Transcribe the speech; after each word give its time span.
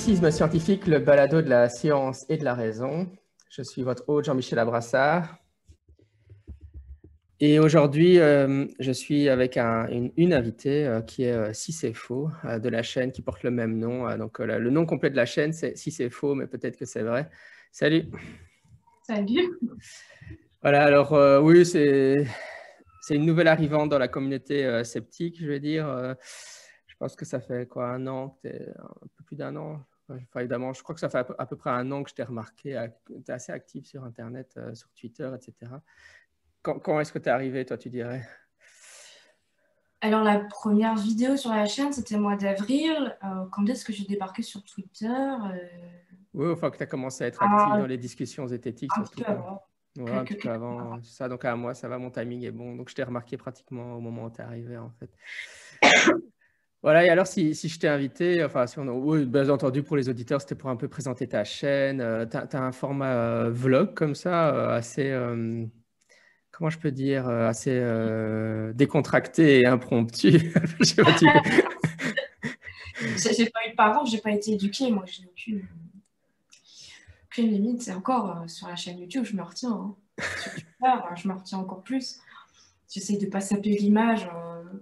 Scepticisme 0.00 0.30
scientifique, 0.30 0.86
le 0.86 0.98
balado 0.98 1.42
de 1.42 1.50
la 1.50 1.68
science 1.68 2.24
et 2.30 2.38
de 2.38 2.44
la 2.44 2.54
raison. 2.54 3.06
Je 3.50 3.60
suis 3.60 3.82
votre 3.82 4.08
hôte 4.08 4.24
Jean-Michel 4.24 4.58
Abrassard. 4.58 5.36
Et 7.38 7.58
aujourd'hui, 7.58 8.18
euh, 8.18 8.64
je 8.78 8.92
suis 8.92 9.28
avec 9.28 9.58
une, 9.58 10.32
invitée 10.32 10.86
euh, 10.86 11.02
qui 11.02 11.24
est 11.24 11.32
euh, 11.32 11.52
Si 11.52 11.74
c'est 11.74 11.92
faux, 11.92 12.30
de 12.44 12.68
la 12.70 12.82
chaîne 12.82 13.12
qui 13.12 13.20
porte 13.20 13.42
le 13.42 13.50
même 13.50 13.76
nom. 13.76 14.16
donc, 14.16 14.38
le 14.38 14.70
nom 14.70 14.86
complet 14.86 15.10
de 15.10 15.16
la 15.16 15.26
chaîne, 15.26 15.52
c'est 15.52 15.76
Si 15.76 15.90
c'est 15.90 16.08
faux, 16.08 16.34
mais 16.34 16.46
peut-être 16.46 16.78
que 16.78 16.86
c'est 16.86 17.02
vrai. 17.02 17.28
Salut. 17.70 18.06
Salut. 19.06 19.50
Voilà, 20.62 20.84
alors 20.84 21.12
oui, 21.44 21.66
c'est 21.66 22.24
une 23.10 23.26
nouvelle 23.26 23.48
arrivante 23.48 23.90
dans 23.90 23.98
la 23.98 24.08
communauté 24.08 24.82
sceptique, 24.82 25.38
je 25.38 25.46
vais 25.46 25.60
dire 25.60 26.16
je 26.86 27.06
pense 27.06 27.16
que 27.16 27.24
ça 27.24 27.40
fait 27.40 27.66
quoi, 27.66 27.88
un 27.88 28.06
an, 28.06 28.38
un 28.44 29.08
peu 29.16 29.24
plus 29.24 29.36
d'un 29.36 29.56
an. 29.56 29.82
Enfin, 30.10 30.40
évidemment, 30.40 30.72
je 30.72 30.82
crois 30.82 30.94
que 30.94 31.00
ça 31.00 31.08
fait 31.08 31.18
à 31.38 31.46
peu, 31.46 31.56
près 31.56 31.70
un 31.70 31.90
an 31.92 32.02
que 32.02 32.10
je 32.10 32.14
t'ai 32.14 32.22
remarqué. 32.22 32.88
Tu 33.06 33.14
es 33.16 33.30
assez 33.30 33.52
actif 33.52 33.86
sur 33.86 34.04
Internet, 34.04 34.54
euh, 34.56 34.74
sur 34.74 34.88
Twitter, 34.90 35.30
etc. 35.34 35.72
Quand, 36.62 37.00
est-ce 37.00 37.12
que 37.12 37.18
tu 37.18 37.28
es 37.28 37.32
arrivé, 37.32 37.64
toi, 37.64 37.78
tu 37.78 37.90
dirais? 37.90 38.26
Alors, 40.02 40.22
la 40.24 40.40
première 40.40 40.94
vidéo 40.94 41.36
sur 41.36 41.50
la 41.50 41.66
chaîne, 41.66 41.92
c'était 41.92 42.14
le 42.14 42.22
mois 42.22 42.36
d'avril. 42.36 43.16
Euh, 43.22 43.46
quand 43.50 43.68
est-ce 43.68 43.84
que 43.84 43.92
j'ai 43.92 44.04
débarqué 44.04 44.42
sur 44.42 44.62
Twitter 44.64 45.08
euh? 45.08 45.58
Oui, 46.32 46.50
enfin, 46.52 46.70
que 46.70 46.76
tu 46.76 46.82
as 46.82 46.86
commencé 46.86 47.24
à 47.24 47.26
être 47.26 47.42
ah, 47.42 47.76
dans 47.78 47.86
les 47.86 47.98
discussions 47.98 48.46
zététiques. 48.46 48.90
Un 48.96 49.02
peu 49.02 49.24
avant. 49.26 49.62
Ouais, 49.98 50.10
un 50.10 50.24
peu 50.24 50.48
avant. 50.48 51.02
Ça, 51.02 51.28
donc 51.28 51.44
à 51.44 51.56
moi, 51.56 51.74
ça 51.74 51.88
va, 51.88 51.98
mon 51.98 52.10
timing 52.10 52.44
est 52.44 52.50
bon. 52.50 52.76
Donc, 52.76 52.88
je 52.88 52.94
t'ai 52.94 53.02
remarqué 53.02 53.36
pratiquement 53.36 53.94
au 53.94 54.00
moment 54.00 54.24
où 54.24 54.30
tu 54.30 54.40
es 54.40 54.44
arrivé, 54.44 54.78
en 54.78 54.90
fait. 54.90 55.10
Voilà, 56.82 57.04
et 57.04 57.10
alors 57.10 57.26
si, 57.26 57.54
si 57.54 57.68
je 57.68 57.78
t'ai 57.78 57.88
invité, 57.88 58.42
enfin, 58.42 58.66
si 58.66 58.78
on 58.78 58.88
oui, 58.88 59.26
bien 59.26 59.50
entendu, 59.50 59.82
pour 59.82 59.98
les 59.98 60.08
auditeurs, 60.08 60.40
c'était 60.40 60.54
pour 60.54 60.70
un 60.70 60.76
peu 60.76 60.88
présenter 60.88 61.28
ta 61.28 61.44
chaîne. 61.44 62.00
Euh, 62.00 62.24
tu 62.24 62.36
as, 62.38 62.62
un 62.62 62.72
format 62.72 63.12
euh, 63.12 63.50
vlog 63.50 63.92
comme 63.92 64.14
ça, 64.14 64.54
euh, 64.54 64.70
assez, 64.70 65.14
comment 66.50 66.70
je 66.70 66.78
peux 66.78 66.90
dire, 66.90 67.28
assez 67.28 67.78
décontracté 68.74 69.60
et 69.60 69.66
impromptu? 69.66 70.30
j'ai 70.80 70.94
pas 73.50 73.66
eu 73.66 73.70
de 73.70 73.76
parents, 73.76 74.06
j'ai 74.06 74.18
pas 74.18 74.30
été 74.30 74.52
éduquée, 74.52 74.90
moi, 74.90 75.04
je 75.06 75.20
n'ai 75.20 75.26
aucune, 75.28 75.66
aucune 77.26 77.50
limite. 77.50 77.82
C'est 77.82 77.92
encore 77.92 78.44
sur 78.46 78.68
la 78.68 78.76
chaîne 78.76 78.98
YouTube, 78.98 79.24
je 79.26 79.36
me 79.36 79.42
retiens. 79.42 79.72
Hein. 79.72 79.96
Sur 80.42 80.52
Twitter, 80.52 80.92
je 81.16 81.28
me 81.28 81.34
retiens 81.34 81.58
encore 81.58 81.82
plus. 81.82 82.20
J'essaie 82.88 83.18
de 83.18 83.26
pas 83.26 83.40
saper 83.40 83.76
l'image 83.76 84.26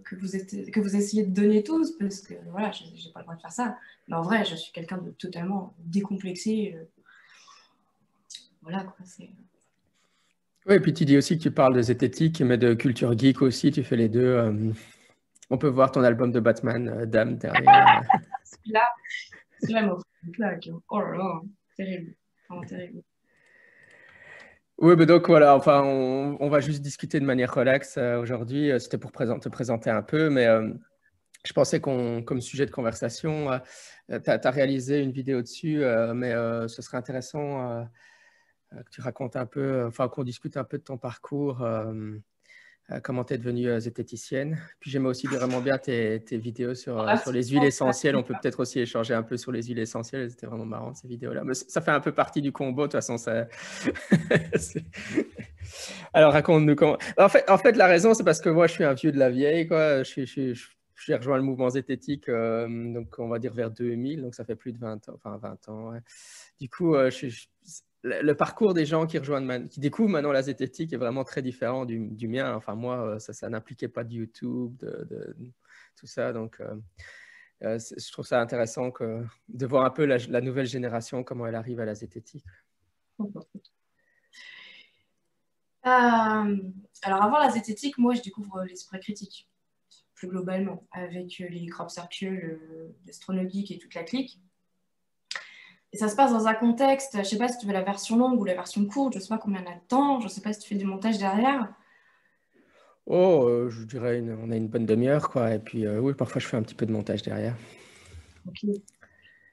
que 0.05 0.17
vous, 0.17 0.36
êtes, 0.36 0.70
que 0.70 0.81
vous 0.81 0.97
essayez 0.97 1.25
de 1.25 1.34
donner 1.34 1.62
tous, 1.62 1.92
parce 1.92 2.21
que 2.21 2.34
voilà, 2.50 2.71
je 2.72 2.84
n'ai 2.84 3.12
pas 3.12 3.21
le 3.21 3.25
droit 3.25 3.37
de 3.37 3.41
faire 3.41 3.53
ça. 3.53 3.76
Mais 4.09 4.16
en 4.16 4.22
vrai, 4.22 4.44
je 4.44 4.54
suis 4.54 4.72
quelqu'un 4.72 4.99
de 4.99 5.10
totalement 5.10 5.75
décomplexé. 5.78 6.75
Euh. 6.76 6.84
Voilà, 8.62 8.84
quoi. 8.84 8.97
C'est... 9.04 9.31
Oui, 10.66 10.75
et 10.75 10.81
puis 10.81 10.93
tu 10.93 11.04
dis 11.04 11.16
aussi 11.16 11.38
que 11.38 11.43
tu 11.43 11.50
parles 11.50 11.75
de 11.75 11.82
zététique, 11.82 12.41
mais 12.43 12.59
de 12.59 12.75
culture 12.75 13.16
geek 13.16 13.43
aussi, 13.43 13.71
tu 13.71 13.82
fais 13.82 13.97
les 13.97 14.09
deux. 14.09 14.21
Euh. 14.21 14.72
On 15.50 15.56
peut 15.56 15.69
voir 15.69 15.91
ton 15.91 16.03
album 16.03 16.31
de 16.31 16.41
Batman, 16.41 16.88
euh, 16.88 17.06
Dame, 17.06 17.38
derrière. 17.38 18.03
là 18.66 18.82
c'est 19.60 19.72
là, 19.72 19.88
Oh 20.88 21.00
là 21.00 21.16
là, 21.16 21.41
terrible. 21.77 22.15
Vraiment 22.48 22.65
terrible. 22.65 23.03
Oui, 24.78 24.94
mais 24.97 25.06
donc 25.06 25.27
voilà, 25.27 25.56
enfin, 25.56 25.83
on, 25.83 26.49
va 26.49 26.61
juste 26.61 26.83
discuter 26.83 27.19
de 27.19 27.25
manière 27.25 27.53
relaxe 27.53 27.97
euh, 27.99 28.21
aujourd'hui. 28.21 28.71
Euh, 28.71 28.78
c'était 28.78 28.97
pour 28.97 29.11
te 29.11 29.49
présenter 29.49 29.91
un 29.91 30.03
peu, 30.03 30.31
mais 30.31 30.47
euh, 30.47 30.72
je 31.44 31.53
pensais 31.53 31.81
qu'on, 31.81 32.22
comme 32.22 32.41
sujet 32.41 32.65
de 32.65 32.71
conversation, 32.71 33.61
tu 34.09 34.31
as, 34.31 34.50
réalisé 34.50 35.00
une 35.00 35.11
vidéo 35.11 35.43
dessus, 35.43 35.83
mais 36.15 36.33
ce 36.69 36.83
serait 36.83 36.97
intéressant 36.99 37.89
que 38.72 38.91
tu 38.91 39.00
racontes 39.00 39.37
un 39.37 39.47
peu, 39.47 39.84
enfin, 39.87 40.09
qu'on 40.09 40.25
discute 40.25 40.56
un 40.56 40.65
peu 40.65 40.78
de 40.78 40.83
ton 40.83 40.99
parcours. 40.99 41.66
Euh, 42.91 43.00
comment 43.03 43.22
tu 43.22 43.34
es 43.34 43.38
devenue 43.38 43.69
euh, 43.69 43.81
zététicienne. 43.81 44.59
Puis 44.81 44.91
j'aimais 44.91 45.09
aussi 45.09 45.26
vraiment 45.26 45.60
bien 45.60 45.76
tes, 45.76 46.22
vidéos 46.32 46.75
sur, 46.75 46.99
euh, 46.99 47.16
sur 47.19 47.32
les 47.32 47.49
huiles 47.49 47.65
essentielles. 47.65 48.16
On 48.16 48.22
peut 48.22 48.34
peut-être 48.41 48.60
aussi 48.60 48.81
échanger 48.81 49.12
un 49.12 49.22
peu 49.22 49.37
sur 49.37 49.53
les 49.53 49.65
huiles 49.65 49.78
essentielles. 49.78 50.31
C'était 50.31 50.47
vraiment 50.47 50.65
marrant 50.65 50.94
ces 50.94 51.06
vidéos-là. 51.06 51.43
Mais 51.44 51.53
ça 51.53 51.82
fait 51.82 51.91
un 51.91 52.00
peu 52.00 52.12
partie 52.12 52.41
du 52.41 52.50
combo, 52.50 52.82
de 52.82 52.87
toute 52.87 52.93
façon. 52.93 53.19
Ça... 53.19 53.47
Alors 56.15 56.32
raconte-nous 56.32 56.77
comment. 56.77 56.97
En 57.19 57.28
fait, 57.28 57.48
en 57.50 57.59
fait, 57.59 57.77
la 57.77 57.87
raison, 57.87 58.15
c'est 58.15 58.25
parce 58.25 58.41
que 58.41 58.48
moi, 58.48 58.66
je 58.66 58.72
suis 58.72 58.84
un 58.84 58.94
vieux 58.94 59.12
de 59.12 59.19
la 59.19 59.28
vieille. 59.28 59.66
Quoi. 59.66 60.03
Je, 60.03 60.54
j'ai 61.06 61.15
rejoint 61.15 61.37
le 61.37 61.43
mouvement 61.43 61.69
zététique, 61.69 62.28
donc 62.28 63.19
on 63.19 63.28
va 63.28 63.38
dire 63.38 63.54
vers 63.54 63.71
2000, 63.71 64.22
donc 64.22 64.34
ça 64.34 64.44
fait 64.44 64.56
plus 64.56 64.72
de 64.72 64.78
20 64.78 65.09
ans. 65.09 65.12
Enfin, 65.15 65.37
20 65.37 65.69
ans 65.69 65.93
Du 66.60 66.69
coup, 66.69 66.94
je, 66.94 67.28
le, 68.02 68.32
parcours 68.34 68.74
des 68.74 68.86
gens 68.86 69.06
qui 69.06 69.19
rejoignent, 69.19 69.69
qui 69.69 69.80
découvrent 69.80 70.10
maintenant 70.10 70.32
la 70.32 70.42
zététique 70.42 70.92
est 70.92 70.96
vraiment 70.96 71.24
très 71.24 71.42
différent 71.42 71.84
du, 71.84 72.28
mien. 72.28 72.54
Enfin, 72.54 72.74
moi, 72.74 73.14
euh, 73.14 73.19
ça, 73.19 73.48
n'impliquait 73.48 73.88
pas 73.88 74.04
de 74.04 74.12
YouTube, 74.12 74.76
de, 74.78 75.36
tout 75.97 76.06
ça. 76.06 76.32
Donc, 76.32 76.60
euh, 76.60 76.76
euh, 77.62 77.78
je 77.78 78.12
trouve 78.12 78.26
ça 78.26 78.41
intéressant 78.41 78.92
de 79.48 79.66
voir 79.66 79.84
un 79.84 79.91
peu 79.91 80.04
la, 80.04 80.41
nouvelle 80.41 80.66
génération, 80.66 81.24
comment 81.24 81.47
elle 81.47 81.56
arrive 81.56 81.80
à 81.80 81.84
la 81.84 81.94
zététique. 81.94 82.44
alors, 85.82 87.22
avant 87.22 87.38
la 87.38 87.50
zététique, 87.50 87.98
moi, 87.98 88.14
je 88.14 88.22
découvre 88.22 88.62
l'esprit 88.64 89.00
critique, 89.00 89.48
plus 90.14 90.28
globalement, 90.28 90.86
avec 90.92 91.38
les 91.38 91.66
crop 91.66 91.91
circles, 91.91 92.60
l'astronomique 93.06 93.70
et 93.72 93.78
toute 93.78 93.94
la 93.94 94.04
clique. 94.04 94.41
Et 95.93 95.97
ça 95.97 96.09
se 96.09 96.16
passe 96.16 96.32
dans 96.32 96.47
un 96.47 96.54
contexte, 96.54 97.12
je 97.15 97.19
ne 97.19 97.25
sais 97.25 97.38
pas 97.38 97.49
si 97.49 97.59
tu 97.59 97.66
veux 97.66 97.72
la 97.72 97.82
version 97.82 98.16
longue 98.16 98.38
ou 98.38 98.44
la 98.44 98.54
version 98.54 98.84
courte, 98.84 99.15
je 99.15 99.19
ne 99.19 99.22
sais 99.22 99.28
pas 99.28 99.38
combien 99.38 99.62
y 99.62 99.69
a 99.69 99.75
de 99.75 99.81
temps, 99.88 100.21
je 100.21 100.25
ne 100.25 100.31
sais 100.31 100.43
pas 100.43 100.53
si 100.53 100.60
tu 100.60 100.69
fais 100.69 100.75
du 100.75 100.84
montage 100.84 101.19
derrière. 101.19 101.72
Oh, 103.10 103.47
euh, 103.49 103.71
je 103.71 103.84
dirais, 103.84 104.22
on 104.43 104.50
a 104.50 104.56
une 104.56 104.69
bonne 104.69 104.84
demi-heure, 104.84 105.31
quoi. 105.31 105.54
Et 105.54 105.59
puis, 105.59 105.87
euh, 105.87 105.98
oui, 105.98 106.12
parfois, 106.12 106.43
je 106.43 106.47
fais 106.47 106.59
un 106.59 106.62
petit 106.62 106.75
peu 106.75 106.84
de 106.84 106.93
montage 106.93 107.22
derrière. 107.22 107.56
Ok. 108.47 108.71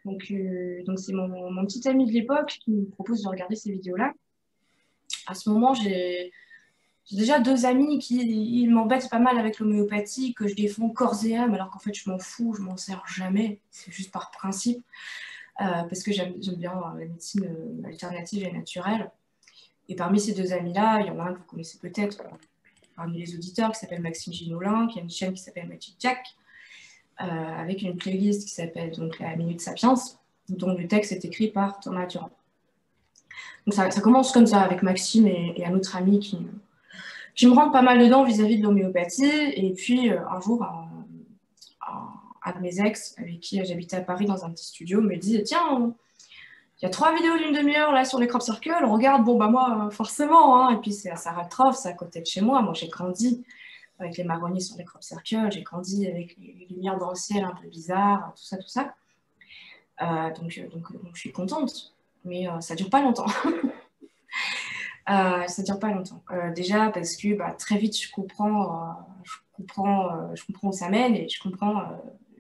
Donc, 0.04 0.26
euh, 0.30 0.84
donc 0.84 1.00
c'est 1.00 1.14
mon, 1.14 1.52
mon, 1.52 1.66
petit 1.66 1.88
ami 1.88 2.06
de 2.06 2.12
l'époque 2.12 2.58
qui 2.60 2.72
me 2.72 2.86
propose 2.90 3.24
de 3.24 3.30
regarder 3.30 3.56
ces 3.56 3.72
vidéos-là. 3.72 4.12
À 5.26 5.36
ce 5.36 5.50
moment, 5.50 5.74
j'ai 5.74 6.34
déjà 7.12 7.40
deux 7.40 7.66
amis 7.66 7.98
qui 8.00 8.68
m'embêtent 8.68 9.10
pas 9.10 9.20
mal 9.20 9.40
avec 9.40 9.60
l'homéopathie, 9.60 10.34
que 10.34 10.48
je 10.48 10.56
défends 10.56 10.90
corps 10.90 11.26
et 11.26 11.38
âme, 11.38 11.54
alors 11.54 11.70
qu'en 11.70 11.80
fait, 11.80 11.94
je 11.94 12.10
m'en 12.10 12.20
fous, 12.20 12.54
je 12.56 12.62
m'en 12.62 12.76
sers 12.76 13.02
jamais. 13.08 13.62
C'est 13.72 13.92
juste 13.92 14.12
par 14.12 14.32
principe. 14.32 14.84
Euh, 15.62 15.84
parce 15.84 16.04
que 16.04 16.12
j'aime 16.12 16.34
bien 16.34 16.74
la 16.98 17.06
médecine 17.06 17.46
euh, 17.46 17.88
alternative 17.88 18.44
et 18.44 18.52
naturelle. 18.52 19.10
Et 19.88 19.96
parmi 19.96 20.20
ces 20.20 20.34
deux 20.34 20.52
amis-là, 20.52 21.00
il 21.00 21.08
y 21.08 21.10
en 21.10 21.20
a 21.20 21.30
un 21.30 21.34
que 21.34 21.40
vous 21.40 21.46
connaissez 21.46 21.78
peut-être 21.78 22.22
euh, 22.22 22.36
parmi 22.98 23.20
les 23.20 23.36
auditeurs 23.36 23.72
qui 23.72 23.80
s'appelle 23.80 24.02
Maxime 24.02 24.34
Ginolin, 24.34 24.88
qui 24.88 25.00
a 25.00 25.02
une 25.02 25.10
chaîne 25.10 25.34
qui 25.34 25.42
s'appelle 25.42 25.68
Magic 25.68 25.96
Jack, 26.00 26.28
avec 27.18 27.82
une 27.82 27.96
playlist 27.96 28.46
qui 28.46 28.54
s'appelle 28.54 28.92
la 29.22 29.36
Minute 29.38 29.62
Sapiens, 29.62 29.94
dont 30.50 30.74
le 30.74 30.86
texte 30.86 31.14
est 31.14 31.24
écrit 31.24 31.48
par 31.48 31.80
Thomas 31.80 32.08
Durand. 32.08 32.30
Donc 33.66 33.74
ça, 33.74 33.90
commence 34.02 34.34
comme 34.34 34.46
ça 34.46 34.62
avec 34.62 34.84
Maxime 34.84 35.28
et, 35.28 35.66
un 35.66 35.74
autre 35.74 35.96
ami 35.96 36.20
qui, 36.20 36.38
qui 37.34 37.48
me 37.48 37.54
rentre 37.54 37.72
pas 37.72 37.82
mal 37.82 38.00
dedans 38.00 38.26
vis-à-vis 38.26 38.58
de 38.58 38.64
l'homéopathie. 38.64 39.54
Et 39.56 39.74
puis 39.74 40.10
un 40.10 40.42
jour, 40.42 40.66
de 42.54 42.60
mes 42.60 42.80
ex, 42.80 43.16
avec 43.18 43.40
qui 43.40 43.64
j'habitais 43.66 43.98
à 43.98 44.02
Paris 44.02 44.26
dans 44.26 44.46
un 44.46 44.52
petit 44.52 44.66
studio, 44.66 45.02
me 45.02 45.16
dit 45.16 45.42
Tiens, 45.44 45.94
il 46.82 46.84
y 46.84 46.86
a 46.86 46.90
trois 46.90 47.16
vidéos 47.16 47.38
d'une 47.38 47.54
demi-heure 47.54 47.92
là 47.92 48.04
sur 48.04 48.20
les 48.20 48.28
crop 48.28 48.42
circles, 48.42 48.84
regarde, 48.86 49.24
bon, 49.24 49.38
bah 49.38 49.48
moi, 49.48 49.90
forcément. 49.92 50.60
Hein. 50.60 50.76
Et 50.76 50.82
puis 50.82 50.92
c'est 50.92 51.10
à 51.10 51.16
Saratroff, 51.16 51.78
c'est 51.78 51.90
à 51.90 51.94
côté 51.94 52.20
de 52.22 52.26
chez 52.26 52.42
moi. 52.42 52.62
Moi, 52.62 52.74
j'ai 52.74 52.88
grandi 52.88 53.46
avec 54.00 54.18
les 54.18 54.24
marronniers 54.24 54.60
sur 54.60 54.78
les 54.78 54.84
crop 54.84 55.02
circles, 55.04 55.52
j'ai 55.52 55.64
grandi 55.64 56.08
avec 56.08 56.36
les, 56.38 56.68
lumières 56.70 56.98
dans 56.98 57.10
le 57.10 57.16
ciel 57.16 57.46
un 57.46 57.56
peu 57.56 57.68
bizarres, 57.68 58.34
tout 58.36 58.44
ça, 58.44 58.58
tout 58.58 58.68
ça. 58.68 58.94
Euh, 60.02 60.34
donc, 60.34 60.60
donc, 60.70 60.86
je 61.14 61.20
suis 61.20 61.32
contente, 61.32 61.94
mais 62.26 62.50
euh, 62.50 62.60
ça 62.60 62.76
dure 62.76 62.90
pas 62.90 63.02
longtemps. 63.02 63.28
euh, 65.10 65.48
Ça 65.48 65.64
dure 65.64 65.80
pas 65.80 65.92
longtemps. 65.92 66.22
Euh, 66.32 66.52
déjà 66.52 66.90
parce 66.90 67.16
que 67.16 67.36
bah, 67.36 67.52
très 67.58 67.78
vite, 67.78 67.98
je 67.98 68.12
comprends, 68.12 68.98
je 69.24 69.34
comprends, 69.54 70.36
je 70.36 70.46
comprends 70.46 70.68
où 70.70 70.74
ça 70.74 70.90
mène 70.90 71.16
et 71.16 71.30
je 71.30 71.42
comprends 71.42 71.84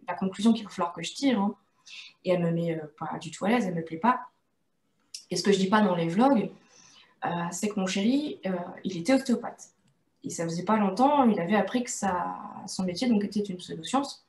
la 0.07 0.13
conclusion 0.13 0.53
qu'il 0.53 0.63
va 0.63 0.69
falloir 0.69 0.93
que 0.93 1.03
je 1.03 1.13
tire. 1.13 1.39
Hein. 1.39 1.55
Et 2.23 2.31
elle 2.31 2.43
me 2.43 2.51
met 2.51 2.79
pas 2.97 3.17
du 3.19 3.31
tout 3.31 3.45
à 3.45 3.49
l'aise, 3.49 3.65
elle 3.65 3.75
me 3.75 3.83
plaît 3.83 3.97
pas. 3.97 4.21
Et 5.29 5.35
ce 5.35 5.43
que 5.43 5.51
je 5.51 5.57
dis 5.57 5.69
pas 5.69 5.81
dans 5.81 5.95
les 5.95 6.07
vlogs, 6.07 6.49
c'est 7.51 7.69
que 7.69 7.79
mon 7.79 7.87
chéri, 7.87 8.39
il 8.83 8.97
était 8.97 9.13
ostéopathe. 9.13 9.69
Et 10.23 10.29
ça 10.31 10.43
faisait 10.43 10.63
pas 10.63 10.77
longtemps, 10.77 11.29
il 11.29 11.39
avait 11.39 11.55
appris 11.55 11.83
que 11.83 11.91
ça, 11.91 12.35
son 12.65 12.83
métier 12.83 13.07
donc, 13.07 13.23
était 13.23 13.41
une 13.41 13.57
pseudoscience. 13.57 14.25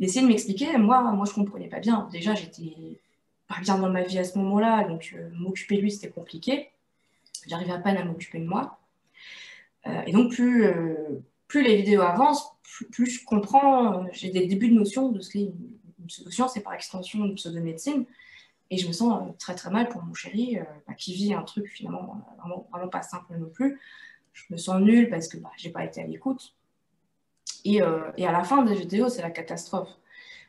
Il 0.00 0.06
essayait 0.06 0.22
de 0.22 0.28
m'expliquer, 0.30 0.76
moi, 0.78 1.00
moi 1.12 1.26
je 1.26 1.32
comprenais 1.32 1.68
pas 1.68 1.78
bien. 1.78 2.08
Déjà, 2.10 2.34
j'étais 2.34 3.00
pas 3.46 3.60
bien 3.60 3.78
dans 3.78 3.88
ma 3.88 4.02
vie 4.02 4.18
à 4.18 4.24
ce 4.24 4.36
moment-là, 4.38 4.84
donc 4.84 5.14
euh, 5.16 5.30
m'occuper 5.34 5.76
de 5.76 5.82
lui, 5.82 5.92
c'était 5.92 6.10
compliqué. 6.10 6.70
J'arrivais 7.46 7.72
à 7.72 7.78
peine 7.78 7.96
à 7.96 8.04
m'occuper 8.04 8.40
de 8.40 8.46
moi. 8.46 8.78
Euh, 9.86 10.02
et 10.06 10.12
donc, 10.12 10.32
plus, 10.32 10.64
euh, 10.64 11.20
plus 11.52 11.62
les 11.62 11.76
vidéos 11.76 12.00
avancent, 12.00 12.50
plus, 12.92 13.04
je 13.04 13.24
comprends, 13.26 14.06
j'ai 14.10 14.30
des 14.30 14.46
débuts 14.46 14.70
de 14.70 14.74
notion 14.74 15.10
de 15.10 15.20
ce 15.20 15.30
qu'est 15.30 15.42
une, 15.42 15.78
pseudoscience 16.08 16.56
et 16.56 16.60
par 16.60 16.72
extension 16.72 17.26
une 17.26 17.34
pseudo-médecine. 17.34 18.06
Et 18.70 18.78
je 18.78 18.88
me 18.88 18.92
sens 18.92 19.36
très 19.38 19.54
très 19.54 19.70
mal 19.70 19.90
pour 19.90 20.02
mon 20.02 20.14
chéri, 20.14 20.58
bah, 20.88 20.94
qui 20.94 21.12
vit 21.12 21.34
un 21.34 21.42
truc 21.42 21.68
finalement 21.68 22.24
vraiment, 22.38 22.66
vraiment, 22.72 22.88
pas 22.88 23.02
simple 23.02 23.36
non 23.36 23.50
plus. 23.50 23.78
Je 24.32 24.44
me 24.48 24.56
sens 24.56 24.80
nulle 24.80 25.10
parce 25.10 25.28
que 25.28 25.36
bah, 25.36 25.50
j'ai 25.58 25.68
pas 25.68 25.84
été 25.84 26.00
à 26.00 26.06
l'écoute. 26.06 26.54
Et, 27.66 27.82
à 27.82 28.32
la 28.32 28.44
fin 28.44 28.64
des 28.64 28.74
vidéos, 28.74 29.10
c'est 29.10 29.20
la 29.20 29.30
catastrophe. 29.30 29.90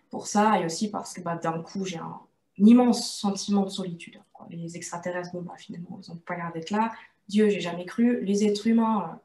Pour 0.10 0.28
ça, 0.28 0.58
et 0.62 0.66
aussi 0.66 0.90
parce 0.90 1.14
que 1.14 1.20
bah, 1.20 1.36
d'un 1.36 1.62
coup, 1.62 1.84
j'ai 1.84 1.98
un, 1.98 2.22
immense 2.58 3.14
sentiment 3.14 3.64
de 3.64 3.70
solitude. 3.70 4.22
Les 4.50 4.78
extraterrestres, 4.78 5.34
bon, 5.34 5.42
bah, 5.42 5.56
finalement, 5.58 6.00
ils 6.02 6.10
n'ont 6.10 6.18
pas 6.18 6.38
l'air 6.38 6.52
d'être 6.54 6.70
là. 6.70 6.94
Dieu, 7.28 7.50
j'ai 7.50 7.60
jamais 7.60 7.86
cru. 7.86 8.24
Les 8.24 8.46
êtres 8.46 8.68
humains, 8.68 9.10
euh, 9.12 9.18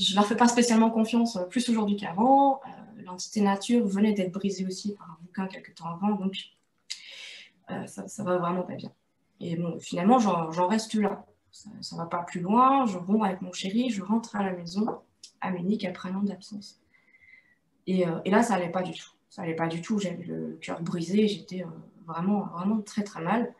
je 0.00 0.14
leur 0.14 0.26
fais 0.26 0.36
pas 0.36 0.48
spécialement 0.48 0.90
confiance, 0.90 1.36
euh, 1.36 1.44
plus 1.44 1.68
aujourd'hui 1.68 1.96
qu'avant. 1.96 2.60
Euh, 2.66 3.02
l'entité 3.04 3.40
nature 3.40 3.86
venait 3.86 4.12
d'être 4.12 4.32
brisée 4.32 4.66
aussi 4.66 4.94
par 4.94 5.10
un 5.10 5.18
bouquin 5.22 5.46
quelques 5.46 5.74
temps 5.74 5.88
avant, 5.88 6.12
donc 6.12 6.34
ça, 7.86 8.08
ça 8.08 8.24
va 8.24 8.36
vraiment 8.36 8.62
pas 8.62 8.74
bien. 8.74 8.90
Et 9.38 9.54
bon, 9.54 9.78
finalement, 9.78 10.18
j'en 10.18 10.66
reste 10.66 10.94
là. 10.94 11.24
Ça, 11.52 11.70
ne 11.92 11.96
va 11.96 12.06
pas 12.06 12.24
plus 12.24 12.40
loin. 12.40 12.84
Je 12.86 12.98
romps 12.98 13.22
avec 13.22 13.42
mon 13.42 13.52
chéri, 13.52 13.90
je 13.90 14.02
rentre 14.02 14.34
à 14.34 14.42
la 14.42 14.52
maison 14.52 14.86
à 15.40 15.52
Munich 15.52 15.84
après 15.84 16.10
un 16.10 16.16
an 16.16 16.22
d'absence. 16.22 16.80
Et, 17.86 18.04
et, 18.24 18.30
là, 18.30 18.42
ça 18.42 18.54
allait 18.54 18.70
pas 18.70 18.82
du 18.82 18.92
tout. 18.92 19.10
Ça 19.28 19.42
allait 19.42 19.54
pas 19.54 19.68
du 19.68 19.80
tout. 19.82 20.00
J'avais 20.00 20.24
le 20.24 20.58
cœur 20.60 20.82
brisé. 20.82 21.28
J'étais 21.28 21.64
vraiment, 22.06 22.46
vraiment 22.46 22.80
très 22.80 23.04
très 23.04 23.22
mal. 23.22 23.54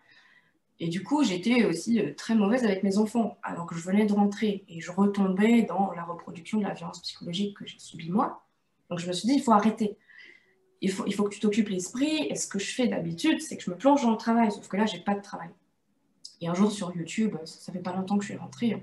Et 0.80 0.88
du 0.88 1.02
coup, 1.02 1.22
j'étais 1.22 1.64
aussi 1.64 2.00
euh, 2.00 2.14
très 2.14 2.34
mauvaise 2.34 2.64
avec 2.64 2.82
mes 2.82 2.96
enfants, 2.96 3.38
alors 3.42 3.66
que 3.66 3.74
je 3.74 3.82
venais 3.82 4.06
de 4.06 4.14
rentrer 4.14 4.64
et 4.66 4.80
je 4.80 4.90
retombais 4.90 5.62
dans 5.62 5.92
la 5.92 6.04
reproduction 6.04 6.58
de 6.58 6.64
la 6.64 6.72
violence 6.72 7.00
psychologique 7.02 7.56
que 7.58 7.66
j'ai 7.66 7.78
subie 7.78 8.10
moi. 8.10 8.46
Donc 8.88 8.98
je 8.98 9.06
me 9.06 9.12
suis 9.12 9.28
dit, 9.28 9.34
il 9.34 9.42
faut 9.42 9.52
arrêter. 9.52 9.98
Il 10.80 10.90
faut, 10.90 11.04
il 11.06 11.14
faut 11.14 11.24
que 11.24 11.34
tu 11.34 11.40
t'occupes 11.40 11.68
l'esprit. 11.68 12.26
Et 12.30 12.34
ce 12.34 12.48
que 12.48 12.58
je 12.58 12.74
fais 12.74 12.88
d'habitude, 12.88 13.42
c'est 13.42 13.58
que 13.58 13.62
je 13.62 13.70
me 13.70 13.76
plonge 13.76 14.02
dans 14.02 14.10
le 14.10 14.16
travail, 14.16 14.50
sauf 14.50 14.66
que 14.68 14.76
là, 14.78 14.86
j'ai 14.86 15.00
pas 15.00 15.14
de 15.14 15.20
travail. 15.20 15.50
Et 16.40 16.48
un 16.48 16.54
jour 16.54 16.72
sur 16.72 16.96
YouTube, 16.96 17.36
ça, 17.44 17.70
fait 17.70 17.80
pas 17.80 17.94
longtemps 17.94 18.16
que 18.16 18.24
je 18.24 18.30
suis 18.30 18.38
rentrée, 18.38 18.82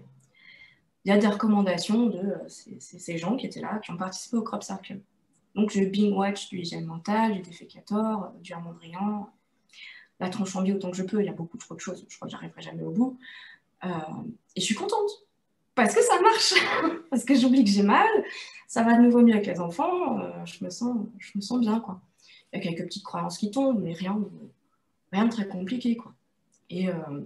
il 1.04 1.10
y 1.10 1.14
a 1.14 1.18
des 1.18 1.28
recommandations 1.28 2.08
de 2.08 2.18
euh, 2.18 2.48
ces, 2.48 3.18
gens 3.18 3.38
qui 3.38 3.46
étaient 3.48 3.62
là, 3.62 3.80
qui 3.80 3.92
ont 3.92 3.98
participé 3.98 4.38
au 4.38 4.44
Crop 4.44 4.62
Circle. 4.62 5.00
Donc 5.56 5.72
je 5.72 5.84
bing 5.84 6.14
watch 6.14 6.50
du 6.50 6.60
hygiène 6.60 6.86
mental, 6.86 7.34
du 7.34 7.42
défécator, 7.42 8.32
du 8.44 8.54
Armandrian, 8.54 9.32
la 10.20 10.30
tronche 10.30 10.56
en 10.56 10.66
autant 10.66 10.92
que 10.92 10.98
je 10.98 11.04
peux. 11.04 11.22
Il 11.22 11.26
y 11.26 11.30
a 11.30 11.34
beaucoup 11.34 11.58
trop 11.58 11.76
de 11.76 11.80
choses. 11.80 12.06
Je 12.10 12.16
crois 12.16 12.28
que 12.28 12.32
j'arriverai 12.32 12.62
jamais 12.62 12.84
au 12.84 12.92
bout. 12.92 13.18
Euh, 13.86 13.90
et 14.56 14.62
je 14.62 14.66
suis 14.66 14.76
contente 14.76 15.10
parce 15.76 15.94
que 15.94 16.02
ça 16.02 16.20
marche, 16.22 16.54
parce 17.10 17.24
que 17.24 17.36
j'oublie 17.36 17.64
que 17.64 17.70
j'ai 17.70 17.84
mal. 17.84 18.08
Ça 18.68 18.84
va 18.84 18.98
de 18.98 19.02
nouveau 19.02 19.22
mieux 19.22 19.34
avec 19.34 19.46
les 19.46 19.60
enfants. 19.60 20.20
Euh, 20.20 20.46
je, 20.46 20.64
me 20.64 20.70
sens, 20.70 20.98
je 21.20 21.32
me 21.36 21.42
sens 21.42 21.60
bien. 21.60 21.80
Quoi. 21.80 22.02
Il 22.52 22.60
y 22.60 22.62
a 22.62 22.64
quelques 22.64 22.88
petites 22.88 23.04
croyances 23.04 23.38
qui 23.38 23.52
tombent, 23.52 23.82
mais 23.82 23.94
rien 23.94 24.16
de, 24.16 24.28
rien 25.12 25.26
de 25.26 25.32
très 25.32 25.48
compliqué. 25.48 25.96
Quoi. 25.96 26.14
Et 26.70 26.90
euh, 26.90 27.22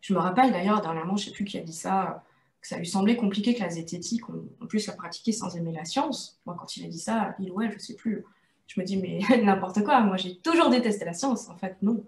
je 0.00 0.14
me 0.14 0.18
rappelle 0.18 0.52
d'ailleurs, 0.52 0.80
dernièrement, 0.80 1.16
je 1.16 1.24
ne 1.24 1.28
sais 1.30 1.34
plus 1.34 1.44
qui 1.44 1.58
a 1.58 1.62
dit 1.62 1.72
ça, 1.72 2.24
que 2.60 2.68
ça 2.68 2.76
lui 2.76 2.86
semblait 2.86 3.16
compliqué 3.16 3.54
que 3.54 3.60
la 3.60 3.70
zététique, 3.70 4.22
on, 4.28 4.66
puisse 4.66 4.86
la 4.86 4.92
pratiquer 4.92 5.32
sans 5.32 5.56
aimer 5.56 5.72
la 5.72 5.84
science. 5.84 6.38
Moi, 6.46 6.56
quand 6.58 6.76
il 6.76 6.84
a 6.84 6.88
dit 6.88 7.00
ça, 7.00 7.34
il 7.40 7.50
ouais, 7.50 7.70
je 7.72 7.78
sais 7.78 7.94
plus 7.94 8.24
je 8.70 8.80
me 8.80 8.86
dis, 8.86 8.96
mais 8.96 9.18
n'importe 9.42 9.82
quoi, 9.82 10.00
moi 10.00 10.16
j'ai 10.16 10.36
toujours 10.38 10.70
détesté 10.70 11.04
la 11.04 11.12
science. 11.12 11.48
En 11.48 11.56
fait, 11.56 11.76
non. 11.82 12.04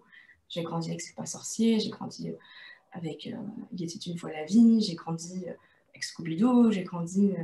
J'ai 0.49 0.63
grandi 0.63 0.91
avec 0.91 1.01
C'est 1.01 1.17
pas 1.17 1.27
sorcier, 1.27 1.81
j'ai 1.81 1.91
grandi 1.91 2.29
euh, 2.31 2.37
avec 2.93 3.27
euh, 3.27 3.37
Il 3.77 3.89
une 4.07 4.19
fois 4.19 4.31
la 4.31 4.45
vie, 4.45 4.81
j'ai 4.81 4.95
grandi 4.95 5.45
euh, 5.49 5.55
avec 5.91 6.05
Scooby-Doo, 6.05 6.71
j'ai 6.71 6.85
grandi 6.85 7.35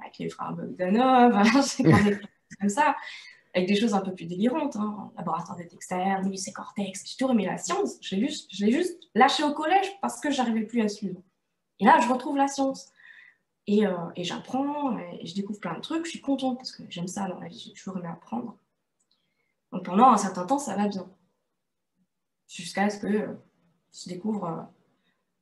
avec 0.00 0.18
les 0.18 0.28
frères 0.28 0.52
Bogdanov, 0.54 1.40
j'ai 1.76 1.84
grandi 1.84 2.10
comme 2.58 2.68
ça, 2.68 2.96
avec 3.54 3.68
des 3.68 3.76
choses 3.76 3.94
un 3.94 4.00
peu 4.00 4.12
plus 4.12 4.26
délirantes. 4.26 4.76
Hein. 4.76 5.12
Laboratoire 5.16 5.56
des 5.56 5.66
Dexter, 5.66 6.16
c'est 6.36 6.52
Cortex, 6.52 7.04
j'ai 7.06 7.16
toujours 7.16 7.32
aimé 7.32 7.46
la 7.46 7.58
science. 7.58 7.98
Je 8.00 8.16
l'ai 8.16 8.26
juste, 8.28 8.50
juste 8.50 9.02
lâché 9.14 9.44
au 9.44 9.52
collège 9.52 9.86
parce 10.00 10.20
que 10.20 10.30
j'arrivais 10.30 10.64
plus 10.64 10.80
à 10.80 10.88
suivre. 10.88 11.20
Et 11.78 11.84
là, 11.84 11.98
je 12.00 12.12
retrouve 12.12 12.36
la 12.36 12.48
science. 12.48 12.90
Et, 13.66 13.84
et 14.16 14.24
j'apprends, 14.24 14.98
et 14.98 15.26
je 15.26 15.34
découvre 15.34 15.58
plein 15.58 15.74
de 15.74 15.80
trucs. 15.80 16.04
Je 16.04 16.10
suis 16.10 16.20
contente 16.20 16.58
parce 16.58 16.72
que 16.72 16.82
j'aime 16.90 17.08
ça 17.08 17.26
dans 17.28 17.40
la 17.40 17.48
vie, 17.48 17.58
j'ai 17.58 17.72
toujours 17.72 17.96
aimé 17.96 18.08
apprendre. 18.08 18.58
Donc 19.74 19.84
pendant 19.84 20.06
un 20.06 20.16
certain 20.16 20.46
temps, 20.46 20.60
ça 20.60 20.76
va 20.76 20.86
bien. 20.86 21.04
Jusqu'à 22.48 22.88
ce 22.90 23.00
que 23.00 23.08
euh, 23.08 23.34
je 23.92 24.08
découvre, 24.08 24.44
euh, 24.44 24.62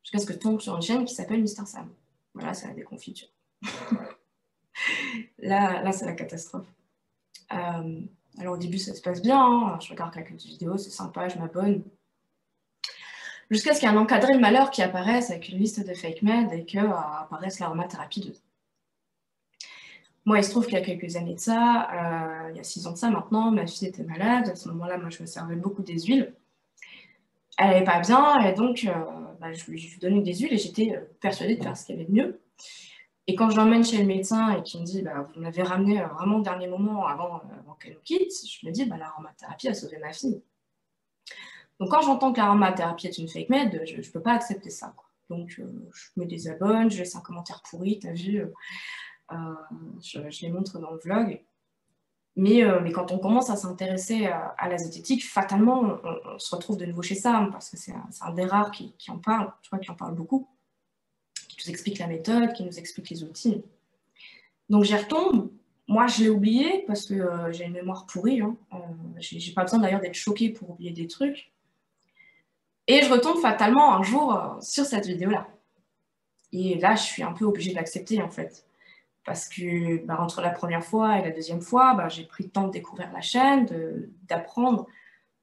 jusqu'à 0.02 0.18
ce 0.18 0.24
que 0.24 0.32
tombe 0.32 0.58
sur 0.58 0.74
une 0.74 0.80
chaîne 0.80 1.04
qui 1.04 1.14
s'appelle 1.14 1.42
Mister 1.42 1.66
Sam. 1.66 1.92
Voilà, 2.32 2.54
c'est 2.54 2.66
la 2.66 2.72
déconfiture. 2.72 3.28
là, 5.38 5.82
là 5.82 5.92
c'est 5.92 6.06
la 6.06 6.14
catastrophe. 6.14 6.66
Euh, 7.52 8.00
alors 8.38 8.54
au 8.54 8.56
début, 8.56 8.78
ça 8.78 8.94
se 8.94 9.02
passe 9.02 9.20
bien. 9.20 9.38
Hein. 9.38 9.78
Je 9.80 9.90
regarde 9.90 10.14
quelques 10.14 10.32
vidéos, 10.32 10.78
c'est 10.78 10.88
sympa, 10.88 11.28
je 11.28 11.38
m'abonne. 11.38 11.84
Jusqu'à 13.50 13.74
ce 13.74 13.80
qu'il 13.80 13.88
y 13.90 13.92
ait 13.92 13.94
un 13.94 14.00
encadré 14.00 14.32
de 14.32 14.40
malheur 14.40 14.70
qui 14.70 14.80
apparaisse 14.80 15.30
avec 15.30 15.50
une 15.50 15.58
liste 15.58 15.86
de 15.86 15.92
fake 15.92 16.22
med 16.22 16.50
et 16.54 16.64
que 16.64 16.78
apparaisse 16.78 17.58
l'aromathérapie 17.58 18.22
2. 18.22 18.32
Moi, 20.24 20.38
il 20.38 20.44
se 20.44 20.50
trouve 20.50 20.66
qu'il 20.66 20.74
y 20.74 20.76
a 20.76 20.82
quelques 20.82 21.16
années 21.16 21.34
de 21.34 21.40
ça, 21.40 21.88
euh, 21.92 22.50
il 22.50 22.56
y 22.56 22.60
a 22.60 22.64
six 22.64 22.86
ans 22.86 22.92
de 22.92 22.96
ça 22.96 23.10
maintenant, 23.10 23.50
ma 23.50 23.66
fille 23.66 23.88
était 23.88 24.04
malade. 24.04 24.48
À 24.48 24.54
ce 24.54 24.68
moment-là, 24.68 24.96
moi, 24.96 25.10
je 25.10 25.20
me 25.20 25.26
servais 25.26 25.56
beaucoup 25.56 25.82
des 25.82 25.98
huiles. 25.98 26.34
Elle 27.58 27.66
n'allait 27.68 27.84
pas 27.84 28.00
bien, 28.00 28.40
et 28.40 28.52
donc, 28.52 28.84
euh, 28.84 28.92
bah, 29.40 29.52
je 29.52 29.68
lui 29.70 29.98
donnais 30.00 30.22
des 30.22 30.34
huiles 30.34 30.52
et 30.52 30.58
j'étais 30.58 30.94
euh, 30.96 31.00
persuadée 31.20 31.56
de 31.56 31.62
faire 31.62 31.76
ce 31.76 31.86
qu'il 31.86 31.96
y 31.96 31.98
avait 31.98 32.08
de 32.08 32.14
mieux. 32.14 32.40
Et 33.26 33.34
quand 33.34 33.50
je 33.50 33.56
l'emmène 33.56 33.84
chez 33.84 33.98
le 33.98 34.04
médecin 34.04 34.56
et 34.56 34.62
qu'il 34.62 34.80
me 34.80 34.86
dit, 34.86 35.02
bah, 35.02 35.28
vous 35.34 35.40
m'avez 35.40 35.62
ramené 35.62 36.00
vraiment 36.02 36.38
au 36.38 36.42
dernier 36.42 36.68
moment 36.68 37.06
avant, 37.06 37.42
qu'elle 37.80 37.94
nous 37.94 38.00
quitte, 38.04 38.32
je 38.48 38.66
me 38.66 38.72
dis, 38.72 38.84
bah, 38.84 38.96
l'aromathérapie 38.96 39.68
a 39.68 39.74
sauvé 39.74 39.98
ma 39.98 40.12
fille. 40.12 40.40
Donc, 41.80 41.90
quand 41.90 42.02
j'entends 42.02 42.32
que 42.32 42.38
l'aromathérapie 42.38 43.08
est 43.08 43.18
une 43.18 43.28
fake 43.28 43.48
med, 43.48 43.82
je 43.86 43.96
ne 43.96 44.12
peux 44.12 44.22
pas 44.22 44.34
accepter 44.34 44.70
ça. 44.70 44.94
Donc, 45.30 45.48
je 45.50 45.62
me 46.16 46.26
désabonne, 46.26 46.90
je 46.90 46.98
laisse 46.98 47.16
un 47.16 47.20
commentaire 47.20 47.62
pourri, 47.68 47.98
t'as 47.98 48.12
vu 48.12 48.44
euh, 49.32 50.30
je, 50.30 50.42
les 50.42 50.50
montre 50.50 50.78
dans 50.78 50.90
le 50.90 50.98
vlog. 50.98 51.40
Mais, 52.36 52.64
euh, 52.64 52.90
quand 52.90 53.12
on 53.12 53.18
commence 53.18 53.50
à 53.50 53.56
s'intéresser 53.56 54.26
à, 54.26 54.68
la 54.68 54.78
zététique, 54.78 55.26
fatalement, 55.28 55.98
on, 56.02 56.38
se 56.38 56.54
retrouve 56.54 56.78
de 56.78 56.86
nouveau 56.86 57.02
chez 57.02 57.14
Sam, 57.14 57.50
parce 57.50 57.70
que 57.70 57.76
c'est 57.76 57.92
un, 58.22 58.32
des 58.32 58.44
rares 58.44 58.70
qui, 58.70 58.94
en 59.08 59.18
parle, 59.18 59.52
tu 59.62 59.70
vois, 59.70 59.78
qui 59.78 59.90
en 59.90 59.94
parle 59.94 60.14
beaucoup, 60.14 60.48
qui 61.48 61.56
nous 61.64 61.70
explique 61.70 61.98
la 61.98 62.06
méthode, 62.06 62.52
qui 62.54 62.64
nous 62.64 62.78
explique 62.78 63.10
les 63.10 63.22
outils. 63.22 63.62
Donc 64.70 64.84
j'y 64.84 64.96
retombe. 64.96 65.50
Moi, 65.88 66.06
je 66.06 66.22
l'ai 66.22 66.30
oublié 66.30 66.84
parce 66.86 67.06
que 67.06 67.14
euh, 67.14 67.52
j'ai 67.52 67.64
une 67.64 67.72
mémoire 67.72 68.06
pourrie. 68.06 68.40
Hein. 68.40 68.56
j'ai 69.18 69.52
pas 69.52 69.62
besoin 69.62 69.80
d'ailleurs 69.80 70.00
d'être 70.00 70.14
choquée 70.14 70.48
pour 70.48 70.70
oublier 70.70 70.92
des 70.92 71.06
trucs. 71.06 71.52
Et 72.86 73.02
je 73.02 73.12
retombe 73.12 73.38
fatalement 73.38 73.94
un 73.94 74.02
jour 74.02 74.56
sur 74.60 74.86
cette 74.86 75.06
vidéo-là. 75.06 75.46
Et 76.52 76.78
là, 76.78 76.94
je 76.94 77.02
suis 77.02 77.22
un 77.22 77.32
peu 77.32 77.44
obligée 77.44 77.70
de 77.70 77.76
l'accepter 77.76 78.22
en 78.22 78.28
fait 78.28 78.64
parce 79.24 79.48
que 79.48 80.04
bah, 80.04 80.20
entre 80.20 80.40
la 80.40 80.50
première 80.50 80.84
fois 80.84 81.18
et 81.18 81.22
la 81.22 81.30
deuxième 81.30 81.60
fois, 81.60 81.94
bah, 81.94 82.08
j'ai 82.08 82.24
pris 82.24 82.44
le 82.44 82.50
temps 82.50 82.66
de 82.66 82.72
découvrir 82.72 83.10
la 83.12 83.20
chaîne, 83.20 83.66
d'apprendre 84.28 84.86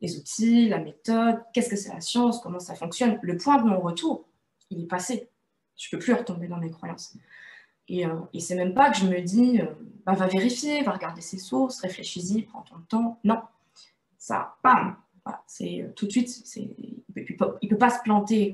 les 0.02 0.18
outils, 0.18 0.70
la 0.70 0.80
méthode, 0.80 1.42
qu'est-ce 1.54 1.70
que 1.70 1.76
c'est 1.76 1.94
la 1.94 2.02
science, 2.02 2.42
comment 2.42 2.60
ça 2.60 2.76
fonctionne. 2.76 3.20
Le 3.22 3.38
point 3.38 3.62
de 3.62 3.68
mon 3.68 3.80
retour, 3.80 4.26
il 4.70 4.84
est 4.84 4.88
passé. 4.88 5.30
Je 5.76 5.88
ne 5.88 5.98
peux 5.98 6.04
plus 6.04 6.14
retomber 6.14 6.48
dans 6.48 6.58
mes 6.58 6.72
croyances. 6.72 7.18
Et, 7.88 8.06
euh, 8.06 8.16
et 8.34 8.40
c'est 8.40 8.56
même 8.56 8.74
pas 8.74 8.92
que 8.92 8.98
je 8.98 9.06
me 9.06 9.20
dis, 9.22 9.62
euh, 9.62 9.66
bah, 10.06 10.14
va 10.14 10.28
vérifier, 10.28 10.84
va 10.84 10.92
regarder 10.92 11.22
ses 11.22 11.40
sources, 11.40 11.82
réfléchis-y, 11.82 12.44
prends 12.44 12.62
ton 12.62 12.80
temps. 12.88 13.20
Non, 13.24 13.42
ça, 14.18 14.56
bam, 14.64 14.96
c'est 15.48 15.82
euh, 15.82 15.92
tout 15.96 16.06
de 16.06 16.12
suite, 16.12 16.56
il 16.56 17.04
ne 17.16 17.68
peut, 17.68 17.78
pas 17.78 17.90
se 17.90 18.02
planter. 18.04 18.54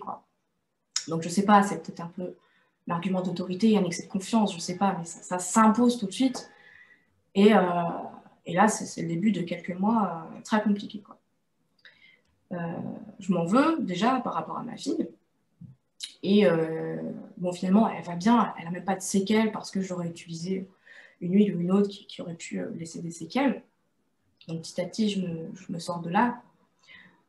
Donc 1.08 1.22
je 1.22 1.28
ne 1.28 1.34
sais 1.34 1.46
pas, 1.46 1.64
c'est 1.64 1.84
peut-être 1.84 2.02
un 2.02 2.12
peu 2.16 2.36
l'argument 2.88 3.22
d'autorité, 3.22 3.78
un 3.78 3.84
excès 3.84 4.04
de 4.04 4.12
confiance, 4.12 4.52
je 4.52 4.58
ne 4.58 4.62
sais 4.62 4.78
pas, 4.78 4.96
mais 4.98 5.06
ça, 5.06 5.40
s'impose 5.40 5.98
tout 5.98 6.06
de 6.06 6.12
suite. 6.12 6.50
Et, 7.34 7.54
euh, 7.54 7.62
là, 8.48 8.68
c'est 8.68 9.02
le 9.02 9.08
début 9.08 9.32
de 9.32 9.42
quelques 9.42 9.78
mois 9.78 10.28
euh, 10.34 10.42
très 10.44 10.62
compliqués. 10.62 11.04
Euh, 12.52 12.58
je 13.20 13.34
m'en 13.34 13.46
veux 13.46 13.78
déjà 13.82 14.20
par 14.22 14.34
rapport 14.34 14.58
à 14.58 14.64
ma 14.64 14.78
fille. 14.78 15.10
Et 16.28 16.48
bon, 17.38 17.52
finalement, 17.52 17.88
elle 17.88 18.04
va 18.04 18.16
bien, 18.16 18.52
elle 18.58 18.66
n'a 18.66 18.72
même 18.72 18.84
pas 18.84 18.96
de 18.96 19.02
séquelles 19.02 19.52
parce 19.52 19.70
que 19.70 19.80
j'aurais 19.80 20.08
utilisé 20.08 20.68
une 21.22 21.34
huile 21.34 21.56
ou 21.56 21.60
une 21.60 21.72
autre 21.72 21.88
qui, 21.88 22.20
aurait 22.20 22.34
pu 22.34 22.60
laisser 22.74 23.00
des 23.00 23.12
séquelles. 23.12 23.62
Donc 24.48 24.64
petit 24.64 24.82
à 24.82 24.86
petit, 24.86 25.10
je 25.10 25.72
me, 25.72 25.78
sors 25.78 26.00
de 26.00 26.10
là. 26.10 26.42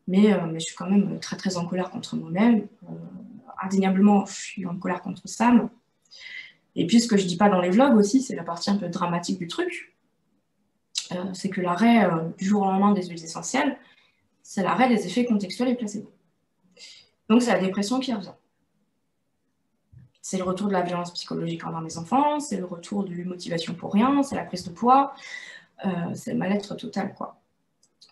Mais, 0.09 0.31
je 0.55 0.61
suis 0.61 0.75
quand 0.75 0.89
même 0.89 1.21
très 1.21 1.37
très 1.37 1.59
en 1.59 1.67
colère 1.67 1.91
contre 1.91 2.17
moi-même. 2.17 2.69
Indéniablement, 3.63 4.27
je 4.27 4.35
suis 4.35 4.67
en 4.67 4.77
colère 4.77 5.03
contre 5.03 5.29
Sam. 5.29 5.71
Et 6.75 6.87
puis 6.87 7.01
ce 7.01 7.09
que 7.09 7.17
je 7.17 7.27
dis 7.27 7.37
pas 7.37 7.49
dans 7.49 7.61
les 7.61 7.71
vlogs 7.71 7.97
aussi, 7.97 8.23
c'est 8.23 8.37
la 8.37 8.45
partie 8.45 8.71
un 8.71 8.77
peu 8.77 8.89
dramatique 8.89 9.39
du 9.39 9.47
truc. 9.47 9.97
c'est 11.33 11.51
que 11.51 11.61
l'arrêt 11.61 12.09
du 12.37 12.45
jour 12.45 12.63
au 12.63 12.67
lendemain 12.67 12.93
des 12.93 13.07
huiles 13.07 13.23
essentielles, 13.23 13.79
c'est 14.43 14.63
l'arrêt 14.63 14.89
des 14.89 15.07
effets 15.07 15.25
contextuels 15.25 15.69
et 15.69 15.75
placebo. 15.75 16.13
Donc 17.29 17.43
c'est 17.43 17.53
la 17.53 17.59
dépression 17.59 18.01
qui 18.01 18.13
revient. 18.13 18.35
C'est 20.23 20.39
le 20.39 20.45
retour 20.45 20.69
de 20.69 20.73
la 20.73 20.83
violence 20.83 21.13
psychologique 21.13 21.65
envers 21.65 21.81
mes 21.81 21.99
enfants, 21.99 22.41
c'est 22.41 22.57
le 22.57 22.65
retour 22.65 23.05
de 23.05 23.15
motivation 23.25 23.75
pour 23.75 23.93
rien, 23.93 24.23
c'est 24.23 24.35
la 24.35 24.45
prise 24.45 24.65
de 24.65 24.71
poids, 24.71 25.15
euh, 25.85 25.89
c'est 26.15 26.33
le 26.33 26.39
mal-être 26.39 26.75
total. 26.75 27.15
quoi. 27.15 27.41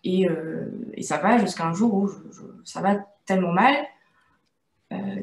Et, 0.05 0.29
euh, 0.29 0.71
ça 1.03 1.19
va 1.19 1.39
jusqu'à 1.39 1.67
un 1.67 1.75
jour 1.75 1.95
où 1.95 2.11
ça 2.65 2.81
va 2.81 2.97
tellement 3.27 3.53
mal, 3.53 3.77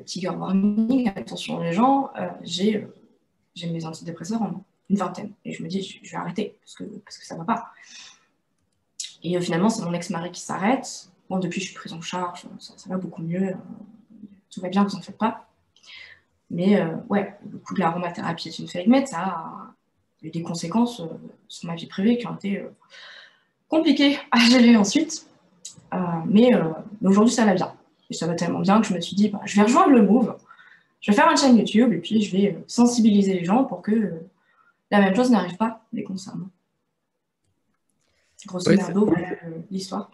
euh, 0.02 0.04
Tiger 0.04 0.30
warning, 0.30 1.10
attention 1.16 1.60
les 1.60 1.74
gens, 1.74 2.12
j'ai 2.44 2.88
mes 3.56 3.86
antidépresseurs 3.86 4.42
en 4.42 4.64
une 4.92 4.98
vingtaine. 4.98 5.32
Et 5.46 5.54
je 5.54 5.64
me 5.64 5.70
dis, 5.70 6.00
je, 6.04 6.12
vais 6.12 6.18
arrêter 6.18 6.58
parce 6.62 6.76
que, 6.76 6.84
parce 6.84 7.18
que 7.18 7.26
ça 7.26 7.36
va 7.36 7.46
pas. 7.46 7.72
Et 9.24 9.38
euh, 9.38 9.42
finalement, 9.42 9.70
c'est 9.70 9.84
mon 9.84 9.94
ex-mari 9.94 10.32
qui 10.32 10.42
s'arrête. 10.42 11.10
Bon, 11.30 11.40
depuis, 11.40 11.62
je 11.62 11.68
suis 11.68 11.76
prise 11.76 11.94
en 11.94 12.02
charge, 12.02 12.44
ça, 12.60 12.90
va 12.90 12.98
beaucoup 12.98 13.22
mieux. 13.22 13.50
Euh, 13.50 13.56
tout 14.50 14.60
va 14.60 14.68
bien, 14.68 14.84
vous 14.84 14.96
en 14.96 15.02
faites 15.02 15.18
pas. 15.18 15.48
Mais 16.50 16.80
euh, 16.80 16.96
ouais, 17.10 17.34
le 17.50 17.58
coup 17.58 17.74
de 17.74 17.80
l'aromathérapie 17.80 18.50
est 18.50 18.60
une 18.60 18.68
fake 18.68 19.08
ça 19.08 19.18
a 19.20 19.74
eu 20.22 20.30
des 20.30 20.42
conséquences 20.42 21.02
sur 21.48 21.68
ma 21.68 21.76
vie 21.76 21.88
privée 21.88 22.18
qui 22.18 22.28
ont 22.28 22.36
été 22.36 22.64
compliquées 23.70 24.20
à 24.32 24.40
gérer 24.40 24.76
ensuite. 24.76 25.26
mais, 26.26 26.50
aujourd'hui, 27.02 27.34
ça 27.34 27.46
va 27.46 27.54
bien. 27.54 27.74
Et 28.12 28.14
ça 28.14 28.28
va 28.28 28.36
tellement 28.36 28.60
bien 28.60 28.82
que 28.82 28.88
je 28.88 28.94
me 28.94 29.02
suis 29.02 29.16
dit, 29.16 29.30
bah, 29.30 29.40
je 29.46 29.56
vais 29.56 29.64
rejoindre 29.64 29.94
le 29.94 30.04
Move, 30.04 30.36
je 31.00 31.12
vais 31.12 31.16
faire 31.16 31.32
une 31.32 31.38
chaîne 31.38 31.58
YouTube 31.58 31.94
et 31.94 31.98
puis 31.98 32.22
je 32.22 32.36
vais 32.36 32.58
sensibiliser 32.68 33.34
les 33.34 33.46
gens 33.46 33.64
pour 33.64 33.82
que 33.82 34.14
la 34.92 35.00
même 35.00 35.16
chose 35.16 35.32
n'arrive 35.32 35.56
pas 35.56 35.86
les 35.94 36.04
concernant. 36.04 36.50
Grosso 38.46 38.72
merdo, 38.72 39.14
l'histoire. 39.70 40.12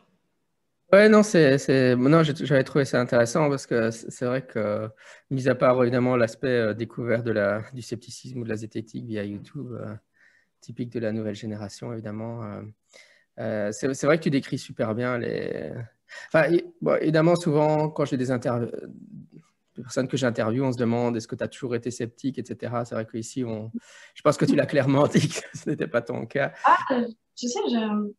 Ouais, 0.93 1.09
non, 1.09 1.23
c'est, 1.23 1.95
non, 1.97 2.23
j'avais 2.23 2.63
trouvé 2.63 2.85
ça 2.85 3.01
intéressant 3.01 3.49
parce 3.49 3.65
que 3.65 3.91
c'est 3.91 4.25
vrai 4.25 4.45
que, 4.45 4.89
mis 5.29 5.49
à 5.49 5.55
part 5.55 5.81
évidemment 5.81 6.15
l'aspect 6.15 6.47
euh, 6.47 6.73
découvert 6.73 7.23
de 7.23 7.31
la, 7.31 7.63
du 7.73 7.81
scepticisme 7.81 8.39
ou 8.39 8.43
de 8.45 8.49
la 8.49 8.55
zététique 8.55 9.05
via 9.05 9.25
YouTube, 9.25 9.73
euh, 9.73 9.93
typique 10.61 10.89
de 10.91 10.99
la 10.99 11.11
nouvelle 11.11 11.35
génération, 11.35 11.91
évidemment, 11.91 12.61
euh, 13.39 13.71
c'est, 13.73 14.03
vrai 14.05 14.17
que 14.17 14.23
tu 14.23 14.29
décris 14.29 14.57
super 14.57 14.95
bien 14.95 15.17
les. 15.17 15.73
Évidemment, 17.01 17.35
souvent, 17.35 17.89
quand 17.89 18.05
j'ai 18.05 18.17
des 18.17 18.31
des 19.77 19.83
personnes 19.83 20.07
que 20.07 20.17
j'interviewe, 20.17 20.63
on 20.63 20.71
se 20.71 20.77
demande 20.77 21.15
est-ce 21.15 21.27
que 21.27 21.35
tu 21.35 21.43
as 21.43 21.47
toujours 21.47 21.75
été 21.75 21.91
sceptique, 21.91 22.39
etc. 22.39 22.81
C'est 22.83 22.95
vrai 22.95 23.05
qu'ici, 23.05 23.43
on... 23.43 23.71
je 24.15 24.21
pense 24.21 24.37
que 24.37 24.45
tu 24.45 24.55
l'as 24.55 24.65
clairement 24.65 25.07
dit 25.07 25.27
que 25.27 25.57
ce 25.57 25.69
n'était 25.69 25.87
pas 25.87 26.01
ton 26.01 26.25
cas. 26.25 26.51
Ah, 26.65 26.77
tu 27.35 27.47
sais, 27.47 27.59
je... 27.69 28.11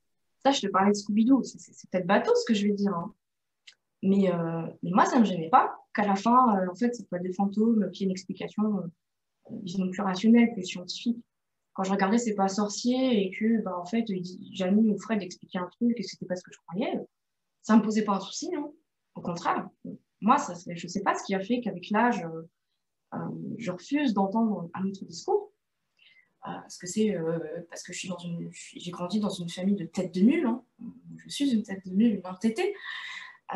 je 0.52 0.60
te 0.60 0.66
parlais 0.68 0.92
de 0.92 0.96
Scooby-Doo. 0.96 1.42
C'est 1.42 1.90
peut-être 1.90 2.06
bateau 2.06 2.32
ce 2.34 2.44
que 2.46 2.54
je 2.54 2.66
vais 2.66 2.74
dire. 2.74 2.94
Hein. 2.94 3.12
Mais, 4.02 4.32
euh, 4.32 4.62
mais, 4.82 4.90
moi, 4.92 5.04
ça 5.04 5.16
ne 5.16 5.22
me 5.22 5.26
gênait 5.26 5.48
pas 5.48 5.76
qu'à 5.92 6.06
la 6.06 6.14
fin, 6.14 6.56
euh, 6.56 6.70
en 6.70 6.74
fait, 6.76 6.94
ça 6.94 7.02
soit 7.08 7.18
des 7.18 7.32
fantômes, 7.32 7.90
qui 7.90 8.04
ait 8.04 8.06
une 8.06 8.12
explication, 8.12 8.84
euh, 9.50 9.90
plus 9.90 10.02
rationnelle 10.02 10.50
que 10.54 10.62
scientifique. 10.62 11.18
Quand 11.72 11.84
je 11.84 11.92
regardais 11.92 12.18
C'est 12.18 12.34
pas 12.34 12.48
sorcier 12.48 13.24
et 13.24 13.30
que, 13.30 13.62
bah, 13.62 13.76
en 13.78 13.84
fait, 13.84 14.04
ou 14.08 14.98
Fred 15.00 15.22
expliquaient 15.22 15.58
un 15.58 15.68
truc 15.78 15.98
et 15.98 16.02
c'était 16.02 16.26
pas 16.26 16.36
ce 16.36 16.42
que 16.42 16.52
je 16.52 16.58
croyais, 16.66 17.00
ça 17.68 17.74
ne 17.74 17.80
me 17.80 17.84
posait 17.84 18.02
pas 18.02 18.14
un 18.14 18.20
souci, 18.20 18.48
non 18.48 18.74
Au 19.14 19.20
contraire. 19.20 19.68
Moi, 20.22 20.38
ça, 20.38 20.54
je 20.54 20.86
ne 20.86 20.88
sais 20.88 21.02
pas 21.02 21.14
ce 21.14 21.22
qui 21.22 21.34
a 21.34 21.40
fait 21.40 21.60
qu'avec 21.60 21.90
l'âge, 21.90 22.26
je 23.58 23.70
refuse 23.70 24.14
d'entendre 24.14 24.70
un 24.72 24.86
autre 24.86 25.04
discours. 25.04 25.52
Euh, 26.46 26.52
parce 26.60 26.78
que 26.78 26.86
c'est 26.86 27.14
euh, 27.14 27.38
parce 27.68 27.82
que 27.82 27.92
je 27.92 27.98
suis 27.98 28.08
dans 28.08 28.16
une 28.16 28.48
j'ai 28.52 28.92
grandi 28.92 29.18
dans 29.18 29.28
une 29.28 29.48
famille 29.48 29.74
de 29.74 29.84
têtes 29.84 30.14
de 30.14 30.20
nul 30.20 30.46
hein. 30.46 30.62
je 31.16 31.28
suis 31.28 31.50
une 31.52 31.64
tête 31.64 31.84
de 31.84 31.90
nul 31.90 32.14
une 32.14 32.26
entêtée 32.28 32.76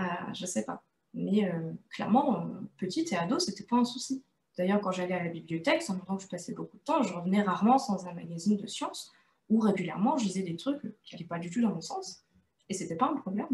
euh, 0.00 0.02
je 0.34 0.44
sais 0.46 0.64
pas 0.64 0.82
mais 1.14 1.48
clairement 1.90 2.50
petite 2.78 3.12
et 3.12 3.16
ado 3.16 3.38
c'était 3.38 3.62
pas 3.62 3.76
un 3.76 3.84
souci 3.84 4.24
d'ailleurs 4.58 4.80
quand 4.80 4.90
j'allais 4.90 5.14
à 5.14 5.22
la 5.22 5.30
bibliothèque 5.30 5.84
temps 5.84 6.16
que 6.16 6.24
je 6.24 6.28
passais 6.28 6.54
beaucoup 6.54 6.76
de 6.76 6.82
temps 6.82 7.04
je 7.04 7.14
revenais 7.14 7.42
rarement 7.42 7.78
sans 7.78 8.04
un 8.08 8.14
magazine 8.14 8.56
de 8.56 8.66
sciences 8.66 9.12
où 9.48 9.60
régulièrement 9.60 10.16
je 10.16 10.24
lisais 10.24 10.42
des 10.42 10.56
trucs 10.56 10.82
qui 11.04 11.14
n'allaient 11.14 11.28
pas 11.28 11.38
du 11.38 11.50
tout 11.50 11.60
dans 11.60 11.72
mon 11.72 11.80
sens 11.80 12.26
et 12.68 12.74
c'était 12.74 12.96
pas 12.96 13.10
un 13.10 13.16
problème 13.16 13.46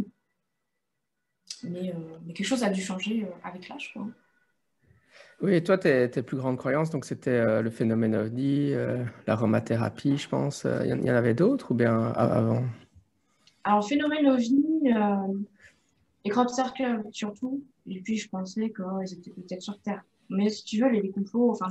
mais, 1.64 1.94
mais 2.26 2.32
quelque 2.32 2.46
chose 2.46 2.62
a 2.62 2.70
dû 2.70 2.82
changer 2.82 3.26
avec 3.44 3.68
l'âge 3.68 3.92
quoi 3.92 4.06
oui, 5.40 5.54
et 5.54 5.62
toi, 5.62 5.78
tes, 5.78 6.08
plus 6.08 6.36
grandes 6.36 6.56
croyances, 6.56 6.90
donc 6.90 7.04
c'était 7.04 7.30
euh, 7.30 7.62
le 7.62 7.70
phénomène 7.70 8.16
OVNI, 8.16 8.72
euh, 8.72 9.04
l'aromathérapie, 9.28 10.16
je 10.16 10.28
pense. 10.28 10.64
Euh, 10.64 10.84
il 10.84 11.06
y, 11.06 11.10
en 11.10 11.14
avait 11.14 11.34
d'autres 11.34 11.70
ou 11.70 11.74
bien 11.74 12.08
avant? 12.16 12.64
Alors, 13.62 13.86
phénomène 13.86 14.26
OVNI, 14.26 14.94
les 16.24 16.30
crop 16.30 16.48
circles 16.48 17.02
surtout. 17.12 17.62
Et 17.86 18.00
puis, 18.00 18.16
je 18.16 18.28
pensais 18.28 18.72
qu'ils 18.72 19.12
étaient 19.12 19.30
peut-être 19.30 19.62
sur 19.62 19.78
Terre. 19.78 20.02
Mais 20.28 20.50
si 20.50 20.64
tu 20.64 20.82
veux, 20.82 20.88
les, 20.90 21.08
complots, 21.10 21.52
enfin, 21.52 21.66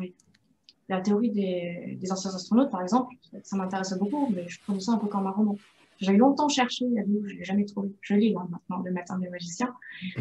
la 0.88 1.02
théorie 1.02 1.32
des, 1.32 2.12
anciens 2.12 2.34
astronautes, 2.34 2.72
par 2.72 2.82
exemple, 2.82 3.16
ça 3.44 3.58
m'intéressait 3.58 3.98
beaucoup, 3.98 4.32
mais 4.34 4.48
je 4.48 4.62
prenais 4.62 4.80
ça 4.80 4.94
un 4.94 4.98
peu 4.98 5.08
comme 5.08 5.28
un 5.28 5.32
roman. 5.32 5.58
J'ai 6.00 6.16
longtemps 6.16 6.48
cherché, 6.48 6.86
je 6.86 7.02
ne 7.02 7.28
l'ai 7.28 7.44
jamais 7.44 7.66
trouvé. 7.66 7.90
Je 8.02 8.14
lis 8.14 8.34
là, 8.34 8.46
maintenant, 8.50 8.84
le 8.84 8.92
matin 8.92 9.18
des 9.18 9.30
magiciens. 9.30 9.74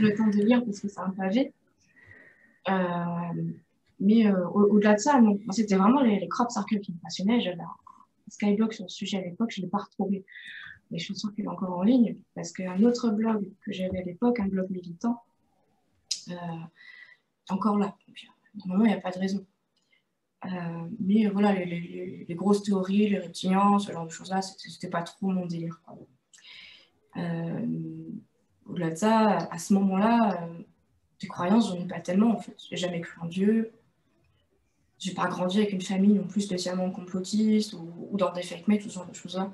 le 0.00 0.14
temps 0.14 0.28
de 0.28 0.42
lire 0.42 0.64
parce 0.64 0.80
que 0.80 0.88
c'est 0.88 1.00
un 1.00 1.10
pavé. 1.10 1.52
Euh, 2.68 3.52
mais 4.00 4.26
euh, 4.26 4.48
au-delà 4.48 4.94
de 4.94 5.00
ça, 5.00 5.20
non. 5.20 5.38
C'était 5.50 5.76
vraiment 5.76 6.02
les, 6.02 6.26
crop 6.28 6.50
circles 6.50 6.80
qui 6.80 6.92
me 6.92 6.98
passionnaient. 6.98 7.40
J'avais 7.40 7.60
un 7.60 7.74
Skyblock 8.28 8.72
sur 8.72 8.84
le 8.84 8.88
sujet 8.88 9.18
à 9.18 9.22
l'époque, 9.22 9.50
je 9.52 9.60
ne 9.60 9.66
l'ai 9.66 9.70
pas 9.70 9.78
retrouvé. 9.78 10.24
Mais 10.90 10.98
je 10.98 11.04
suis 11.04 11.16
sûre 11.16 11.34
qu'il 11.34 11.44
est 11.44 11.48
encore 11.48 11.76
en 11.78 11.82
ligne 11.82 12.16
parce 12.34 12.52
qu'un 12.52 12.82
autre 12.84 13.10
blog 13.10 13.50
que 13.64 13.72
j'avais 13.72 13.98
à 13.98 14.02
l'époque, 14.02 14.38
un 14.40 14.46
blog 14.46 14.70
militant, 14.70 15.20
euh, 16.30 16.34
encore 17.48 17.78
là. 17.78 17.96
normalement, 18.54 18.84
il 18.84 18.88
n'y 18.88 18.94
a 18.94 19.00
pas 19.00 19.10
de 19.10 19.18
raison. 19.18 19.44
Mais 21.00 21.26
voilà, 21.26 21.52
les, 21.52 22.26
grosses 22.30 22.62
théories, 22.62 23.08
les 23.08 23.18
reptiliens, 23.18 23.78
ce 23.78 23.92
genre 23.92 24.06
de 24.06 24.10
choses-là, 24.10 24.42
c'était 24.42 24.90
pas 24.90 25.02
trop 25.02 25.28
mon 25.28 25.46
délire. 25.46 25.80
Au-delà 28.66 28.90
de 28.90 28.96
ça, 28.96 29.38
à 29.50 29.58
ce 29.58 29.74
moment-là, 29.74 30.48
des 31.20 31.28
croyances, 31.28 31.68
j'en 31.68 31.80
ai 31.80 31.86
pas 31.86 32.00
tellement 32.00 32.36
en 32.36 32.40
fait. 32.40 32.56
J'ai 32.70 32.76
jamais 32.76 33.00
cru 33.00 33.20
en 33.20 33.26
Dieu. 33.26 33.72
J'ai 34.98 35.14
pas 35.14 35.26
grandi 35.26 35.58
avec 35.58 35.72
une 35.72 35.80
famille 35.80 36.14
non 36.14 36.26
plus 36.26 36.42
spécialement 36.42 36.90
complotiste 36.90 37.74
ou, 37.74 38.16
dans 38.16 38.32
des 38.32 38.42
fake 38.42 38.68
mails, 38.68 38.82
ce 38.82 38.88
genre 38.88 39.06
de 39.06 39.14
choses-là. 39.14 39.52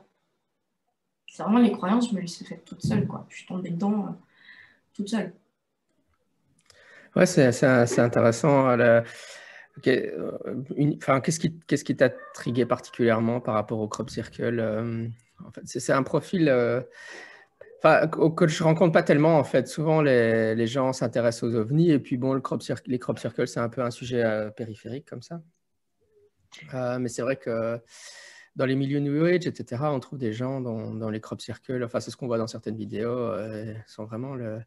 C'est 1.26 1.42
vraiment 1.42 1.58
les 1.58 1.72
croyances, 1.72 2.10
je 2.10 2.14
me 2.14 2.20
les 2.20 2.42
ai 2.42 2.44
faites 2.44 2.64
toute 2.64 2.82
seule, 2.82 3.06
quoi. 3.06 3.26
Je 3.28 3.36
suis 3.36 3.46
tombée 3.46 3.70
dedans 3.70 4.06
euh, 4.06 4.12
toute 4.92 5.08
seule. 5.08 5.32
Ouais, 7.16 7.26
c'est 7.26 7.98
intéressant. 7.98 8.68
Euh, 8.68 9.02
enfin, 10.96 11.20
qu'est-ce 11.20 11.40
qui 11.40 11.58
qu'est-ce 11.66 11.92
t'a 11.92 12.10
trigué 12.34 12.66
particulièrement 12.66 13.40
par 13.40 13.54
rapport 13.54 13.80
au 13.80 13.88
crop 13.88 14.10
circle 14.10 14.60
euh, 14.60 15.06
en 15.44 15.50
fait, 15.52 15.62
c'est 15.64 15.92
un 15.92 16.02
profil 16.02 16.48
Enfin, 17.82 18.08
que 18.08 18.46
je 18.46 18.62
rencontre 18.62 18.92
pas 18.92 19.02
tellement 19.02 19.38
en 19.38 19.44
fait. 19.44 19.66
Souvent, 19.66 20.02
les, 20.02 20.66
gens 20.66 20.92
s'intéressent 20.92 21.44
aux 21.44 21.54
ovnis 21.54 21.90
et 21.90 21.98
puis 21.98 22.18
bon, 22.18 22.34
les 22.34 22.42
crop 22.42 22.62
circles, 22.62 23.48
c'est 23.48 23.60
un 23.60 23.70
peu 23.70 23.80
un 23.80 23.90
sujet 23.90 24.22
euh, 24.22 24.50
périphérique 24.50 25.08
comme 25.08 25.22
ça. 25.22 25.40
Euh, 26.74 26.98
mais 26.98 27.08
c'est 27.08 27.22
vrai 27.22 27.36
que 27.36 27.80
dans 28.54 28.66
les 28.66 28.74
milieux 28.74 28.98
New 28.98 29.24
Age, 29.24 29.46
etc., 29.46 29.82
on 29.84 30.00
trouve 30.00 30.18
des 30.18 30.34
gens 30.34 30.60
dans, 30.60 31.08
les 31.08 31.20
crop 31.20 31.40
circles. 31.40 31.82
Enfin, 31.82 32.00
c'est 32.00 32.10
ce 32.10 32.18
qu'on 32.18 32.26
voit 32.26 32.36
dans 32.36 32.46
certaines 32.46 32.76
vidéos. 32.76 33.16
Euh, 33.16 33.72
sont 33.86 34.04
vraiment 34.04 34.34
le, 34.34 34.60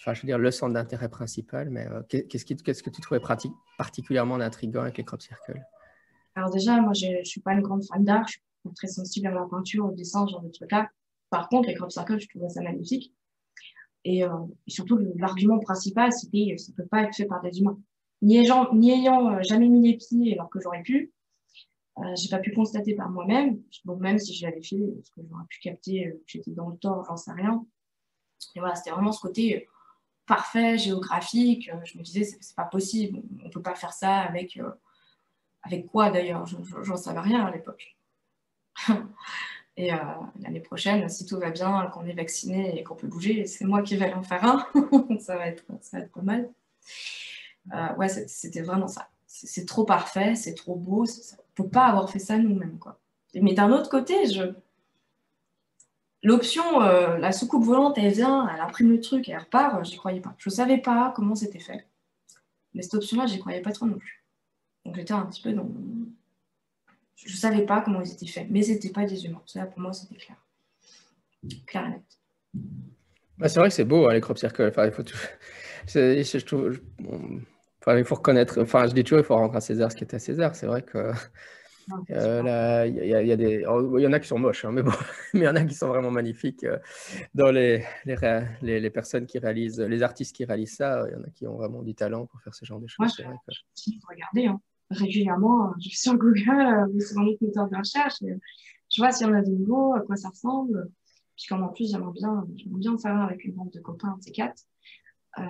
enfin, 0.00 0.14
je 0.14 0.22
veux 0.22 0.26
dire, 0.26 0.38
le 0.38 0.50
centre 0.50 0.74
d'intérêt 0.74 1.08
principal. 1.08 1.70
Mais 1.70 1.86
qu'est-ce, 2.08 2.44
qui, 2.44 2.56
qu'est-ce 2.56 2.82
que 2.82 2.90
tu 2.90 3.00
trouvais 3.00 3.20
particulièrement 3.78 4.36
intriguant 4.36 4.82
avec 4.82 4.98
les 4.98 5.04
crop 5.04 5.20
circles? 5.20 5.60
Alors 6.34 6.50
déjà, 6.50 6.80
moi, 6.80 6.92
je 6.92 7.18
ne 7.18 7.24
suis 7.24 7.40
pas 7.40 7.52
une 7.52 7.60
grande 7.60 7.84
fan 7.84 8.04
d'art. 8.04 8.26
Je 8.28 8.38
très 8.76 8.88
sensible 8.88 9.26
à 9.26 9.30
la 9.30 9.46
peinture, 9.50 9.86
au 9.86 9.92
dessin, 9.92 10.26
ce 10.26 10.32
genre 10.32 10.42
de 10.42 10.50
trucs-là. 10.50 10.90
Par 11.30 11.48
contre, 11.48 11.68
les 11.68 11.74
crop 11.74 11.90
circles, 11.90 12.18
je 12.18 12.28
trouvais 12.28 12.48
ça 12.48 12.62
magnifique. 12.62 13.14
Et, 14.04 14.24
euh, 14.24 14.30
surtout, 14.66 14.98
l'argument 15.16 15.58
principal, 15.58 16.12
c'était 16.12 16.54
que 16.54 16.60
ça 16.60 16.72
ne 16.72 16.76
peut 16.76 16.88
pas 16.88 17.02
être 17.02 17.14
fait 17.14 17.26
par 17.26 17.42
des 17.42 17.60
humains. 17.60 17.78
Euh, 18.22 19.42
jamais 19.42 19.68
mis 19.68 19.92
les 19.92 19.96
pieds 19.96 20.34
alors 20.34 20.50
que 20.50 20.60
j'aurais 20.60 20.82
pu, 20.82 21.10
euh, 21.98 22.02
j'ai 22.16 22.28
pas 22.28 22.38
pu 22.38 22.52
constater 22.52 22.94
par 22.94 23.10
moi-même. 23.10 23.62
Bon, 23.84 23.96
même 23.96 24.18
si 24.18 24.34
je 24.34 24.46
l'avais 24.46 24.62
fait, 24.62 24.76
parce 24.94 25.10
que 25.10 25.20
j'aurais 25.28 25.46
pu 25.48 25.58
capter 25.60 26.10
que 26.12 26.18
j'étais 26.26 26.50
dans 26.50 26.68
le 26.68 26.76
tort, 26.76 27.04
j'en 27.06 27.16
sais 27.16 27.32
rien. 27.32 27.64
Et 28.54 28.60
voilà, 28.60 28.74
c'était 28.74 28.90
vraiment 28.90 29.12
ce 29.12 29.20
côté, 29.20 29.68
parfait, 30.26 30.78
géographique. 30.78 31.70
Je 31.84 31.98
me 31.98 32.02
disais, 32.02 32.24
c'est 32.24 32.56
pas 32.56 32.64
possible, 32.64 33.22
on 33.44 33.50
peut 33.50 33.62
pas 33.62 33.74
faire 33.74 33.92
ça 33.92 34.18
avec, 34.20 34.58
avec 35.62 35.86
quoi 35.86 36.10
d'ailleurs 36.10 36.46
J'en 36.46 36.96
savais 36.96 37.20
rien 37.20 37.44
à 37.46 37.50
l'époque. 37.50 37.96
Et 39.76 39.92
l'année 40.40 40.60
prochaine, 40.60 41.08
si 41.08 41.24
tout 41.24 41.38
va 41.38 41.50
bien, 41.50 41.86
qu'on 41.86 42.04
est 42.04 42.12
vacciné 42.12 42.78
et 42.78 42.84
qu'on 42.84 42.96
peut 42.96 43.06
bouger, 43.06 43.46
c'est 43.46 43.64
moi 43.64 43.82
qui 43.82 43.96
vais 43.96 44.12
en 44.12 44.22
faire 44.22 44.44
un. 44.44 44.66
ça, 45.20 45.36
va 45.36 45.46
être, 45.46 45.64
ça 45.80 45.98
va 45.98 46.04
être 46.04 46.12
pas 46.12 46.20
mal. 46.20 46.50
ouais, 47.96 48.08
c'était 48.08 48.60
vraiment 48.60 48.88
ça. 48.88 49.08
C'est 49.26 49.66
trop 49.66 49.84
parfait, 49.84 50.34
c'est 50.34 50.54
trop 50.54 50.74
beau. 50.74 51.06
On 51.06 51.62
peut 51.62 51.68
pas 51.68 51.86
avoir 51.86 52.10
fait 52.10 52.18
ça 52.18 52.36
nous-mêmes. 52.36 52.78
Mais 53.34 53.54
d'un 53.54 53.70
autre 53.72 53.88
côté, 53.88 54.26
je... 54.26 54.42
l'option, 56.22 56.82
euh, 56.82 57.18
la 57.18 57.32
soucoupe 57.32 57.64
volante, 57.64 57.98
elle 57.98 58.12
vient, 58.12 58.48
elle 58.52 58.60
imprime 58.60 58.90
le 58.90 59.00
truc, 59.00 59.28
elle 59.28 59.38
repart, 59.38 59.84
j'y 59.84 59.96
croyais 59.96 60.20
pas. 60.20 60.34
Je 60.38 60.50
savais 60.50 60.78
pas 60.78 61.12
comment 61.14 61.34
c'était 61.34 61.58
fait. 61.58 61.86
Mais 62.74 62.82
cette 62.82 62.94
option-là, 62.94 63.26
j'y 63.26 63.38
croyais 63.38 63.60
pas 63.60 63.72
trop 63.72 63.86
non 63.86 63.98
plus. 63.98 64.24
Donc 64.84 64.96
j'étais 64.96 65.12
un 65.12 65.26
petit 65.26 65.42
peu 65.42 65.52
dans. 65.52 65.68
Je 67.16 67.36
savais 67.36 67.66
pas 67.66 67.82
comment 67.82 68.00
ils 68.00 68.12
étaient 68.12 68.26
faits, 68.26 68.46
mais 68.50 68.62
c'était 68.62 68.90
pas 68.90 69.04
des 69.04 69.26
humains. 69.26 69.42
Ça, 69.46 69.66
pour 69.66 69.80
moi, 69.80 69.92
c'était 69.92 70.16
clair. 70.16 70.36
Clair 71.66 71.86
et 71.86 71.90
net. 71.90 72.02
Bah, 73.36 73.48
c'est 73.48 73.58
vrai 73.58 73.68
que 73.68 73.74
c'est 73.74 73.84
beau, 73.84 74.08
hein, 74.08 74.14
les 74.14 74.20
crop 74.20 74.38
circles. 74.38 74.68
Enfin, 74.68 74.86
il 74.86 74.92
faut 74.92 75.02
tout... 75.02 75.16
je. 75.86 76.80
Enfin, 77.80 77.98
il 77.98 78.04
faut 78.04 78.14
reconnaître, 78.14 78.60
enfin, 78.60 78.86
je 78.86 78.92
dis 78.92 79.02
toujours, 79.02 79.20
il 79.20 79.24
faut 79.24 79.34
rendre 79.34 79.56
à 79.56 79.60
César 79.60 79.90
ce 79.90 79.96
qui 79.96 80.04
était 80.04 80.16
à 80.16 80.18
César. 80.18 80.54
C'est 80.54 80.66
vrai 80.66 80.82
que 80.82 81.12
euh, 82.10 82.86
il 82.86 83.06
y, 83.06 83.32
a 83.32 83.36
des, 83.36 83.64
oh, 83.66 83.98
y 83.98 84.06
en 84.06 84.12
a 84.12 84.20
qui 84.20 84.28
sont 84.28 84.38
moches, 84.38 84.64
hein, 84.64 84.72
mais 84.72 84.82
bon, 84.82 84.92
mais 85.34 85.40
il 85.40 85.44
y 85.44 85.48
en 85.48 85.56
a 85.56 85.64
qui 85.64 85.74
sont 85.74 85.88
vraiment 85.88 86.10
magnifiques. 86.10 86.64
Euh, 86.64 86.78
dans 87.34 87.50
les, 87.50 87.84
les, 88.04 88.80
les, 88.80 88.90
personnes 88.90 89.26
qui 89.26 89.38
réalisent, 89.38 89.80
les 89.80 90.02
artistes 90.02 90.34
qui 90.34 90.44
réalisent 90.44 90.76
ça, 90.76 91.04
il 91.08 91.12
y 91.12 91.16
en 91.16 91.22
a 91.22 91.30
qui 91.30 91.46
ont 91.46 91.56
vraiment 91.56 91.82
du 91.82 91.94
talent 91.94 92.26
pour 92.26 92.40
faire 92.42 92.54
ce 92.54 92.64
genre 92.64 92.80
de 92.80 92.86
choses. 92.86 92.98
Moi, 92.98 93.36
il 93.86 94.00
faut 94.00 94.08
regarder 94.08 94.46
hein. 94.46 94.60
régulièrement, 94.90 95.72
je 95.78 95.88
suis 95.88 95.98
sur 95.98 96.16
Google, 96.16 96.50
euh, 96.50 97.00
sur 97.00 97.20
mon 97.20 97.36
moteur 97.40 97.68
de 97.68 97.76
recherche, 97.76 98.16
je 98.22 99.00
vois 99.00 99.12
s'il 99.12 99.26
y 99.26 99.30
en 99.30 99.34
a 99.34 99.42
de 99.42 99.50
nouveaux, 99.50 99.94
à 99.94 100.00
quoi 100.00 100.16
ça 100.16 100.30
ressemble. 100.30 100.90
Puis 101.36 101.46
comme 101.48 101.62
en 101.62 101.68
plus, 101.68 101.90
j'aimerais 101.90 102.12
bien, 102.12 102.44
bien 102.66 102.98
faire 102.98 103.16
avec 103.16 103.44
une 103.44 103.52
bande 103.54 103.70
de 103.70 103.80
copains, 103.80 104.16
ces 104.20 104.32
quatre. 104.32 104.64
Euh, 105.38 105.42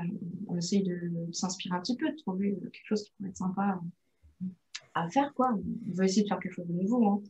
on 0.46 0.56
essaye 0.56 0.82
de, 0.82 1.10
s'inspirer 1.32 1.74
un 1.74 1.80
petit 1.80 1.96
peu, 1.96 2.10
de 2.10 2.16
trouver 2.16 2.58
quelque 2.60 2.86
chose 2.86 3.02
qui 3.02 3.12
pourrait 3.12 3.30
être 3.30 3.36
sympa 3.36 3.80
à 4.94 5.08
faire, 5.08 5.32
quoi. 5.34 5.52
On 5.54 5.94
veut 5.94 6.04
essayer 6.04 6.22
de 6.22 6.28
faire 6.28 6.38
quelque 6.40 6.54
chose 6.54 6.66
de 6.66 6.72
nouveau. 6.72 7.06
Hein. 7.06 7.22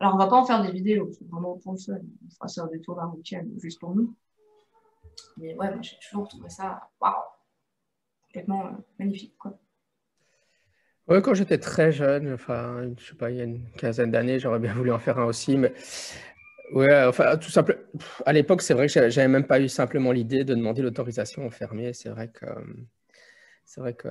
Alors, 0.00 0.14
on 0.14 0.18
va 0.18 0.26
pas 0.26 0.36
en 0.36 0.44
faire 0.44 0.62
des 0.62 0.70
vidéos, 0.70 1.10
c'est 1.12 1.28
vraiment 1.28 1.58
pour 1.58 1.78
seul. 1.78 2.02
On 2.24 2.30
fera 2.30 2.48
ça 2.48 2.66
des 2.72 2.80
tours 2.80 3.00
routière 3.00 3.44
juste 3.58 3.80
pour 3.80 3.94
nous. 3.94 4.14
Mais 5.36 5.54
ouais, 5.56 5.70
j'ai 5.82 5.96
toujours 6.08 6.28
trouvé 6.28 6.48
ça, 6.48 6.88
waouh, 7.00 7.12
complètement 8.26 8.66
euh, 8.66 8.70
magnifique, 8.98 9.36
quoi. 9.38 9.58
Ouais, 11.08 11.22
quand 11.22 11.32
j'étais 11.34 11.58
très 11.58 11.90
jeune, 11.90 12.34
enfin, 12.34 12.82
je 12.98 13.08
sais 13.08 13.14
pas, 13.14 13.30
il 13.30 13.36
y 13.38 13.40
a 13.40 13.44
une 13.44 13.64
quinzaine 13.72 14.10
d'années, 14.10 14.38
j'aurais 14.38 14.58
bien 14.58 14.74
voulu 14.74 14.92
en 14.92 14.98
faire 14.98 15.18
un 15.18 15.24
aussi, 15.24 15.56
mais 15.56 15.72
Ouais, 16.72 17.04
enfin, 17.04 17.36
tout 17.38 17.50
simple. 17.50 17.86
À 18.26 18.32
l'époque, 18.32 18.62
c'est 18.62 18.74
vrai 18.74 18.88
que 18.88 18.92
j'avais 18.92 19.28
même 19.28 19.46
pas 19.46 19.60
eu 19.60 19.68
simplement 19.68 20.12
l'idée 20.12 20.44
de 20.44 20.54
demander 20.54 20.82
l'autorisation 20.82 21.46
au 21.46 21.50
fermier. 21.50 21.92
C'est 21.94 22.10
vrai 22.10 22.28
que, 22.28 22.46
c'est 23.68 23.82
vrai 23.82 23.92
que, 23.92 24.08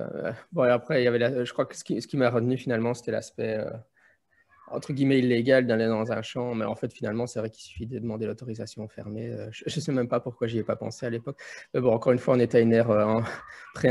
bon, 0.52 0.66
et 0.66 0.70
après, 0.70 1.02
il 1.02 1.04
y 1.04 1.08
avait, 1.08 1.44
je 1.44 1.52
crois 1.52 1.66
que 1.66 1.76
ce 1.76 1.82
qui, 1.82 2.00
ce 2.00 2.06
qui 2.06 2.16
m'a 2.16 2.30
retenu 2.30 2.56
finalement, 2.56 2.94
c'était 2.94 3.10
l'aspect 3.10 3.56
euh, 3.56 3.68
entre 4.68 4.92
guillemets 4.92 5.18
illégal 5.18 5.66
d'aller 5.66 5.88
dans 5.88 6.12
un 6.12 6.22
champ. 6.22 6.54
Mais 6.54 6.64
en 6.64 6.76
fait, 6.76 6.92
finalement, 6.92 7.26
c'est 7.26 7.40
vrai 7.40 7.50
qu'il 7.50 7.64
suffit 7.64 7.88
de 7.88 7.98
demander 7.98 8.26
l'autorisation 8.26 8.84
au 8.84 8.88
fermier. 8.88 9.32
Euh, 9.32 9.48
je, 9.50 9.64
ne 9.66 9.70
sais 9.82 9.90
même 9.90 10.06
pas 10.06 10.20
pourquoi 10.20 10.46
j'y 10.46 10.58
ai 10.58 10.62
pas 10.62 10.76
pensé 10.76 11.06
à 11.06 11.10
l'époque. 11.10 11.40
Mais 11.74 11.80
bon, 11.80 11.92
encore 11.92 12.12
une 12.12 12.20
fois, 12.20 12.34
on 12.34 12.38
était 12.38 12.58
à 12.58 12.60
une 12.60 12.72
ère 12.72 12.88
euh, 12.88 13.20
pré 13.74 13.90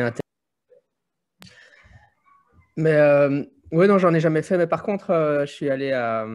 Mais 2.78 2.98
oui, 3.74 3.88
non, 3.90 3.98
j'en 3.98 4.14
ai 4.14 4.22
jamais 4.22 4.44
fait. 4.44 4.58
Mais 4.58 4.68
par 4.68 4.84
contre, 4.84 5.44
je 5.46 5.52
suis 5.52 5.70
allé 5.70 5.92
à 5.92 6.26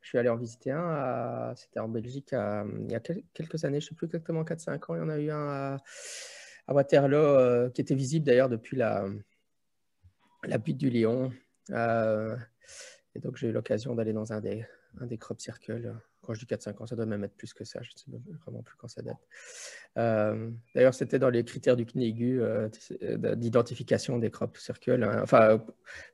je 0.00 0.08
suis 0.08 0.18
allé 0.18 0.28
en 0.28 0.36
visiter 0.36 0.72
un, 0.72 1.52
c'était 1.56 1.80
en 1.80 1.88
Belgique 1.88 2.32
il 2.32 2.90
y 2.90 2.94
a 2.94 3.00
quelques 3.00 3.64
années, 3.64 3.80
je 3.80 3.86
ne 3.86 3.88
sais 3.90 3.94
plus 3.94 4.06
exactement 4.06 4.42
4-5 4.42 4.90
ans. 4.90 4.94
Il 4.96 4.98
y 4.98 5.02
en 5.02 5.08
a 5.08 5.18
eu 5.18 5.30
un 5.30 5.48
à, 5.48 5.76
Waterloo 6.74 7.16
euh, 7.16 7.70
qui 7.70 7.80
était 7.80 7.94
visible 7.94 8.26
d'ailleurs 8.26 8.48
depuis 8.48 8.76
la, 8.76 9.06
la 10.44 10.58
butte 10.58 10.78
du 10.78 10.90
Lion. 10.90 11.32
Euh, 11.70 12.36
et 13.14 13.20
donc 13.20 13.36
j'ai 13.36 13.48
eu 13.48 13.52
l'occasion 13.52 13.94
d'aller 13.94 14.12
dans 14.12 14.32
un 14.32 14.40
des, 14.40 14.64
un 15.00 15.06
des 15.06 15.18
crop 15.18 15.40
circles 15.40 15.94
quand 16.26 16.34
je 16.34 16.40
dis 16.40 16.46
4-5 16.46 16.82
ans, 16.82 16.86
ça 16.86 16.96
doit 16.96 17.06
même 17.06 17.22
être 17.24 17.36
plus 17.36 17.54
que 17.54 17.64
ça. 17.64 17.80
Je 17.82 17.90
ne 17.90 17.96
sais 17.96 18.36
vraiment 18.44 18.62
plus 18.62 18.76
quand 18.76 18.88
ça 18.88 19.02
date. 19.02 19.16
Euh, 19.96 20.50
d'ailleurs, 20.74 20.94
c'était 20.94 21.18
dans 21.18 21.30
les 21.30 21.44
critères 21.44 21.76
du 21.76 21.86
CNIGU 21.86 22.42
euh, 22.42 22.68
d'identification 23.36 24.18
des 24.18 24.30
crop 24.30 24.56
circles. 24.56 25.04
Hein. 25.04 25.20
Enfin, 25.22 25.62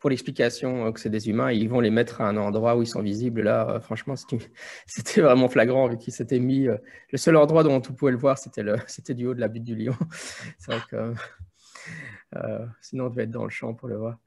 pour 0.01 0.11
l'explication 0.11 0.87
euh, 0.87 0.93
que 0.93 1.01
c'est 1.01 1.11
des 1.11 1.29
humains, 1.29 1.51
ils 1.51 1.69
vont 1.69 1.81
les 1.81 1.91
mettre 1.91 2.21
à 2.21 2.29
un 2.29 2.37
endroit 2.37 2.77
où 2.77 2.83
ils 2.83 2.87
sont 2.87 3.03
visibles. 3.03 3.43
Là, 3.43 3.81
franchement, 3.81 4.15
c'était 4.87 5.21
vraiment 5.21 5.49
flagrant 5.49 5.89
vu 5.89 5.97
qu'ils 5.97 6.13
s'étaient 6.13 6.41
mis. 6.41 6.67
le 6.67 7.19
seul 7.19 7.37
endroit 7.37 7.65
dont 7.65 7.77
on 7.77 7.81
pouvait 7.81 8.13
le 8.13 8.19
voir, 8.19 8.39
c'était 8.39 8.63
du 9.15 9.27
haut 9.27 9.35
de 9.35 9.41
la 9.41 9.49
butte 9.49 9.65
du 9.65 9.75
lion. 9.75 9.97
c'est 10.59 10.73
vrai 10.73 10.83
que. 10.91 11.15
sinon, 12.81 13.07
on 13.07 13.11
devait 13.11 13.25
être 13.25 13.31
dans 13.31 13.45
le 13.45 13.51
champ 13.51 13.75
pour 13.75 13.89
le 13.89 13.97
voir. 13.97 14.19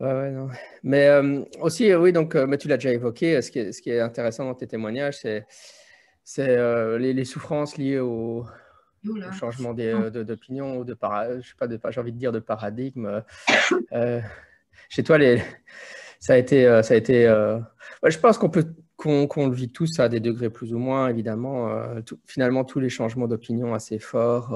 Ouais, 0.00 0.30
non. 0.30 0.48
Mais 0.82 1.08
euh, 1.08 1.44
aussi, 1.60 1.90
euh, 1.90 2.00
oui, 2.00 2.10
donc, 2.12 2.34
euh, 2.34 2.46
mais 2.46 2.56
tu 2.56 2.68
l'as 2.68 2.78
déjà 2.78 2.90
évoqué, 2.90 3.42
ce 3.42 3.50
qui, 3.50 3.58
est, 3.58 3.72
ce 3.72 3.82
qui 3.82 3.90
est 3.90 4.00
intéressant 4.00 4.46
dans 4.46 4.54
tes 4.54 4.66
témoignages, 4.66 5.18
c'est, 5.18 5.46
c'est 6.24 6.56
les, 6.98 7.12
les, 7.12 7.24
souffrances 7.26 7.76
liées 7.76 7.98
au, 7.98 8.46
changement 9.38 9.74
d'opinion, 9.74 10.78
ou 10.78 10.84
de, 10.84 10.96
je 11.40 11.48
sais 11.48 11.54
pas, 11.58 11.66
de, 11.66 11.78
j'ai 11.90 12.00
envie 12.00 12.12
de 12.12 12.18
dire 12.18 12.32
de 12.32 12.38
paradigme. 12.38 13.22
chez 14.88 15.02
toi, 15.02 15.18
les, 15.18 15.42
ça 16.18 16.32
a 16.32 16.36
été, 16.38 16.64
ça 16.82 16.94
a 16.94 16.96
été 16.96 17.24
je 18.04 18.18
pense 18.18 18.38
qu'on 18.38 18.50
peut 18.50 18.74
qu'on, 18.96 19.48
le 19.48 19.54
vit 19.54 19.72
tous 19.72 19.98
à 19.98 20.08
des 20.08 20.20
degrés 20.20 20.50
plus 20.50 20.72
ou 20.72 20.78
moins, 20.78 21.08
évidemment. 21.08 21.68
finalement, 22.26 22.64
tous 22.64 22.80
les 22.80 22.90
changements 22.90 23.28
d'opinion 23.28 23.74
assez 23.74 23.98
forts 23.98 24.54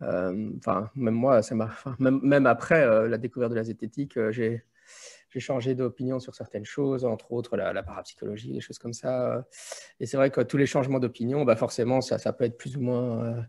enfin, 0.00 0.90
même 0.94 1.14
moi, 1.14 1.42
ça 1.42 1.54
m'a, 1.54 1.70
même, 1.98 2.20
même, 2.22 2.46
après 2.46 2.82
euh, 2.82 3.08
la 3.08 3.18
découverte 3.18 3.50
de 3.50 3.56
la 3.56 3.64
zététique, 3.64 4.16
euh, 4.16 4.30
j'ai, 4.30 4.62
j'ai 5.30 5.40
changé 5.40 5.74
d'opinion 5.74 6.20
sur 6.20 6.34
certaines 6.34 6.64
choses, 6.64 7.04
entre 7.04 7.32
autres 7.32 7.56
la, 7.56 7.82
parapsychologie, 7.82 8.52
des 8.52 8.60
choses 8.60 8.78
comme 8.78 8.92
ça. 8.92 9.44
Et 10.00 10.06
c'est 10.06 10.16
vrai 10.16 10.30
que 10.30 10.40
tous 10.40 10.56
les 10.56 10.66
changements 10.66 11.00
d'opinion, 11.00 11.44
bah 11.44 11.56
forcément, 11.56 12.00
ça, 12.00 12.18
ça, 12.18 12.32
peut 12.32 12.44
être 12.44 12.56
plus 12.56 12.76
ou 12.76 12.80
moins 12.80 13.44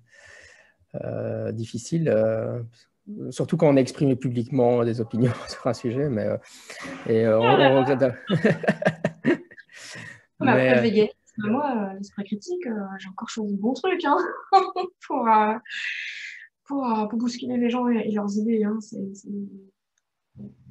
difficile, 1.52 2.14
surtout 3.30 3.56
quand 3.56 3.70
on 3.70 3.78
a 3.78 3.80
exprimé 3.80 4.16
publiquement 4.16 4.84
des 4.84 5.00
opinions 5.00 5.32
sur 5.48 5.66
un 5.68 5.74
sujet. 5.74 6.10
Mais, 6.10 6.28
et 7.08 7.28
on, 7.28 7.42
on 7.42 7.86
regrette. 7.86 8.14
mais, 10.42 11.12
moi, 11.38 11.94
l'esprit 11.98 12.26
critique, 12.26 12.68
j'ai 12.98 13.08
encore 13.08 13.30
choisi 13.30 13.56
de 13.56 13.62
bons 13.62 13.74
trucs 13.74 14.04
hein, 14.04 14.18
pour, 15.08 15.26
euh, 16.72 17.06
pour, 17.08 17.20
bousculer 17.20 17.58
les 17.58 17.70
gens 17.70 17.88
et, 17.88 18.12
leurs 18.12 18.38
idées. 18.38 18.64
Hein. 18.64 18.78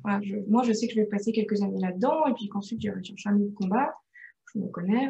moi, 0.05 0.63
je 0.63 0.73
sais 0.73 0.87
que 0.87 0.95
je 0.95 1.01
vais 1.01 1.07
passer 1.07 1.33
quelques 1.33 1.63
années 1.63 1.81
là-dedans 1.81 2.27
et 2.27 2.35
puis 2.35 2.49
qu'ensuite, 2.49 2.81
j'irai 2.81 3.03
chercher 3.03 3.31
un 3.31 3.41
autre 3.41 3.55
combat. 3.55 3.95
Je 4.55 4.61
me 4.61 4.69
connais. 4.69 5.09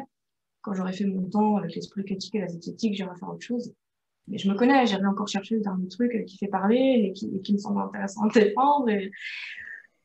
Quand 0.61 0.73
j'aurai 0.73 0.93
fait 0.93 1.05
mon 1.05 1.29
temps 1.29 1.55
avec 1.57 1.73
l'esprit 1.75 2.03
critique 2.03 2.35
et 2.35 2.39
la 2.41 2.47
zététique, 2.47 2.95
j'irai 2.95 3.15
faire 3.17 3.29
autre 3.29 3.45
chose. 3.45 3.73
Mais 4.27 4.37
je 4.37 4.49
me 4.49 4.55
connais, 4.55 4.85
j'aimerais 4.85 5.07
encore 5.07 5.27
chercher 5.27 5.55
le 5.55 5.61
dernier 5.61 5.87
truc 5.87 6.25
qui 6.25 6.37
fait 6.37 6.47
parler 6.47 7.05
et 7.07 7.13
qui, 7.13 7.53
me 7.53 7.57
semble 7.57 7.81
intéressant 7.81 8.27
à 8.27 8.29
défendre. 8.29 8.89
Et... 8.89 9.11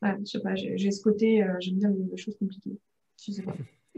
je 0.01 0.25
sais 0.25 0.39
pas, 0.39 0.55
j'ai 0.55 0.91
ce 0.91 1.01
côté, 1.01 1.43
euh, 1.43 1.53
j'aime 1.59 1.77
bien 1.77 1.89
les, 1.89 2.17
choses 2.17 2.37
compliquées. 2.37 2.79
Je 3.23 3.31
sais 3.33 3.43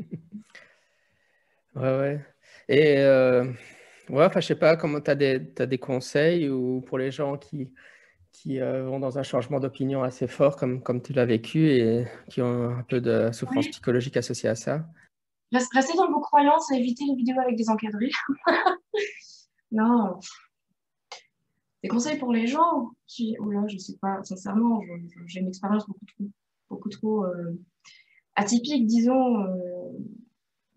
ouais, 1.75 1.97
ouais. 1.97 2.25
Et 2.69 2.97
euh, 2.97 3.45
Ouais, 4.09 4.23
enfin, 4.23 4.39
je 4.39 4.47
sais 4.47 4.55
pas, 4.55 4.77
comment 4.77 5.01
tu 5.01 5.11
as 5.11 5.15
des, 5.15 5.39
des 5.39 5.77
conseils 5.77 6.49
ou 6.49 6.81
pour 6.81 6.97
les 6.97 7.11
gens 7.11 7.37
qui, 7.37 7.69
qui 8.31 8.61
euh, 8.61 8.85
vont 8.85 8.99
dans 8.99 9.17
un 9.17 9.23
changement 9.23 9.59
d'opinion 9.59 10.03
assez 10.03 10.27
fort, 10.27 10.55
comme, 10.55 10.81
comme 10.81 11.01
tu 11.01 11.11
l'as 11.11 11.25
vécu, 11.25 11.69
et 11.71 12.07
qui 12.29 12.41
ont 12.41 12.69
un 12.69 12.83
peu 12.83 13.01
de 13.01 13.31
souffrance 13.31 13.67
psychologique 13.67 14.15
associée 14.15 14.49
à 14.49 14.55
ça? 14.55 14.87
Restez 15.51 15.97
dans 15.97 16.11
vos 16.11 16.19
croyances 16.19 16.71
et 16.71 16.75
évitez 16.75 17.05
les 17.05 17.15
vidéos 17.15 17.39
avec 17.39 17.55
des 17.55 17.69
encadrés. 17.69 18.11
non. 19.71 20.19
Des 21.83 21.89
conseils 21.89 22.17
pour 22.17 22.31
les 22.31 22.47
gens 22.47 22.91
qui, 23.07 23.35
oh 23.39 23.49
là, 23.49 23.63
je 23.67 23.77
sais 23.77 23.97
pas, 24.01 24.23
sincèrement, 24.23 24.81
j'ai 25.25 25.39
une 25.39 25.47
expérience 25.47 25.85
beaucoup 25.87 26.05
trop, 26.05 26.25
beaucoup 26.69 26.89
trop 26.89 27.25
euh, 27.25 27.59
atypique, 28.35 28.85
disons, 28.85 29.43
euh, 29.43 29.91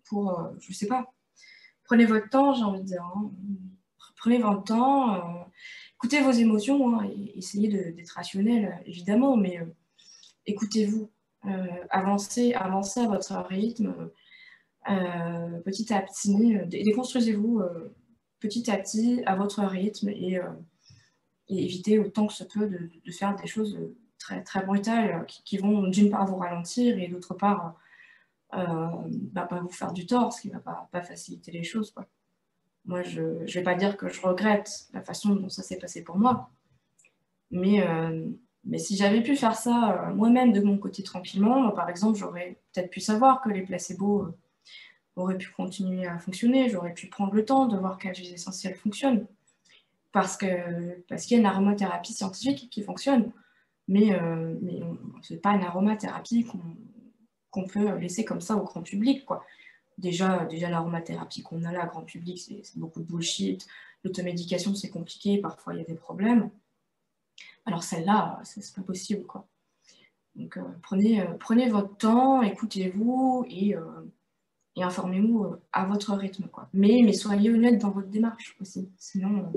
pour, 0.08 0.50
je 0.58 0.72
sais 0.72 0.86
pas, 0.86 1.06
prenez 1.90 2.04
votre 2.04 2.28
temps, 2.28 2.54
j'ai 2.54 2.62
envie 2.62 2.82
de 2.82 2.86
dire. 2.86 3.02
Hein. 3.02 3.32
Prenez 4.16 4.38
votre 4.38 4.62
temps, 4.62 5.14
euh, 5.14 5.42
écoutez 5.96 6.20
vos 6.20 6.30
émotions, 6.30 7.00
hein, 7.00 7.10
essayez 7.34 7.66
d'être 7.66 8.10
rationnel, 8.10 8.80
évidemment, 8.86 9.36
mais 9.36 9.58
euh, 9.58 9.64
écoutez-vous, 10.46 11.10
euh, 11.46 11.66
avancez, 11.90 12.52
avancez 12.52 13.00
à 13.00 13.08
votre 13.08 13.34
rythme, 13.48 13.92
petit 15.64 15.92
à 15.92 16.00
petit, 16.02 16.58
déconstruisez-vous 16.68 17.60
petit 18.38 18.70
à 18.70 18.76
petit 18.78 19.22
à 19.26 19.34
votre 19.34 19.62
rythme 19.62 20.08
et 20.08 20.40
et 21.48 21.64
éviter 21.64 21.98
autant 21.98 22.28
que 22.28 22.32
ce 22.32 22.44
peut 22.44 22.68
de, 22.68 23.12
faire 23.12 23.34
des 23.36 23.48
choses 23.48 23.78
très, 24.18 24.42
très 24.42 24.64
brutales 24.64 25.26
qui, 25.26 25.58
vont 25.58 25.82
d'une 25.88 26.08
part 26.08 26.26
vous 26.26 26.36
ralentir 26.36 26.98
et 26.98 27.08
d'autre 27.08 27.34
part 27.34 27.76
euh, 28.54 28.88
bah, 29.32 29.46
pas 29.46 29.60
vous 29.60 29.70
faire 29.70 29.92
du 29.92 30.06
tort, 30.06 30.32
ce 30.32 30.42
qui 30.42 30.48
ne 30.48 30.54
va 30.58 30.88
pas, 30.90 31.02
faciliter 31.02 31.52
les 31.52 31.62
choses. 31.62 31.94
Moi, 32.84 33.02
je 33.02 33.20
ne 33.20 33.46
vais 33.46 33.62
pas 33.62 33.74
dire 33.74 33.96
que 33.96 34.08
je 34.08 34.20
regrette 34.20 34.88
la 34.92 35.02
façon 35.02 35.34
dont 35.36 35.48
ça 35.48 35.62
s'est 35.62 35.78
passé 35.78 36.02
pour 36.02 36.18
moi, 36.18 36.50
mais, 37.50 37.86
euh, 37.86 38.28
mais 38.64 38.78
si 38.78 38.96
j'avais 38.96 39.22
pu 39.22 39.36
faire 39.36 39.54
ça 39.54 40.08
euh, 40.08 40.14
moi-même 40.14 40.52
de 40.52 40.60
mon 40.60 40.78
côté 40.78 41.02
tranquillement, 41.02 41.70
par 41.70 41.88
exemple, 41.88 42.18
j'aurais 42.18 42.58
peut-être 42.72 42.90
pu 42.90 43.00
savoir 43.00 43.40
que 43.40 43.50
les 43.50 43.62
placebos 43.62 44.28
auraient 45.14 45.38
pu 45.38 45.50
continuer 45.50 46.06
à 46.06 46.18
fonctionner, 46.18 46.68
j'aurais 46.68 46.94
pu 46.94 47.08
prendre 47.08 47.34
le 47.34 47.44
temps 47.44 47.66
de 47.66 47.76
voir 47.76 47.98
quels 47.98 48.16
huiles 48.16 48.34
essentielles 48.34 48.74
fonctionnent. 48.74 49.26
Parce 50.12 50.36
que 50.36 50.46
parce 51.08 51.24
qu'il 51.24 51.36
y 51.36 51.38
a 51.38 51.40
une 51.40 51.46
aromathérapie 51.46 52.14
scientifique 52.14 52.68
qui 52.68 52.82
fonctionne, 52.82 53.30
mais, 53.86 54.18
mais 54.60 54.80
ce 55.22 55.34
n'est 55.34 55.40
pas 55.40 55.50
une 55.50 55.62
aromathérapie 55.62 56.44
qu'on 56.44 56.58
peut 57.50 57.96
laisser 57.96 58.24
comme 58.24 58.40
ça 58.40 58.56
au 58.56 58.64
grand 58.64 58.82
public. 58.82 59.24
Quoi. 59.24 59.44
Déjà, 59.98 60.44
déjà 60.46 60.70
l'aromathérapie 60.70 61.42
qu'on 61.42 61.64
a 61.64 61.72
là, 61.72 61.86
grand 61.86 62.02
public, 62.02 62.38
c'est 62.38 62.78
beaucoup 62.78 63.00
de 63.00 63.04
bullshit. 63.04 63.66
L'automédication, 64.04 64.74
c'est 64.74 64.88
compliqué, 64.88 65.38
parfois 65.38 65.74
il 65.74 65.78
y 65.78 65.82
a 65.82 65.84
des 65.84 65.94
problèmes. 65.94 66.50
Alors 67.66 67.82
celle-là, 67.82 68.40
c'est 68.44 68.74
pas 68.74 68.82
possible. 68.82 69.26
Quoi. 69.26 69.46
Donc 70.36 70.56
euh, 70.56 70.62
prenez, 70.82 71.20
euh, 71.20 71.34
prenez 71.38 71.68
votre 71.68 71.96
temps, 71.96 72.42
écoutez-vous 72.42 73.44
et, 73.50 73.74
et 74.76 74.82
informez-vous 74.82 75.56
à 75.72 75.84
votre 75.84 76.14
rythme. 76.14 76.48
Quoi. 76.48 76.68
Mais, 76.72 77.02
mais 77.04 77.12
soyez 77.12 77.50
honnête 77.50 77.78
dans 77.78 77.90
votre 77.90 78.08
démarche 78.08 78.56
aussi. 78.60 78.88
Sinon, 78.96 79.52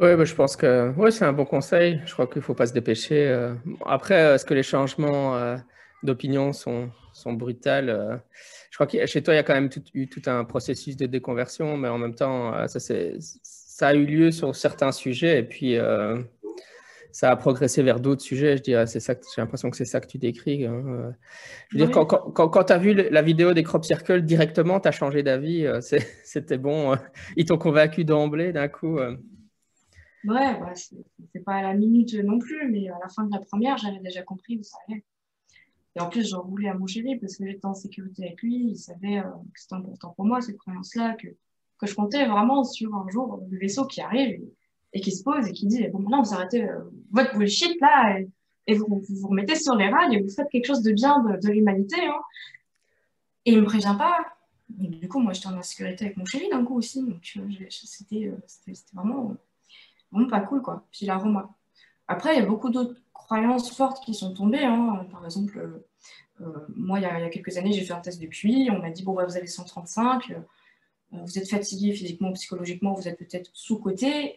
Oui, 0.00 0.14
bah, 0.14 0.24
je 0.24 0.34
pense 0.34 0.54
que 0.54 0.92
ouais, 0.92 1.10
c'est 1.10 1.24
un 1.24 1.32
bon 1.32 1.44
conseil. 1.44 2.00
Je 2.06 2.12
crois 2.12 2.28
qu'il 2.28 2.38
ne 2.38 2.42
faut 2.44 2.54
pas 2.54 2.66
se 2.66 2.72
dépêcher. 2.72 3.26
Euh. 3.26 3.54
Après, 3.84 4.22
euh, 4.22 4.34
est-ce 4.36 4.44
que 4.44 4.54
les 4.54 4.62
changements 4.62 5.36
euh, 5.36 5.56
d'opinion 6.04 6.52
sont, 6.52 6.90
sont 7.12 7.32
brutales 7.32 8.20
Je 8.70 8.76
crois 8.76 8.86
que 8.86 9.04
chez 9.06 9.22
toi, 9.24 9.34
il 9.34 9.38
y 9.38 9.40
a 9.40 9.42
quand 9.42 9.54
même 9.54 9.70
eu 9.94 10.08
tout 10.08 10.22
un 10.26 10.44
processus 10.44 10.96
de 10.96 11.06
déconversion, 11.06 11.76
mais 11.76 11.88
en 11.88 11.98
même 11.98 12.14
temps, 12.14 12.68
ça, 12.68 12.78
ça 12.78 13.88
a 13.88 13.94
eu 13.94 14.06
lieu 14.06 14.30
sur 14.30 14.54
certains 14.54 14.92
sujets 14.92 15.40
et 15.40 15.42
puis 15.42 15.76
ça 17.10 17.32
a 17.32 17.36
progressé 17.36 17.82
vers 17.82 17.98
d'autres 17.98 18.22
sujets. 18.22 18.56
Je 18.56 18.62
dirais, 18.62 18.86
c'est 18.86 19.00
ça. 19.00 19.14
J'ai 19.14 19.42
l'impression 19.42 19.68
que 19.68 19.76
c'est 19.76 19.84
ça 19.84 19.98
que 20.00 20.06
tu 20.06 20.18
décris. 20.18 20.64
Hein, 20.64 21.12
je 21.70 21.76
veux 21.76 21.86
dire, 21.86 21.92
quand, 21.92 22.06
quand, 22.06 22.48
quand 22.48 22.64
tu 22.64 22.72
as 22.72 22.78
vu 22.78 22.94
la 22.94 23.22
vidéo 23.22 23.52
des 23.52 23.64
crop 23.64 23.84
circles 23.84 24.22
directement, 24.22 24.78
tu 24.78 24.86
as 24.86 24.92
changé 24.92 25.24
d'avis. 25.24 25.66
C'était 26.22 26.58
bon. 26.58 26.96
Ils 27.36 27.46
t'ont 27.46 27.58
convaincu 27.58 28.04
d'emblée 28.04 28.52
d'un 28.52 28.68
coup. 28.68 29.00
Ouais, 30.24 30.58
bah, 30.58 30.72
c'est 30.74 31.44
pas 31.44 31.54
à 31.54 31.62
la 31.62 31.74
minute 31.74 32.14
non 32.14 32.38
plus, 32.38 32.68
mais 32.70 32.88
à 32.88 32.98
la 33.00 33.08
fin 33.08 33.24
de 33.24 33.32
la 33.32 33.40
première, 33.40 33.76
j'avais 33.78 34.00
déjà 34.00 34.22
compris 34.22 34.58
où 34.58 34.62
ça 34.62 34.76
allait. 34.88 35.04
Et 35.96 36.00
en 36.00 36.08
plus, 36.08 36.28
j'en 36.28 36.44
voulais 36.44 36.68
à 36.68 36.74
mon 36.74 36.86
chéri 36.86 37.16
parce 37.18 37.36
que 37.36 37.46
j'étais 37.46 37.66
en 37.66 37.74
sécurité 37.74 38.26
avec 38.26 38.42
lui. 38.42 38.70
Il 38.70 38.76
savait 38.76 39.18
euh, 39.18 39.22
que 39.22 39.60
c'était 39.60 39.74
important 39.74 40.12
pour 40.16 40.26
moi, 40.26 40.40
cette 40.40 40.58
croyance-là, 40.58 41.14
que, 41.14 41.28
que 41.78 41.86
je 41.86 41.94
comptais 41.94 42.26
vraiment 42.26 42.64
sur 42.64 42.94
un 42.94 43.08
jour 43.08 43.40
le 43.48 43.58
vaisseau 43.58 43.86
qui 43.86 44.00
arrive 44.00 44.40
et, 44.92 45.00
qui 45.00 45.12
se 45.12 45.22
pose 45.22 45.46
et 45.48 45.52
qui 45.52 45.66
dit 45.66 45.86
Bon, 45.88 46.00
maintenant, 46.00 46.22
vous 46.22 46.34
arrêtez 46.34 46.64
euh, 46.68 46.80
votre 47.10 47.36
bullshit 47.36 47.80
là 47.80 48.20
et, 48.66 48.74
vous, 48.74 49.02
vous 49.08 49.28
remettez 49.28 49.54
sur 49.54 49.74
les 49.76 49.88
rails 49.88 50.14
et 50.14 50.20
vous 50.20 50.28
faites 50.28 50.48
quelque 50.50 50.66
chose 50.66 50.82
de 50.82 50.92
bien 50.92 51.20
de, 51.20 51.48
l'humanité. 51.48 51.96
Hein. 52.00 52.20
Et 53.44 53.52
il 53.52 53.60
me 53.60 53.64
prévient 53.64 53.96
pas. 53.96 54.18
du 54.68 55.08
coup, 55.08 55.20
moi, 55.20 55.32
j'étais 55.32 55.46
en 55.46 55.56
insécurité 55.56 56.04
avec 56.04 56.16
mon 56.16 56.26
chéri 56.26 56.48
d'un 56.50 56.64
coup 56.64 56.76
aussi. 56.76 57.02
Donc, 57.02 57.22
euh, 57.38 58.36
c'était 58.46 58.72
vraiment 58.92 59.36
pas 60.28 60.40
cool, 60.40 60.62
quoi. 60.62 60.84
L'aroma. 61.02 61.50
Après, 62.08 62.34
il 62.34 62.38
y 62.38 62.42
a 62.42 62.46
beaucoup 62.46 62.70
d'autres 62.70 63.00
croyances 63.12 63.74
fortes 63.76 64.02
qui 64.02 64.14
sont 64.14 64.32
tombées. 64.32 64.64
Hein. 64.64 65.06
Par 65.10 65.24
exemple, 65.24 65.58
euh, 65.58 65.86
euh, 66.40 66.66
moi, 66.74 66.98
il 66.98 67.02
y, 67.02 67.06
a, 67.06 67.28
quelques 67.28 67.58
années, 67.58 67.72
j'ai 67.72 67.82
fait 67.82 67.92
un 67.92 68.00
test 68.00 68.20
de 68.20 68.26
QI. 68.26 68.70
On 68.70 68.78
m'a 68.78 68.90
dit, 68.90 69.02
bon, 69.02 69.14
bah, 69.14 69.26
vous 69.26 69.36
avez 69.36 69.46
135, 69.46 70.30
euh, 70.30 70.34
vous 71.12 71.38
êtes 71.38 71.48
fatigué 71.48 71.92
physiquement, 71.92 72.32
psychologiquement, 72.32 72.94
vous 72.94 73.08
êtes 73.08 73.18
peut-être 73.18 73.50
sous-côté. 73.52 74.36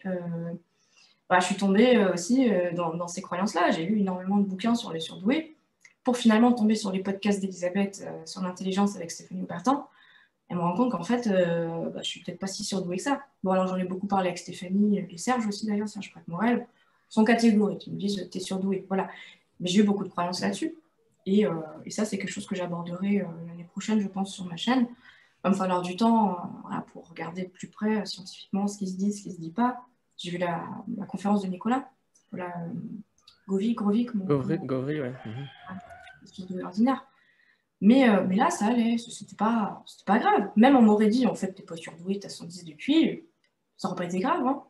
Bah, 1.29 1.39
je 1.39 1.45
suis 1.45 1.55
tombée 1.55 2.05
aussi 2.13 2.49
dans, 2.75 3.07
ces 3.07 3.21
croyances-là. 3.21 3.71
J'ai 3.71 3.85
lu 3.85 3.99
énormément 3.99 4.37
de 4.37 4.43
bouquins 4.43 4.75
sur 4.75 4.91
les 4.91 4.99
surdoués 4.99 5.55
pour 6.03 6.17
finalement 6.17 6.51
tomber 6.51 6.75
sur 6.75 6.91
les 6.91 6.99
podcasts 6.99 7.39
d'Elisabeth 7.39 8.05
sur 8.25 8.41
l'intelligence 8.41 8.95
avec 8.95 9.11
Stéphanie 9.11 9.43
Aubertin 9.43 9.85
et 10.51 10.53
me 10.53 10.59
rends 10.59 10.75
compte 10.75 10.91
qu'en 10.91 11.03
fait, 11.03 11.27
euh, 11.27 11.89
bah, 11.91 12.01
je 12.03 12.09
suis 12.09 12.21
peut-être 12.21 12.39
pas 12.39 12.47
si 12.47 12.65
surdouée 12.65 12.97
que 12.97 13.03
ça. 13.03 13.21
Bon, 13.41 13.51
alors 13.51 13.67
j'en 13.67 13.77
ai 13.77 13.85
beaucoup 13.85 14.07
parlé 14.07 14.27
avec 14.27 14.37
Stéphanie 14.37 14.99
et 14.99 15.17
Serge 15.17 15.47
aussi 15.47 15.65
d'ailleurs, 15.65 15.87
Serge 15.87 16.11
Pratt 16.11 16.27
Morel, 16.27 16.67
sont 17.07 17.23
catégoriques. 17.23 17.87
Ils 17.87 17.93
me 17.93 17.97
disent, 17.99 18.29
t'es 18.29 18.41
surdouée. 18.41 18.85
Voilà. 18.89 19.09
Mais 19.61 19.69
j'ai 19.69 19.79
eu 19.79 19.83
beaucoup 19.83 20.03
de 20.03 20.09
croyances 20.09 20.41
là-dessus. 20.41 20.75
Et, 21.25 21.45
euh, 21.45 21.53
et, 21.85 21.89
ça, 21.89 22.03
c'est 22.03 22.17
quelque 22.17 22.31
chose 22.31 22.45
que 22.45 22.55
j'aborderai 22.55 23.21
euh, 23.21 23.25
l'année 23.47 23.63
prochaine, 23.63 24.01
je 24.01 24.07
pense, 24.09 24.33
sur 24.33 24.43
ma 24.45 24.57
chaîne. 24.57 24.87
Il 24.89 25.43
va 25.45 25.49
me 25.51 25.55
falloir 25.55 25.81
du 25.81 25.95
temps 25.95 26.37
pour 26.91 27.07
regarder 27.07 27.43
de 27.43 27.49
plus 27.49 27.67
près 27.67 28.05
scientifiquement 28.05 28.67
ce 28.67 28.77
qui 28.77 28.87
se 28.87 28.97
dit, 28.97 29.13
ce 29.13 29.23
qui 29.23 29.29
ne 29.29 29.33
se 29.35 29.39
dit 29.39 29.51
pas. 29.51 29.85
J'ai 30.17 30.31
vu 30.31 30.37
la, 30.37 30.65
la, 30.97 31.05
conférence 31.05 31.41
de 31.41 31.47
Nicolas, 31.47 31.89
la, 32.33 32.53
Govi, 33.47 33.73
Govic, 33.73 34.13
mon, 34.13 34.25
Govri, 34.25 34.59
Govri, 34.59 35.01
ouais. 35.01 35.13
Mm 35.25 36.63
ordinaire. 36.63 37.03
Mais, 37.81 38.07
euh, 38.07 38.23
mais 38.27 38.35
là, 38.35 38.51
ça 38.51 38.67
allait, 38.67 38.97
c'était 38.99 39.35
pas, 39.35 39.83
pas 40.05 40.19
grave. 40.19 40.51
Même 40.55 40.75
on 40.75 40.83
m'aurait 40.83 41.07
dit, 41.07 41.25
en 41.25 41.33
fait, 41.33 41.53
t'es 41.53 41.63
pas 41.63 41.75
surdoué, 41.75 42.19
t'as 42.19 42.29
110 42.29 42.63
depuis, 42.63 43.23
ça 43.75 43.87
n'aurait 43.87 44.03
pas 44.03 44.05
été 44.05 44.19
grave. 44.19 44.45
Hein. 44.45 44.63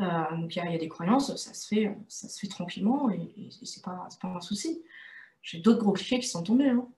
Euh, 0.00 0.36
donc 0.38 0.56
il 0.56 0.64
y, 0.64 0.74
a 0.74 0.78
des 0.78 0.88
croyances, 0.88 1.36
ça 1.36 1.52
se 1.52 1.68
fait, 1.68 2.48
tranquillement 2.48 3.10
et, 3.10 3.50
c'est 3.62 3.84
pas, 3.84 4.08
un 4.22 4.40
souci. 4.40 4.82
J'ai 5.42 5.58
d'autres 5.58 5.80
gros 5.80 5.92
clichés 5.92 6.18
qui 6.18 6.26
sont 6.26 6.42
tombés. 6.42 6.70
Hein. 6.70 6.88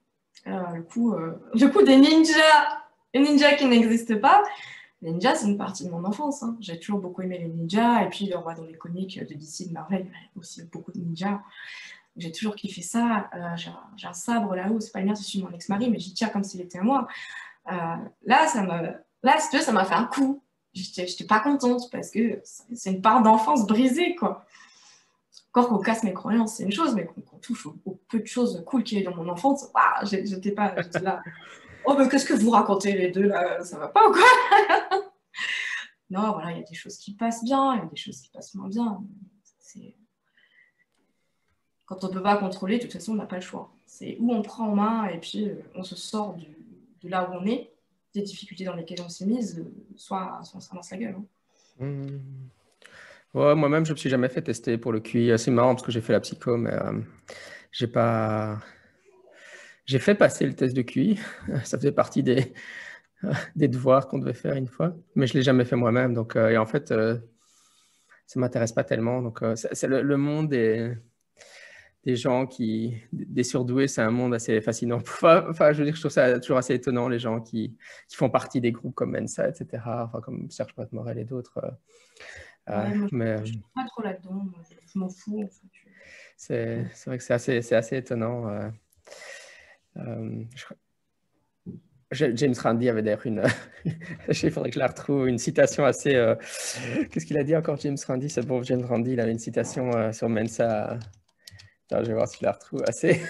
Euh, 0.47 0.75
le, 0.75 0.83
coup, 0.83 1.13
le 1.53 1.67
coup 1.67 1.83
des 1.83 1.97
ninjas, 1.97 2.83
les 3.13 3.19
ninjas 3.19 3.55
qui 3.55 3.65
n'existent 3.65 4.17
pas. 4.19 4.43
Les 5.01 5.11
ninjas, 5.11 5.35
c'est 5.35 5.47
une 5.47 5.57
partie 5.57 5.83
de 5.83 5.89
mon 5.89 6.05
enfance. 6.05 6.43
Hein. 6.43 6.55
J'ai 6.61 6.79
toujours 6.79 6.99
beaucoup 6.99 7.21
aimé 7.23 7.37
les 7.37 7.49
ninjas 7.49 8.05
et 8.05 8.09
puis 8.09 8.27
le 8.27 8.37
roi 8.37 8.53
dans 8.53 8.63
les 8.63 8.77
comics 8.77 9.19
de 9.19 9.33
DC, 9.33 9.67
de 9.67 9.73
Marvel, 9.73 10.07
aussi 10.37 10.63
beaucoup 10.71 10.93
de 10.93 10.99
ninjas. 10.99 11.41
J'ai 12.15 12.31
toujours 12.31 12.55
kiffé 12.55 12.81
ça. 12.81 13.29
Euh, 13.35 13.55
j'ai 13.55 14.07
un, 14.07 14.13
sabre 14.13 14.55
là-haut, 14.55 14.79
c'est 14.79 14.91
pas 14.91 14.99
le 14.99 15.07
mien, 15.07 15.15
c'est 15.15 15.23
celui 15.23 15.39
de 15.39 15.45
mon 15.45 15.51
ex-mari, 15.51 15.89
mais 15.89 15.99
j'y 15.99 16.13
tiens 16.13 16.29
comme 16.29 16.43
s'il 16.43 16.61
était 16.61 16.79
à 16.79 16.83
moi. 16.83 17.07
Euh, 17.71 17.95
là, 18.23 18.47
ça 18.47 18.61
me, 18.61 18.93
là, 19.23 19.39
si 19.39 19.49
tu 19.49 19.57
veux, 19.57 19.63
ça 19.63 19.71
m'a 19.71 19.85
fait 19.85 19.95
un 19.95 20.05
coup. 20.05 20.43
J'étais 20.73 21.25
pas 21.25 21.39
contente 21.39 21.89
parce 21.91 22.09
que 22.09 22.41
c'est 22.73 22.91
une 22.91 23.01
part 23.01 23.21
d'enfance 23.21 23.67
brisée, 23.67 24.15
quoi. 24.15 24.45
Encore 25.49 25.69
qu'on 25.69 25.79
casse 25.79 26.03
mes 26.03 26.13
croyances, 26.13 26.55
c'est 26.55 26.63
une 26.63 26.71
chose, 26.71 26.95
mais 26.95 27.05
qu'on 27.05 27.37
touche 27.37 27.67
aux, 27.67 27.99
peu 28.09 28.19
de 28.19 28.25
choses 28.25 28.63
cool 28.65 28.83
qu'il 28.83 28.99
y 28.99 29.05
a 29.05 29.09
dans 29.09 29.15
mon 29.15 29.29
enfance, 29.29 29.71
j'étais 30.03 30.51
pas 30.51 30.75
là. 31.01 31.21
Oh, 31.85 31.95
mais 31.99 32.07
qu'est-ce 32.07 32.25
que 32.25 32.33
vous 32.33 32.49
racontez 32.49 32.93
les 32.93 33.11
deux 33.11 33.23
là 33.23 33.61
Ça 33.61 33.77
va 33.77 33.89
pas 33.89 34.07
ou 34.07 34.13
quoi? 34.13 34.23
Non, 36.09 36.31
voilà, 36.33 36.51
il 36.51 36.59
y 36.59 36.61
a 36.61 36.63
des 36.63 36.75
choses 36.75 36.97
qui 36.97 37.15
passent 37.15 37.43
bien, 37.43 37.73
il 37.75 37.79
y 37.79 37.81
a 37.81 37.85
des 37.87 37.95
choses 37.95 38.21
qui 38.21 38.29
passent 38.29 38.53
moins 38.53 38.69
bien. 38.69 39.03
C'est 39.59 39.95
quand 41.85 42.03
on 42.03 42.07
ne 42.07 42.13
peut 42.13 42.23
pas 42.23 42.37
contrôler, 42.37 42.77
de 42.77 42.83
toute 42.83 42.93
façon, 42.93 43.13
on 43.13 43.15
n'a 43.15 43.25
pas 43.25 43.35
le 43.35 43.41
choix. 43.41 43.71
C'est 43.85 44.17
où 44.19 44.33
on 44.33 44.41
prend 44.41 44.69
en 44.69 44.75
main 44.75 45.07
et 45.07 45.19
puis 45.19 45.49
euh, 45.49 45.55
on 45.75 45.83
se 45.83 45.95
sort 45.95 46.35
de 47.03 47.09
là 47.09 47.29
où 47.29 47.33
on 47.33 47.45
est, 47.45 47.71
des 48.13 48.21
difficultés 48.21 48.63
dans 48.63 48.75
lesquelles 48.75 49.01
on 49.03 49.09
s'est 49.09 49.25
mise, 49.25 49.59
euh, 49.59 49.71
soit, 49.95 50.39
on 50.53 50.59
se 50.59 50.69
ramasse 50.69 50.91
la 50.91 50.97
gueule. 50.97 51.15
Hein. 51.79 51.85
Mmh. 51.85 52.19
moi-même, 53.33 53.85
je 53.85 53.91
ne 53.91 53.95
me 53.95 53.97
suis 53.97 54.09
jamais 54.09 54.29
fait 54.29 54.41
tester 54.41 54.77
pour 54.77 54.91
le 54.91 54.99
QI. 54.99 55.37
C'est 55.37 55.51
marrant 55.51 55.73
parce 55.73 55.85
que 55.85 55.91
j'ai 55.91 56.01
fait 56.01 56.13
la 56.13 56.19
psycho, 56.19 56.55
mais 56.55 56.73
euh, 56.73 56.99
j'ai 57.71 57.87
pas. 57.87 58.59
J'ai 59.85 59.99
fait 59.99 60.15
passer 60.15 60.45
le 60.45 60.53
test 60.55 60.75
de 60.75 60.81
QI. 60.81 61.19
Ça 61.63 61.77
faisait 61.77 61.91
partie 61.91 62.23
des, 62.23 62.53
devoirs 63.55 64.07
qu'on 64.07 64.19
devait 64.19 64.33
faire 64.33 64.55
une 64.55 64.67
fois, 64.67 64.95
mais 65.15 65.27
je 65.27 65.33
ne 65.33 65.39
l'ai 65.39 65.43
jamais 65.43 65.65
fait 65.65 65.75
moi-même. 65.75 66.13
Donc, 66.13 66.35
et 66.35 66.57
en 66.57 66.65
fait, 66.65 66.89
ça 66.89 66.95
ne 66.95 68.41
m'intéresse 68.41 68.71
pas 68.71 68.83
tellement. 68.83 69.21
Donc, 69.21 69.41
le, 69.41 70.15
monde 70.15 70.53
est 70.53 70.95
des 72.03 72.17
gens 72.17 72.45
qui, 72.45 72.95
des 73.13 73.43
surdoués, 73.43 73.87
c'est 73.87 74.01
un 74.01 74.11
monde 74.11 74.33
assez 74.33 74.59
fascinant. 74.61 74.99
Enfin, 75.23 75.71
je 75.71 75.79
veux 75.79 75.85
dire, 75.85 75.95
je 75.95 76.01
trouve 76.01 76.11
ça 76.11 76.39
toujours 76.39 76.57
assez 76.57 76.73
étonnant, 76.73 77.07
les 77.07 77.19
gens 77.19 77.39
qui, 77.39 77.75
qui 78.09 78.15
font 78.15 78.29
partie 78.29 78.59
des 78.59 78.71
groupes 78.71 78.95
comme 78.95 79.11
Mensa, 79.11 79.47
etc., 79.47 79.83
enfin, 79.85 80.19
comme 80.21 80.49
Serge 80.51 80.75
Pat 80.75 80.91
Morel 80.91 81.17
et 81.17 81.23
d'autres. 81.23 81.59
Euh, 81.63 81.71
euh 82.71 83.07
mais... 83.11 83.37
Je 83.37 83.41
ne 83.41 83.45
suis 83.45 83.63
pas 83.73 83.85
trop 83.87 84.03
là-dedans, 84.03 84.45
je 84.93 84.99
m'en 84.99 85.09
fous. 85.09 85.43
En 85.43 85.47
fait. 85.47 86.87
C'est 86.95 87.07
vrai 87.07 87.17
que 87.17 87.23
c'est 87.23 87.33
assez, 87.33 87.73
assez 87.73 87.97
étonnant. 87.97 88.49
Euh, 88.49 88.69
euh, 89.97 90.43
James 92.11 92.53
Randi 92.61 92.89
avait 92.89 93.01
d'ailleurs 93.01 93.25
une, 93.25 93.43
il 94.27 94.51
faudrait 94.51 94.69
que 94.69 94.75
je 94.75 94.79
la 94.79 94.87
retrouve, 94.87 95.27
une 95.27 95.39
citation 95.39 95.85
assez. 95.85 96.11
Qu'est-ce 97.09 97.25
qu'il 97.25 97.37
a 97.37 97.43
dit 97.43 97.55
encore, 97.55 97.77
James 97.77 97.97
Randi 98.05 98.29
C'est 98.29 98.45
bon, 98.45 98.61
James 98.61 98.85
Randi, 98.85 99.13
il 99.13 99.19
avait 99.19 99.31
une 99.31 99.39
citation 99.39 100.11
sur 100.11 100.29
Mensa 100.29 100.99
je 101.91 101.97
vais 101.97 102.13
voir 102.13 102.27
si 102.27 102.39
je 102.39 102.45
la 102.45 102.51
retrouve 102.51 102.83
assez. 102.87 103.21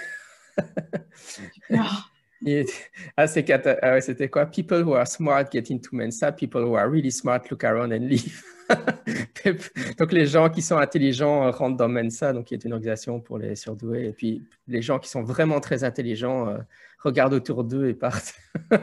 Ah, 1.70 3.26
c'est 3.26 3.50
ah 3.82 4.00
c'était 4.00 4.28
quoi? 4.28 4.46
People 4.46 4.82
who 4.82 4.94
are 4.94 5.06
smart 5.06 5.46
get 5.52 5.70
into 5.70 5.90
Mensa, 5.92 6.32
people 6.32 6.62
who 6.62 6.76
are 6.76 6.90
really 6.90 7.10
smart 7.10 7.50
look 7.50 7.64
around 7.64 7.92
and 7.92 8.06
leave. 8.06 8.42
donc 9.98 10.12
les 10.12 10.26
gens 10.26 10.48
qui 10.48 10.62
sont 10.62 10.78
intelligents 10.78 11.50
rentrent 11.50 11.76
dans 11.76 11.88
Mensa, 11.88 12.32
donc 12.32 12.46
qui 12.46 12.54
est 12.54 12.64
une 12.64 12.72
organisation 12.72 13.20
pour 13.20 13.38
les 13.38 13.56
surdoués, 13.56 14.08
et 14.08 14.12
puis 14.12 14.42
les 14.68 14.80
gens 14.82 14.98
qui 14.98 15.08
sont 15.08 15.22
vraiment 15.22 15.60
très 15.60 15.84
intelligents 15.84 16.48
euh, 16.48 16.58
regardent 17.02 17.34
autour 17.34 17.64
d'eux 17.64 17.88
et 17.88 17.94
partent. 17.94 18.34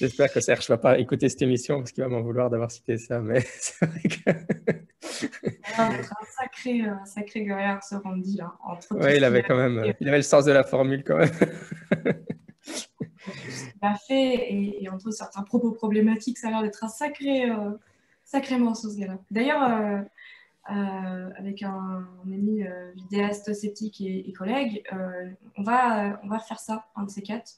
J'espère 0.00 0.32
que 0.32 0.40
Serge 0.40 0.66
ne 0.70 0.76
va 0.76 0.78
pas 0.78 0.98
écouter 0.98 1.28
cette 1.28 1.42
émission 1.42 1.76
parce 1.78 1.92
qu'il 1.92 2.02
va 2.02 2.08
m'en 2.08 2.22
vouloir 2.22 2.48
d'avoir 2.48 2.70
cité 2.70 2.96
ça, 2.96 3.20
mais 3.20 3.40
c'est 3.60 3.84
vrai 3.84 4.00
que... 4.00 4.30
un 5.78 6.02
sacré, 6.38 6.80
un 6.80 7.04
sacré 7.04 7.44
guerrier, 7.44 7.76
ce 7.86 7.96
Randy, 7.96 8.38
là. 8.38 8.54
Oui, 8.92 9.16
il 9.16 9.24
avait 9.24 9.42
quand 9.42 9.58
même, 9.58 9.92
il 10.00 10.08
avait 10.08 10.16
le 10.16 10.22
sens 10.22 10.46
de 10.46 10.52
la 10.52 10.64
formule 10.64 11.04
quand 11.04 11.18
même. 11.18 11.28
il 13.26 13.78
a 13.82 13.94
fait, 13.96 14.50
et, 14.50 14.88
entre 14.88 15.10
certains 15.10 15.42
propos 15.42 15.72
problématiques, 15.72 16.38
ça 16.38 16.48
a 16.48 16.50
l'air 16.50 16.62
d'être 16.62 16.82
un 16.82 16.88
sacré, 16.88 17.50
euh, 17.50 17.72
sacré 18.24 18.56
morceau, 18.56 18.88
ce 18.88 18.96
gars-là. 19.00 19.18
D'ailleurs, 19.30 19.62
euh, 19.62 20.00
euh, 20.74 21.30
avec 21.36 21.62
un, 21.62 22.08
ami 22.24 22.64
vidéaste 22.94 23.52
sceptique 23.52 24.00
et, 24.00 24.32
collègue, 24.32 24.82
on, 25.58 25.62
va, 25.62 26.18
on 26.22 26.28
va 26.28 26.38
faire 26.38 26.58
ça, 26.58 26.86
un 26.96 27.02
de 27.02 27.10
ces 27.10 27.20
quatre. 27.20 27.52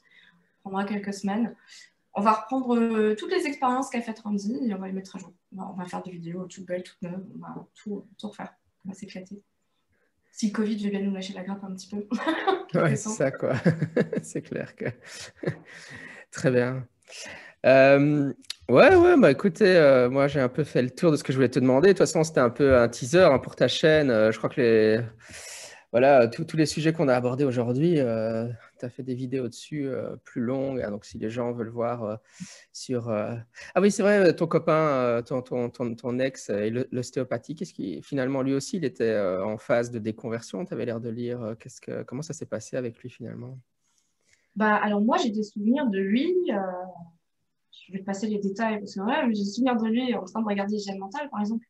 On 0.65 0.71
prendra 0.71 0.85
quelques 0.85 1.13
semaines 1.13 1.55
on 2.15 2.21
va 2.21 2.33
reprendre 2.33 2.75
euh, 2.75 3.15
toutes 3.15 3.31
les 3.31 3.47
expériences 3.47 3.89
qu'a 3.89 4.01
fait 4.01 4.17
Randy 4.19 4.59
et 4.67 4.73
on 4.73 4.77
va 4.77 4.87
les 4.87 4.93
mettre 4.93 5.15
à 5.15 5.19
jour. 5.19 5.33
On 5.57 5.73
va, 5.73 5.85
faire 5.85 6.03
des 6.03 6.11
vidéos 6.11 6.45
toutes 6.45 6.65
belles, 6.65 6.83
toutes 6.83 7.01
neuves, 7.01 7.25
on 7.35 7.39
va 7.39 7.67
tout, 7.75 8.05
refaire. 8.21 8.53
On 8.85 8.89
va 8.89 8.95
s'éclater. 8.95 9.41
Si 10.31 10.47
le 10.47 10.53
Covid 10.53 10.83
veut 10.83 10.89
bien 10.89 11.01
nous 11.01 11.13
lâcher 11.13 11.33
la 11.33 11.43
grappe 11.43 11.63
un 11.63 11.73
petit 11.73 11.87
peu. 11.87 12.07
ouais, 12.79 12.95
c'est 12.95 13.09
ça, 13.09 13.31
quoi. 13.31 13.53
c'est 14.23 14.41
clair 14.41 14.75
que. 14.75 14.85
Très 16.31 16.51
bien. 16.51 16.87
Euh, 17.65 18.33
ouais, 18.69 18.95
ouais, 18.95 19.17
bah 19.17 19.31
écoutez, 19.31 19.75
euh, 19.77 20.09
moi 20.09 20.27
j'ai 20.27 20.39
un 20.39 20.49
peu 20.49 20.63
fait 20.63 20.81
le 20.81 20.89
tour 20.89 21.11
de 21.11 21.15
ce 21.15 21.23
que 21.23 21.31
je 21.31 21.37
voulais 21.37 21.49
te 21.49 21.59
demander. 21.59 21.89
De 21.89 21.93
toute 21.93 21.99
façon, 21.99 22.23
c'était 22.23 22.39
un 22.39 22.49
peu 22.49 22.75
un 22.75 22.89
teaser 22.89 23.23
hein, 23.23 23.39
pour 23.39 23.55
ta 23.55 23.67
chaîne. 23.67 24.09
je 24.09 24.37
crois 24.37 24.49
que 24.49 24.61
les 24.61 24.99
voilà, 25.91 26.27
tous 26.27 26.57
les 26.57 26.65
sujets 26.65 26.91
qu'on 26.91 27.07
a 27.07 27.13
abordés 27.13 27.43
aujourd'hui, 27.43 27.99
tu 28.83 28.87
as 28.87 28.89
fait 28.89 29.03
des 29.03 29.15
vidéos 29.15 29.47
dessus 29.47 29.87
euh, 29.87 30.15
plus 30.23 30.41
longues. 30.41 30.81
Hein, 30.81 30.91
donc, 30.91 31.05
si 31.05 31.17
les 31.17 31.29
gens 31.29 31.51
veulent 31.51 31.69
voir 31.69 32.03
euh, 32.03 32.15
sur. 32.71 33.09
Ah 33.09 33.45
oui, 33.81 33.91
c'est 33.91 34.03
vrai, 34.03 34.35
ton 34.35 34.47
copain, 34.47 35.21
ton, 35.25 35.41
ton, 35.41 35.69
ton, 35.69 36.19
ex, 36.19 36.51
l'ostéopathie, 36.91 37.55
qu'est-ce 37.55 37.73
qui. 37.73 38.01
Finalement, 38.01 38.41
lui 38.41 38.53
aussi, 38.53 38.77
il 38.77 38.85
était 38.85 39.17
en 39.17 39.57
phase 39.57 39.91
de 39.91 39.99
déconversion? 39.99 40.65
Tu 40.65 40.73
avais 40.73 40.85
l'air 40.85 40.99
de 40.99 41.09
lire. 41.09 41.55
Qu'est-ce 41.59 41.81
que, 41.81 42.03
comment 42.03 42.21
ça 42.21 42.33
s'est 42.33 42.45
passé 42.45 42.77
avec 42.77 42.99
lui 42.99 43.09
finalement? 43.09 43.57
Bah, 44.55 44.75
Alors, 44.75 45.01
moi, 45.01 45.17
j'ai 45.17 45.29
des 45.29 45.43
souvenirs 45.43 45.87
de 45.87 45.99
lui. 45.99 46.33
je 47.71 47.93
vais 47.93 48.03
passer 48.03 48.27
les 48.27 48.39
détails 48.39 48.79
parce 48.79 48.95
que 48.95 49.01
ouais, 49.01 49.33
j'ai 49.33 49.43
des 49.43 49.49
souvenirs 49.49 49.77
de 49.77 49.87
lui 49.87 50.13
en 50.15 50.23
train 50.23 50.41
de 50.41 50.47
regarder 50.47 50.75
Hygiène 50.75 50.99
mentale, 50.99 51.29
par 51.29 51.41
exemple. 51.41 51.65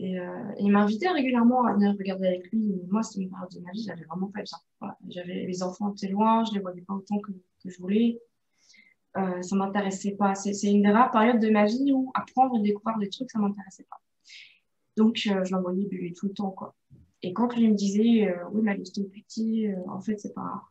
Et, 0.00 0.18
euh, 0.18 0.52
il 0.58 0.72
m'invitait 0.72 1.10
régulièrement 1.10 1.66
à 1.66 1.74
venir 1.74 1.94
regarder 1.98 2.26
avec 2.26 2.50
lui. 2.50 2.80
moi, 2.90 3.02
c'était 3.02 3.22
une 3.22 3.30
période 3.30 3.50
de 3.52 3.60
ma 3.60 3.70
vie, 3.72 3.84
j'avais 3.86 4.04
vraiment 4.04 4.28
pas 4.28 4.40
besoin. 4.40 4.58
J'avais 5.08 5.44
les 5.44 5.62
enfants 5.62 5.92
étaient 5.92 6.08
loin, 6.08 6.42
je 6.46 6.54
les 6.54 6.60
voyais 6.60 6.80
pas 6.80 6.94
autant 6.94 7.18
que, 7.18 7.32
je 7.66 7.78
voulais. 7.78 8.18
Euh, 9.18 9.42
ça 9.42 9.56
m'intéressait 9.56 10.12
pas. 10.12 10.34
C'est 10.34 10.70
une 10.70 10.82
des 10.82 10.90
rares 10.90 11.10
périodes 11.10 11.38
de 11.38 11.50
ma 11.50 11.66
vie 11.66 11.92
où 11.92 12.10
apprendre 12.14 12.56
et 12.56 12.62
découvrir 12.62 12.96
des 12.98 13.10
trucs, 13.10 13.30
ça 13.30 13.38
m'intéressait 13.38 13.86
pas. 13.90 14.00
Donc, 14.96 15.20
euh, 15.26 15.44
je 15.44 15.52
l'envoyais 15.52 15.84
buver 15.84 16.14
tout 16.14 16.28
le 16.28 16.32
temps, 16.32 16.50
quoi. 16.50 16.74
Et 17.22 17.34
quand 17.34 17.54
lui 17.54 17.68
me 17.68 17.74
disait, 17.74 18.30
euh, 18.30 18.48
oui, 18.52 18.62
mais 18.62 18.78
l'ostéopathie, 18.78 19.66
en 19.86 20.00
fait, 20.00 20.18
c'est 20.18 20.32
pas, 20.32 20.62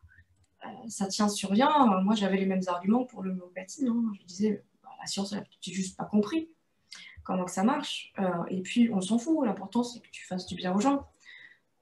ça 0.87 1.05
tient 1.05 1.29
sur 1.29 1.51
rien. 1.51 2.01
Moi, 2.01 2.15
j'avais 2.15 2.37
les 2.37 2.47
mêmes 2.47 2.63
arguments 2.65 3.05
pour 3.05 3.21
l'homéopathie. 3.21 3.85
Hein. 3.87 4.11
Je 4.19 4.25
disais, 4.25 4.63
bah, 4.81 4.89
la 4.99 5.05
science, 5.05 5.35
tu 5.61 5.71
juste 5.71 5.95
pas 5.95 6.05
compris 6.05 6.49
comment 7.29 7.45
que 7.45 7.51
ça 7.51 7.63
marche. 7.63 8.11
Euh, 8.19 8.43
et 8.49 8.61
puis, 8.61 8.89
on 8.91 9.01
s'en 9.01 9.19
fout. 9.19 9.45
L'important, 9.45 9.83
c'est 9.83 9.99
que 9.99 10.09
tu 10.11 10.25
fasses 10.25 10.47
du 10.47 10.55
bien 10.55 10.73
aux 10.73 10.79
gens. 10.79 11.07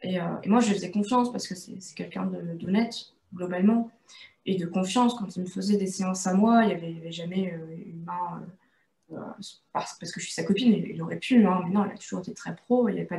Et, 0.02 0.20
euh, 0.20 0.26
moi, 0.46 0.60
je 0.60 0.68
lui 0.68 0.76
faisais 0.76 0.92
confiance 0.92 1.32
parce 1.32 1.48
que 1.48 1.56
c'est 1.56 1.80
quelqu'un 1.96 2.26
d'honnête, 2.26 3.14
globalement, 3.34 3.90
et 4.46 4.58
de 4.58 4.66
confiance. 4.66 5.16
Quand 5.16 5.34
il 5.36 5.44
me 5.44 5.48
faisait 5.48 5.78
des 5.78 5.88
séances 5.88 6.28
à 6.28 6.34
moi, 6.34 6.64
il 6.64 6.68
n'y 6.68 6.74
avait, 6.74 7.12
jamais 7.12 7.54
euh, 7.54 7.78
une 7.86 8.04
main. 8.04 8.46
Parce, 9.72 9.96
parce, 10.02 10.12
que 10.12 10.20
je 10.20 10.26
suis 10.26 10.34
sa 10.34 10.44
copine, 10.44 10.74
il, 10.74 11.02
aurait 11.02 11.18
pu, 11.18 11.46
hein, 11.46 11.62
mais 11.66 11.74
non, 11.74 11.86
il 11.86 11.94
a 11.94 11.98
toujours 11.98 12.20
été 12.20 12.34
très 12.34 12.54
pro, 12.54 12.90
il 12.90 12.96
n'y 12.96 13.00
avait 13.00 13.08
pas 13.08 13.18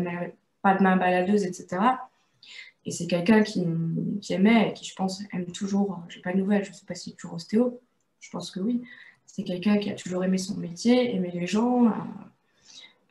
de, 0.75 0.83
main, 0.83 0.97
baladeuse, 0.99 1.47
etc. 1.47 1.83
Et 2.85 2.91
c'est 2.91 3.07
quelqu'un 3.07 3.43
qui, 3.43 3.67
aimait 4.29 4.69
et 4.69 4.73
qui, 4.75 4.85
je 4.85 4.95
pense, 4.95 5.23
aime 5.33 5.47
toujours. 5.47 6.03
J'ai 6.11 6.21
pas 6.21 6.35
de 6.35 6.39
nouvelles, 6.39 6.65
je 6.65 6.71
ne 6.71 6.75
sais 6.75 6.85
pas 6.85 6.95
s'il 6.95 7.15
est 7.15 7.17
toujours 7.17 7.37
ostéo, 7.37 7.81
je 8.21 8.29
pense 8.29 8.51
que 8.51 8.61
oui. 8.61 8.83
C'est 9.29 9.45
quelqu'un 9.45 9.79
qui 9.79 9.91
a 9.91 9.95
toujours 9.95 10.25
aimé 10.25 10.37
son 10.37 10.57
métier, 10.57 11.15
aimé 11.15 11.31
les 11.33 11.47
gens, 11.47 11.87
euh, 11.87 11.91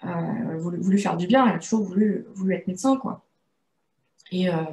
euh, 0.04 0.58
voulu, 0.58 0.98
faire 0.98 1.16
du 1.16 1.26
bien, 1.26 1.48
il 1.48 1.56
a 1.56 1.60
toujours 1.60 1.84
voulu, 1.84 2.26
être 2.52 2.68
médecin, 2.68 2.98
quoi. 2.98 3.24
Et, 4.32 4.50
euh, 4.50 4.64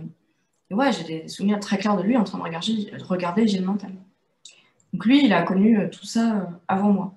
ouais, 0.71 0.91
j'ai 0.93 1.05
des 1.05 1.29
souvenirs 1.29 1.61
très 1.61 1.79
clairs 1.79 1.97
de 1.97 2.03
lui 2.03 2.17
en 2.17 2.25
train 2.25 2.39
de 2.39 2.43
regarder, 2.43 2.91
de 2.91 3.05
regarder. 3.05 3.47
Donc 3.61 5.07
lui, 5.07 5.25
il 5.25 5.33
a 5.33 5.43
connu 5.43 5.79
tout 5.91 6.07
ça 6.07 6.49
avant 6.67 6.93
moi. 6.93 7.15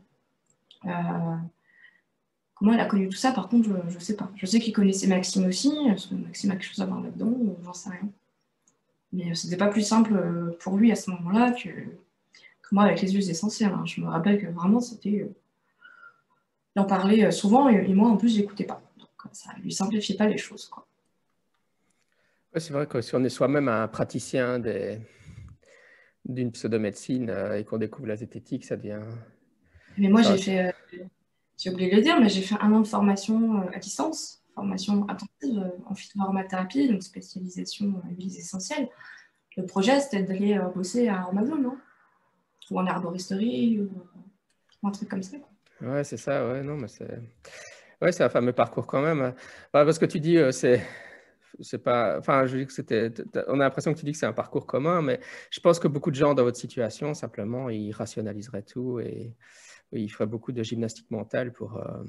comment 2.54 2.74
il 2.74 2.80
a 2.80 2.86
connu 2.86 3.10
tout 3.10 3.18
ça, 3.18 3.32
par 3.32 3.50
contre, 3.50 3.70
je 3.70 3.96
ne 3.96 4.00
sais 4.00 4.16
pas. 4.16 4.30
Je 4.36 4.46
sais 4.46 4.60
qu'il 4.60 4.74
connaissait 4.74 5.08
Maxime 5.08 5.46
aussi, 5.46 5.74
parce 5.88 6.08
que 6.08 6.16
Maxime 6.16 6.52
a 6.52 6.56
quelque 6.58 6.68
chose 6.68 6.82
à 6.82 6.86
voir 6.86 7.02
là-dedans, 7.02 7.34
j'en 7.64 7.74
sais 7.74 7.90
rien. 7.90 8.10
Mais 9.14 9.34
c'était 9.36 9.58
pas 9.58 9.70
plus 9.70 9.88
simple 9.88 10.56
pour 10.60 10.78
lui 10.78 10.92
à 10.92 10.96
ce 10.96 11.10
moment-là 11.12 11.54
que, 11.54 11.70
moi, 12.72 12.84
avec 12.84 13.02
les 13.02 13.14
yeux 13.16 13.30
essentiels, 13.30 13.72
hein. 13.72 13.86
je 13.86 14.02
me 14.02 14.08
rappelle 14.08 14.42
que 14.42 14.48
vraiment, 14.48 14.80
c'était. 14.80 15.22
Euh, 15.22 15.36
il 16.76 16.80
en 16.80 16.86
parlait 16.86 17.26
euh, 17.26 17.32
souvent 17.32 17.70
et, 17.70 17.88
moi, 17.94 18.10
en 18.10 18.18
plus, 18.18 18.36
je 18.36 18.42
n'écoutais 18.42 18.66
pas. 18.66 18.82
Donc, 18.98 19.10
euh, 19.26 19.30
ça 19.32 19.52
ne 19.58 19.64
lui 19.64 19.72
simplifiait 19.72 20.16
pas 20.16 20.28
les 20.28 20.38
choses. 20.38 20.68
Quoi. 20.68 20.86
c'est 22.58 22.74
vrai 22.74 22.86
que 22.86 23.02
si 23.02 23.16
on 23.16 23.24
est 23.24 23.30
soi-même 23.30 23.68
un 23.68 23.88
praticien 23.88 24.60
d'une 26.26 26.52
pseudomédecine 26.52 27.34
et 27.56 27.64
qu'on 27.64 27.78
découvre 27.78 28.08
la 28.08 28.16
zététique, 28.16 28.66
ça 28.66 28.76
devient. 28.76 29.02
Mais 29.98 30.10
moi, 30.10 30.22
j'ai 30.22 30.38
fait. 30.38 30.76
j'ai 31.58 31.72
oublié 31.72 31.90
de 31.90 31.96
le 31.96 32.02
dire, 32.02 32.20
mais 32.20 32.30
j'ai 32.30 32.42
fait 32.42 32.56
un 32.62 32.72
an 32.74 32.82
de 32.82 32.88
formation 32.88 33.68
à 33.74 33.80
distance, 33.80 34.44
formation 34.54 35.08
intensive 35.10 35.72
en 35.88 35.96
phytoaromathérapie, 35.96 36.90
donc 36.90 37.02
spécialisation 37.02 38.02
huiles 38.10 38.38
essentielles. 38.38 38.88
Le 39.56 39.66
projet, 39.66 40.00
c'était 40.00 40.22
d'aller 40.22 40.60
bosser 40.76 41.08
à 41.08 41.24
Amazon, 41.24 41.56
non? 41.56 41.78
Ou 42.70 42.80
en 42.80 42.86
arboristerie 42.86 43.82
ou, 43.82 43.90
un 44.84 44.92
truc 44.92 45.10
comme 45.10 45.24
ça. 45.24 45.38
Ouais, 45.82 46.04
c'est 46.04 46.18
ça, 46.18 46.48
ouais, 46.48 46.64
non, 46.64 46.78
mais 46.78 46.88
c'est. 46.88 47.20
Ouais, 48.02 48.12
c'est 48.12 48.24
un 48.24 48.30
fameux 48.30 48.54
parcours 48.54 48.86
quand 48.86 49.02
même. 49.02 49.34
parce 49.72 50.00
que 50.00 50.06
tu 50.06 50.20
dis, 50.20 50.38
euh, 50.38 50.52
c'est. 50.52 50.82
C'est 51.60 51.80
pas. 51.80 52.18
Enfin, 52.20 52.46
je 52.46 52.58
dis 52.58 52.66
que 52.68 52.74
c'était. 52.74 53.12
On 53.48 53.60
a 53.60 53.64
l'impression 53.64 53.94
que 53.94 54.00
tu 54.00 54.06
dis 54.06 54.12
que 54.12 54.18
c'est 54.18 54.28
un 54.28 54.34
parcours 54.34 54.68
commun, 54.68 55.02
mais 55.02 55.20
je 55.50 55.60
pense 55.60 55.80
que 55.80 55.88
beaucoup 55.88 56.12
de 56.12 56.16
gens 56.16 56.36
dans 56.36 56.44
votre 56.44 56.58
situation, 56.58 57.14
simplement, 57.14 57.70
ils 57.70 57.92
rationaliseraient 57.92 58.62
tout 58.62 59.00
et 59.00 59.36
ils 59.92 60.10
feraient 60.10 60.28
beaucoup 60.28 60.52
de 60.52 60.64
gymnastique 60.64 61.10
mentale 61.12 61.52
pour, 61.54 61.78
euh, 61.78 62.04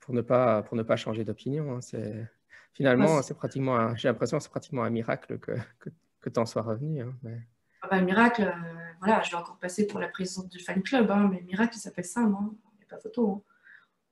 pour, 0.00 0.14
ne, 0.14 0.20
pas, 0.20 0.62
pour 0.62 0.76
ne 0.76 0.82
pas 0.82 0.96
changer 0.96 1.24
d'opinion. 1.24 1.76
Hein. 1.76 1.80
C'est... 1.80 2.26
Finalement, 2.72 3.22
c'est 3.22 3.34
pratiquement 3.34 3.94
j'ai 3.96 4.08
l'impression 4.08 4.36
que 4.36 4.42
c'est 4.42 4.50
pratiquement 4.50 4.84
un 4.84 4.90
miracle 4.90 5.38
que, 5.38 5.52
que, 5.78 5.90
que 6.20 6.30
tu 6.30 6.38
en 6.38 6.46
sois 6.46 6.62
revenu. 6.62 7.00
Hein, 7.00 7.14
mais... 7.22 7.40
Ah 7.82 7.88
bah, 7.90 8.00
miracle, 8.02 8.42
euh, 8.42 8.85
voilà, 9.06 9.22
je 9.22 9.30
vais 9.30 9.36
encore 9.36 9.56
passer 9.56 9.86
pour 9.86 10.00
la 10.00 10.08
présidente 10.08 10.48
du 10.48 10.58
fan 10.58 10.82
club, 10.82 11.10
hein, 11.10 11.28
mais 11.30 11.40
miracle, 11.42 11.76
il 11.76 11.80
s'appelle 11.80 12.04
ça, 12.04 12.20
moi. 12.20 12.40
Il 12.42 12.78
n'y 12.78 12.84
a 12.84 12.88
pas 12.88 12.98
photo. 12.98 13.30
Hein. 13.30 13.42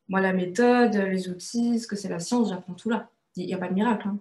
Moi, 0.09 0.21
la 0.21 0.33
méthode, 0.33 0.95
les 0.95 1.29
outils, 1.29 1.81
ce 1.81 1.87
que 1.87 1.97
c'est 1.97 2.09
la 2.09 2.21
science, 2.21 2.51
j'apprends 2.51 2.75
tout 2.75 2.91
là. 2.91 3.11
Il 3.37 3.47
n'y 3.47 3.55
a 3.55 3.59
pas 3.59 3.69
de 3.69 3.75
miracle. 3.75 4.09
Hein. 4.09 4.19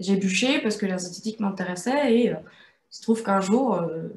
J'ai 0.00 0.16
bûché 0.16 0.60
parce 0.60 0.76
que 0.76 0.86
la 0.86 0.98
zététique 0.98 1.40
m'intéressait 1.40 2.14
et 2.14 2.32
euh, 2.32 2.36
il 2.90 2.96
se 2.96 3.02
trouve 3.02 3.22
qu'un 3.22 3.40
jour, 3.40 3.74
euh, 3.74 4.08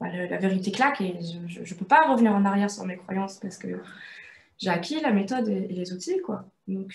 bah, 0.00 0.08
la 0.10 0.38
vérité 0.38 0.72
claque 0.72 1.00
et 1.00 1.18
je 1.46 1.60
ne 1.60 1.78
peux 1.78 1.84
pas 1.84 2.10
revenir 2.10 2.32
en 2.32 2.44
arrière 2.44 2.70
sur 2.70 2.84
mes 2.84 2.96
croyances 2.96 3.38
parce 3.38 3.58
que 3.58 3.80
j'ai 4.58 4.70
acquis 4.70 5.00
la 5.00 5.12
méthode 5.12 5.48
et, 5.48 5.68
les 5.68 5.92
outils. 5.92 6.20
Quoi. 6.24 6.44
Donc, 6.66 6.94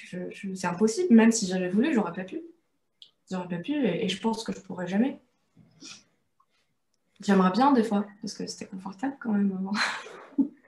c'est 0.55 0.67
impossible. 0.67 1.13
Même 1.13 1.31
si 1.31 1.45
j'avais 1.45 1.69
voulu, 1.69 1.93
j'aurais 1.93 2.13
pas 2.13 2.23
pu. 2.23 2.41
J'aurais 3.29 3.47
pas 3.47 3.57
pu 3.57 3.73
et, 3.73 4.09
je 4.09 4.19
pense 4.19 4.43
que 4.43 4.51
je 4.53 4.59
pourrais 4.59 4.87
jamais. 4.87 5.19
J'aimerais 7.23 7.51
bien 7.51 7.71
des 7.71 7.83
fois, 7.83 8.05
parce 8.21 8.33
que 8.33 8.45
c'était 8.47 8.65
confortable 8.65 9.15
quand 9.19 9.31
même 9.31 9.51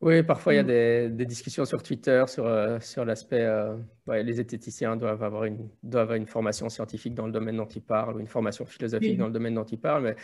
Oui, 0.00 0.22
parfois 0.22 0.54
il 0.54 0.56
y 0.56 0.60
a 0.60 0.62
mm. 0.62 1.16
des, 1.16 1.26
discussions 1.26 1.64
sur 1.64 1.82
Twitter 1.82 2.24
sur, 2.28 2.46
euh, 2.46 2.78
sur 2.80 3.04
l'aspect, 3.04 3.42
euh, 3.42 3.76
les 4.06 4.34
zététiciens 4.34 4.96
doivent 4.96 5.24
avoir, 5.24 5.44
une, 5.44 5.68
doivent 5.82 6.02
avoir 6.04 6.16
une 6.16 6.26
formation 6.26 6.68
scientifique 6.68 7.14
dans 7.14 7.26
le 7.26 7.32
domaine 7.32 7.56
dont 7.56 7.66
ils 7.66 7.82
parlent 7.82 8.16
ou 8.16 8.20
une 8.20 8.28
formation 8.28 8.64
philosophique 8.64 9.18
dans 9.18 9.26
le 9.26 9.32
domaine 9.32 9.54
dont 9.54 9.64
ils 9.64 9.80
parlent. 9.80 10.04
Mais 10.04 10.16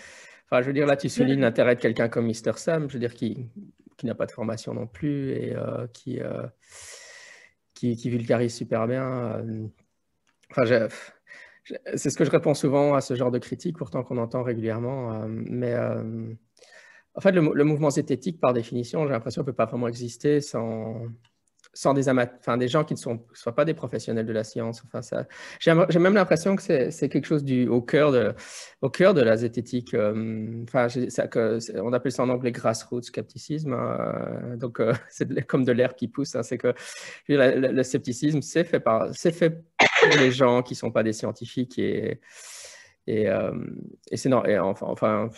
enfin, 0.47 0.63
je 0.63 0.69
veux 0.69 0.73
dire, 0.73 0.87
là, 0.87 0.97
tu 0.97 1.09
soulignes 1.09 1.41
l'intérêt 1.41 1.75
de 1.75 1.81
quelqu'un 1.81 2.09
comme 2.09 2.27
Mr. 2.27 2.53
Sam, 2.57 2.89
je 2.89 2.95
veux 2.95 3.01
dire, 3.01 3.15
qui, 3.15 3.49
qui 3.97 4.07
n'a 4.07 4.15
pas 4.15 4.27
de 4.27 4.33
formation 4.33 4.75
non 4.75 4.87
plus 4.87 5.33
et 5.33 5.57
euh, 5.57 5.89
qui, 5.93 6.21
qui, 7.75 8.11
vulgarise 8.11 8.55
super 8.55 8.87
bien. 8.87 9.45
Enfin, 10.53 10.87
c'est 11.95 12.11
ce 12.11 12.17
que 12.17 12.25
je 12.25 12.31
réponds 12.31 12.55
souvent 12.55 12.95
à 12.95 13.01
ce 13.01 13.15
genre 13.15 13.31
de 13.31 13.39
critiques, 13.39 13.79
pourtant 13.79 14.03
qu'on 14.03 14.19
entend 14.19 14.43
régulièrement. 14.43 15.27
mais 15.29 15.75
en 17.17 17.21
fait, 17.21 17.33
le, 17.33 17.65
mouvement 17.65 17.91
zététique, 17.91 18.41
par 18.41 18.53
définition, 18.53 19.05
j'ai 19.05 19.13
l'impression, 19.13 19.43
ne 19.43 19.47
peut 19.47 19.53
pas 19.53 19.67
vraiment 19.67 19.87
exister 19.87 20.41
sans, 20.41 21.07
sans 21.73 21.95
des 21.95 22.09
enfin 22.09 22.57
des 22.57 22.67
gens 22.67 22.83
qui 22.85 22.95
ne 22.95 22.99
sont, 22.99 23.25
soient 23.35 23.55
pas 23.55 23.65
des 23.65 23.75
professionnels 23.75 24.27
de 24.27 24.33
la 24.33 24.43
science. 24.43 24.83
Enfin, 24.85 25.01
j'ai, 25.61 25.99
même 25.99 26.15
l'impression 26.15 26.57
que 26.57 26.63
c'est, 26.63 27.09
quelque 27.09 27.27
chose 27.27 27.45
au, 27.69 27.81
cœur 27.83 28.11
de, 28.11 28.35
au 28.83 28.91
cœur 28.91 29.15
de 29.15 29.21
la 29.21 29.37
zététique. 29.37 29.95
Euh, 29.95 30.65
enfin, 30.65 30.89
on 31.77 31.93
appelle 31.93 32.13
ça 32.13 32.25
en 32.25 32.29
anglais 32.31 32.51
grassroots 32.51 33.03
scepticisme. 33.03 33.77
Donc, 34.57 34.81
euh, 34.81 34.93
c'est 35.09 35.47
comme 35.47 35.65
de 35.65 35.73
l'herbe 35.73 35.95
qui 35.95 36.09
pousse. 36.09 36.35
Hein, 36.35 36.43
c'est 36.43 36.59
que 36.59 36.75
le, 37.29 37.83
scepticisme, 37.85 38.43
c'est 38.43 38.65
fait, 38.65 38.81
par, 38.81 39.15
pour 40.11 40.21
les 40.21 40.31
gens 40.33 40.63
qui 40.63 40.75
ne 40.75 40.79
sont 40.79 40.91
pas 40.91 41.03
des 41.03 41.13
scientifiques 41.13 41.79
et, 41.79 42.21
et, 43.07 43.29
euh, 43.29 43.53
c'est 44.13 44.29
non, 44.29 44.45
et 44.45 44.59
enfin, 44.59 45.31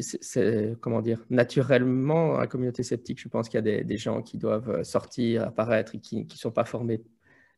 c'est, 0.00 0.76
comment 0.80 1.00
dire, 1.02 1.24
naturellement, 1.30 2.38
la 2.38 2.46
communauté 2.46 2.82
sceptique, 2.82 3.20
je 3.20 3.28
pense 3.28 3.48
qu'il 3.48 3.64
y 3.64 3.70
a 3.70 3.82
des, 3.84 3.96
gens 3.96 4.22
qui 4.22 4.38
doivent 4.38 4.70
euh, 4.70 4.84
sortir, 4.84 5.44
apparaître 5.44 5.94
et 5.94 5.98
qui 6.00 6.24
ne 6.24 6.30
sont 6.34 6.50
pas 6.50 6.64
formés, 6.64 7.02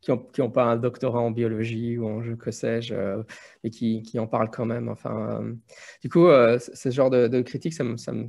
qui 0.00 0.10
n'ont 0.10 0.18
qui 0.18 0.42
ont 0.42 0.50
pas 0.50 0.64
un 0.64 0.76
doctorat 0.76 1.20
en 1.20 1.30
biologie 1.30 1.98
ou 1.98 2.06
en 2.06 2.22
je 2.22 2.34
que 2.34 2.50
sais-je, 2.50 2.94
euh, 2.94 3.22
mais 3.64 3.70
qui, 3.70 4.02
qui, 4.02 4.18
en 4.18 4.26
parlent 4.26 4.50
quand 4.50 4.66
même. 4.66 4.88
Enfin, 4.88 5.40
euh, 5.42 5.54
du 6.02 6.08
coup, 6.08 6.26
ce 6.58 6.90
genre 6.90 7.10
de, 7.10 7.40
critique, 7.42 7.74
ça 7.74 7.84
me, 7.84 7.96
ça 7.96 8.12
me, 8.12 8.28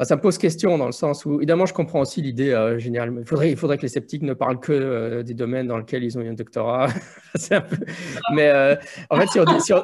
ça 0.00 0.16
me 0.16 0.20
pose 0.20 0.38
question 0.38 0.78
dans 0.78 0.86
le 0.86 0.92
sens 0.92 1.24
où, 1.24 1.36
évidemment, 1.36 1.66
je 1.66 1.74
comprends 1.74 2.00
aussi 2.00 2.22
l'idée 2.22 2.50
euh, 2.50 2.78
générale. 2.78 3.14
Il 3.18 3.26
faudrait, 3.26 3.52
il 3.52 3.56
que 3.56 3.82
les 3.82 3.88
sceptiques 3.88 4.22
ne 4.22 4.34
parlent 4.34 4.58
que 4.58 4.72
euh, 4.72 5.22
des 5.22 5.34
domaines 5.34 5.68
dans 5.68 5.78
lesquels 5.78 6.02
ils 6.02 6.18
ont 6.18 6.22
eu 6.22 6.28
un 6.28 6.34
doctorat. 6.34 6.88
Mais 8.34 8.48
euh, 8.48 8.74
en 9.10 9.16
fait, 9.16 9.26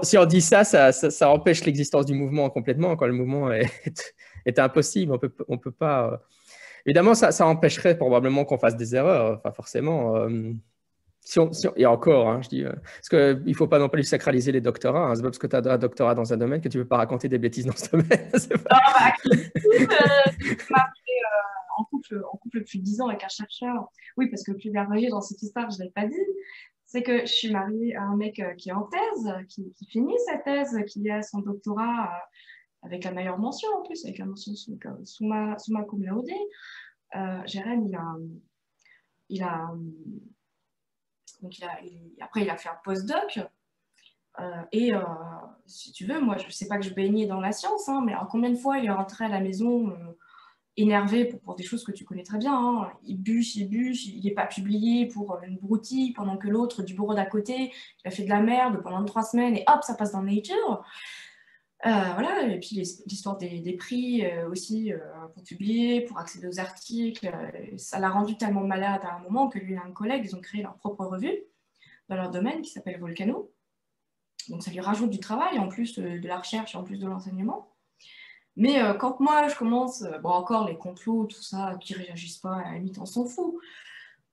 si 0.02 0.18
on, 0.18 0.24
dit, 0.24 0.40
ça, 0.40 0.64
ça, 0.64 1.30
empêche 1.30 1.64
l'existence 1.64 2.06
du 2.06 2.14
mouvement 2.14 2.50
complètement. 2.50 2.96
Quand 2.96 3.06
le 3.06 3.12
mouvement 3.12 3.52
est, 3.52 4.58
impossible, 4.58 5.12
on 5.12 5.18
peut, 5.18 5.28
peut 5.28 5.70
pas. 5.70 6.20
Évidemment, 6.86 7.14
ça, 7.14 7.30
ça 7.30 7.46
empêcherait 7.46 7.96
probablement 7.96 8.44
qu'on 8.44 8.58
fasse 8.58 8.76
des 8.76 8.96
erreurs, 8.96 9.36
enfin 9.38 9.52
forcément 9.52 10.26
et 11.76 11.86
encore, 11.86 12.28
hein, 12.28 12.40
je 12.42 12.48
dis, 12.48 12.64
euh, 12.64 12.72
parce 12.72 13.08
qu'il 13.08 13.44
ne 13.44 13.54
faut 13.54 13.66
pas 13.66 13.78
non 13.78 13.88
plus 13.88 14.02
sacraliser 14.04 14.52
les 14.52 14.60
doctorats. 14.60 15.10
Hein, 15.10 15.14
c'est 15.14 15.22
pas 15.22 15.28
parce 15.28 15.38
que 15.38 15.46
tu 15.46 15.56
as 15.56 15.72
un 15.72 15.78
doctorat 15.78 16.14
dans 16.14 16.32
un 16.32 16.36
domaine 16.36 16.60
que 16.60 16.68
tu 16.68 16.78
ne 16.78 16.82
peux 16.82 16.88
pas 16.88 16.96
raconter 16.96 17.28
des 17.28 17.38
bêtises 17.38 17.66
dans 17.66 17.76
ce 17.76 17.90
domaine. 17.90 18.08
Pas... 18.64 18.80
Ah, 18.80 19.12
bah, 19.20 19.26
euh, 19.36 20.80
en, 21.76 21.84
couple, 21.84 22.22
en 22.32 22.36
couple 22.38 22.60
depuis 22.60 22.80
10 22.80 23.02
ans 23.02 23.08
avec 23.08 23.24
un 23.24 23.28
chercheur. 23.28 23.90
Oui, 24.16 24.28
parce 24.30 24.42
que 24.42 24.52
le 24.52 24.56
plus 24.56 24.70
merveilleux 24.70 25.10
dans 25.10 25.20
cette 25.20 25.42
histoire, 25.42 25.70
je 25.70 25.78
ne 25.78 25.84
l'ai 25.84 25.90
pas 25.90 26.06
dit, 26.06 26.16
c'est 26.86 27.02
que 27.02 27.20
je 27.20 27.32
suis 27.32 27.52
mariée 27.52 27.94
à 27.94 28.02
un 28.04 28.16
mec 28.16 28.40
euh, 28.40 28.54
qui 28.54 28.70
est 28.70 28.72
en 28.72 28.84
thèse, 28.84 29.34
qui, 29.48 29.70
finit 29.90 30.16
sa 30.26 30.38
thèse, 30.38 30.76
qui 30.86 31.08
a 31.10 31.20
son 31.20 31.40
doctorat 31.40 32.10
avec 32.82 33.04
la 33.04 33.12
meilleure 33.12 33.38
mention 33.38 33.68
en 33.78 33.82
plus, 33.82 34.02
avec 34.04 34.18
la 34.18 34.24
mention 34.24 34.54
sous, 34.54 34.78
sous 35.04 35.26
ma, 35.26 35.58
sous 35.58 35.72
ma 35.72 35.82
cum 35.84 36.02
laude. 36.02 36.26
Euh, 37.16 37.42
Jérém, 37.46 37.84
il 37.86 37.94
a, 37.94 38.16
il 39.28 39.42
a 39.42 39.70
donc 41.42 41.54
après, 42.20 42.42
il 42.42 42.50
a 42.50 42.56
fait 42.56 42.68
un 42.68 42.78
postdoc. 42.84 43.40
Euh, 44.40 44.62
et 44.72 44.94
euh, 44.94 45.00
si 45.66 45.92
tu 45.92 46.06
veux, 46.06 46.20
moi, 46.20 46.36
je 46.38 46.46
ne 46.46 46.50
sais 46.50 46.68
pas 46.68 46.78
que 46.78 46.84
je 46.84 46.94
baignais 46.94 47.26
dans 47.26 47.40
la 47.40 47.52
science, 47.52 47.88
hein, 47.88 48.02
mais 48.04 48.14
combien 48.30 48.50
de 48.50 48.56
fois 48.56 48.78
il 48.78 48.86
est 48.86 48.90
rentré 48.90 49.24
à 49.24 49.28
la 49.28 49.40
maison 49.40 49.90
euh, 49.90 49.94
énervé 50.76 51.24
pour, 51.24 51.56
des 51.56 51.64
choses 51.64 51.84
que 51.84 51.92
tu 51.92 52.04
connais 52.04 52.22
très 52.22 52.38
bien. 52.38 52.54
Hein. 52.54 52.92
Il 53.04 53.20
bûche, 53.20 53.56
il 53.56 53.68
bûche, 53.68 54.06
il 54.06 54.24
n'est 54.24 54.34
pas 54.34 54.46
publié 54.46 55.06
pour 55.06 55.38
une 55.42 55.58
broutille 55.58 56.12
pendant 56.12 56.36
que 56.36 56.48
l'autre 56.48 56.82
du 56.82 56.94
bureau 56.94 57.14
d'à 57.14 57.26
côté, 57.26 57.72
il 58.04 58.08
a 58.08 58.10
fait 58.10 58.24
de 58.24 58.28
la 58.28 58.40
merde 58.40 58.80
pendant 58.82 59.04
trois 59.04 59.24
semaines 59.24 59.56
et 59.56 59.64
hop, 59.66 59.82
ça 59.82 59.94
passe 59.94 60.12
dans 60.12 60.22
Nature. 60.22 60.84
Euh, 61.86 61.90
voilà, 62.14 62.42
et 62.42 62.58
puis 62.58 62.82
l'histoire 63.06 63.36
des, 63.36 63.76
prix 63.78 64.24
euh, 64.24 64.50
aussi 64.50 64.92
euh, 64.92 64.98
pour 65.32 65.44
publier, 65.44 66.00
pour 66.00 66.18
accéder 66.18 66.48
aux 66.48 66.58
articles, 66.58 67.30
ça 67.76 68.00
l'a 68.00 68.10
rendu 68.10 68.36
tellement 68.36 68.64
malade 68.64 69.02
à 69.04 69.14
un 69.14 69.20
moment 69.20 69.48
que 69.48 69.60
lui 69.60 69.74
et 69.74 69.78
un 69.78 69.92
collègue, 69.92 70.22
ils 70.24 70.34
ont 70.34 70.40
créé 70.40 70.62
leur 70.62 70.74
propre 70.76 71.04
revue 71.04 71.38
dans 72.08 72.16
leur 72.16 72.30
domaine 72.30 72.62
qui 72.62 72.70
s'appelle 72.70 72.98
Volcano. 72.98 73.52
Donc 74.48 74.62
ça 74.62 74.72
lui 74.72 74.80
rajoute 74.80 75.10
du 75.10 75.20
travail 75.20 75.58
en 75.58 75.68
plus 75.68 75.96
de 75.98 76.26
la 76.26 76.38
recherche, 76.38 76.74
en 76.74 76.82
plus 76.82 76.98
de 76.98 77.06
l'enseignement. 77.06 77.76
Mais 78.56 78.80
quand 78.98 79.20
moi 79.20 79.46
je 79.46 79.54
commence, 79.54 80.02
bon 80.22 80.30
encore 80.30 80.66
les 80.66 80.76
complots, 80.76 81.26
tout 81.26 81.42
ça, 81.42 81.76
qui 81.80 81.94
réagissent 81.94 82.38
pas, 82.38 82.56
à 82.56 82.72
la 82.72 82.78
limite 82.78 82.98
on 82.98 83.06
s'en 83.06 83.24
fout. 83.24 83.54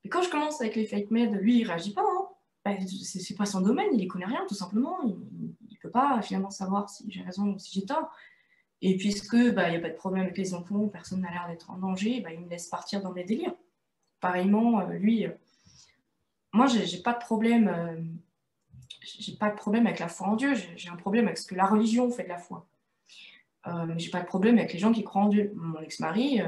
Mais 0.02 0.10
quand 0.10 0.22
je 0.22 0.30
commence 0.30 0.60
avec 0.60 0.74
les 0.74 0.86
fake 0.86 1.10
med, 1.10 1.32
lui 1.34 1.60
il 1.60 1.64
réagit 1.64 1.92
pas. 1.92 2.02
Hein. 2.02 2.26
Ben, 2.64 2.84
c'est 2.88 3.36
pas 3.36 3.46
son 3.46 3.60
domaine, 3.60 3.90
il 3.92 4.00
y 4.00 4.08
connaît 4.08 4.24
rien 4.24 4.44
tout 4.48 4.56
simplement. 4.56 4.98
Pas 5.90 6.20
finalement 6.22 6.50
savoir 6.50 6.90
si 6.90 7.10
j'ai 7.10 7.22
raison 7.22 7.54
ou 7.54 7.58
si 7.58 7.80
j'ai 7.80 7.86
tort. 7.86 8.10
Et 8.82 8.96
puisque 8.96 9.34
il 9.34 9.52
bah, 9.52 9.70
n'y 9.70 9.76
a 9.76 9.80
pas 9.80 9.88
de 9.88 9.94
problème 9.94 10.24
avec 10.24 10.36
les 10.36 10.54
enfants, 10.54 10.88
personne 10.88 11.20
n'a 11.20 11.30
l'air 11.30 11.46
d'être 11.48 11.70
en 11.70 11.78
danger, 11.78 12.20
bah, 12.20 12.32
il 12.32 12.40
me 12.40 12.48
laisse 12.48 12.68
partir 12.68 13.00
dans 13.02 13.12
mes 13.12 13.24
délires. 13.24 13.54
Pareillement, 14.20 14.80
euh, 14.80 14.92
lui, 14.94 15.26
euh, 15.26 15.30
moi, 16.52 16.66
j'ai 16.66 17.02
pas 17.02 17.12
de 17.12 17.18
problème. 17.18 17.68
Euh, 17.68 18.00
j'ai 19.02 19.36
pas 19.36 19.50
de 19.50 19.56
problème 19.56 19.86
avec 19.86 20.00
la 20.00 20.08
foi 20.08 20.28
en 20.28 20.36
Dieu. 20.36 20.54
J'ai 20.76 20.88
un 20.88 20.96
problème 20.96 21.26
avec 21.26 21.38
ce 21.38 21.46
que 21.46 21.54
la 21.54 21.66
religion 21.66 22.10
fait 22.10 22.24
de 22.24 22.28
la 22.28 22.38
foi. 22.38 22.66
mais 23.66 23.98
j'ai 23.98 24.10
pas 24.10 24.20
de 24.20 24.26
problème 24.26 24.58
avec 24.58 24.72
les 24.72 24.78
gens 24.78 24.92
qui 24.92 25.04
croient 25.04 25.22
en 25.22 25.28
Dieu. 25.28 25.52
Mon 25.54 25.80
ex-mari, 25.80 26.40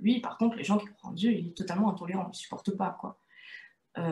lui, 0.00 0.20
par 0.20 0.38
contre, 0.38 0.56
les 0.56 0.64
gens 0.64 0.78
qui 0.78 0.86
croient 0.86 1.10
en 1.10 1.14
Dieu, 1.14 1.32
il 1.32 1.48
est 1.48 1.56
totalement 1.56 1.90
intolérant. 1.90 2.24
Il 2.26 2.28
ne 2.28 2.34
supporte 2.34 2.76
pas, 2.76 2.96
quoi. 3.00 3.18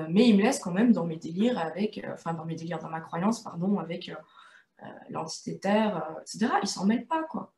mais 0.08 0.28
il 0.28 0.36
me 0.36 0.42
laisse 0.42 0.58
quand 0.58 0.72
même 0.72 0.92
dans 0.92 1.06
mes 1.06 1.16
délires 1.16 1.58
avec, 1.58 2.04
enfin 2.12 2.34
dans 2.34 2.44
mes 2.44 2.56
délires, 2.56 2.80
dans 2.80 2.90
ma 2.90 3.00
croyance, 3.00 3.40
pardon, 3.42 3.78
avec 3.78 4.10
euh, 4.84 4.88
l'entité 5.10 5.58
Terre, 5.58 5.96
euh, 5.96 6.20
etc. 6.20 6.52
Ils 6.62 6.68
s'en 6.68 6.86
mêlent 6.86 7.06
pas, 7.06 7.22
quoi. 7.24 7.52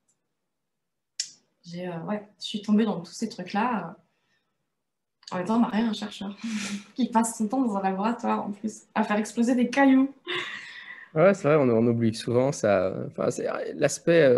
J'ai, 1.65 1.89
euh, 1.89 1.99
ouais, 2.01 2.29
je 2.41 2.45
suis 2.45 2.63
tombée 2.63 2.85
dans 2.85 3.01
tous 3.01 3.13
ces 3.13 3.29
trucs-là. 3.29 3.97
En 5.33 5.39
même 5.39 5.47
temps, 5.47 5.59
Marie 5.59 5.81
un 5.81 5.93
chercheur 5.93 6.37
qui 6.95 7.11
passe 7.11 7.37
son 7.37 7.49
temps 7.49 7.63
dans 7.63 7.77
un 7.77 7.83
laboratoire 7.83 8.47
en 8.47 8.53
plus, 8.53 8.83
à 8.95 9.03
faire 9.03 9.17
exploser 9.17 9.57
des 9.57 9.69
cailloux. 9.69 10.15
Ouais, 11.15 11.35
c'est 11.35 11.49
vrai, 11.49 11.57
on, 11.57 11.87
oublie 11.87 12.15
souvent 12.15 12.53
ça. 12.53 12.95
Enfin, 13.09 13.29
l'aspect, 13.75 14.33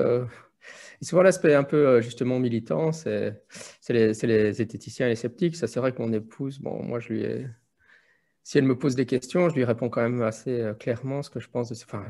souvent 1.02 1.22
l'aspect 1.22 1.54
un 1.54 1.64
peu 1.64 2.00
justement 2.00 2.38
militant, 2.38 2.92
c'est, 2.92 3.42
les, 3.90 4.12
les, 4.12 4.52
zététiciens 4.52 5.06
et 5.06 5.10
les 5.10 5.16
sceptiques. 5.16 5.56
Ça, 5.56 5.66
c'est 5.66 5.80
vrai 5.80 5.92
que 5.92 6.00
mon 6.00 6.12
épouse, 6.12 6.60
bon, 6.60 6.82
moi, 6.82 7.00
je 7.00 7.08
lui 7.08 7.22
ai, 7.24 7.48
si 8.48 8.56
elle 8.56 8.64
me 8.64 8.78
pose 8.78 8.94
des 8.94 9.04
questions, 9.04 9.50
je 9.50 9.56
lui 9.56 9.64
réponds 9.64 9.90
quand 9.90 10.00
même 10.00 10.22
assez 10.22 10.62
euh, 10.62 10.72
clairement 10.72 11.22
ce 11.22 11.28
que 11.28 11.38
je 11.38 11.50
pense. 11.50 11.68
De... 11.68 11.74
Enfin, 11.84 12.06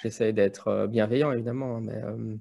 j'essaie 0.00 0.32
d'être 0.32 0.68
euh, 0.68 0.86
bienveillant, 0.86 1.32
évidemment. 1.32 1.76
Hein, 1.76 1.80
mais, 1.82 2.02
euh, 2.02 2.36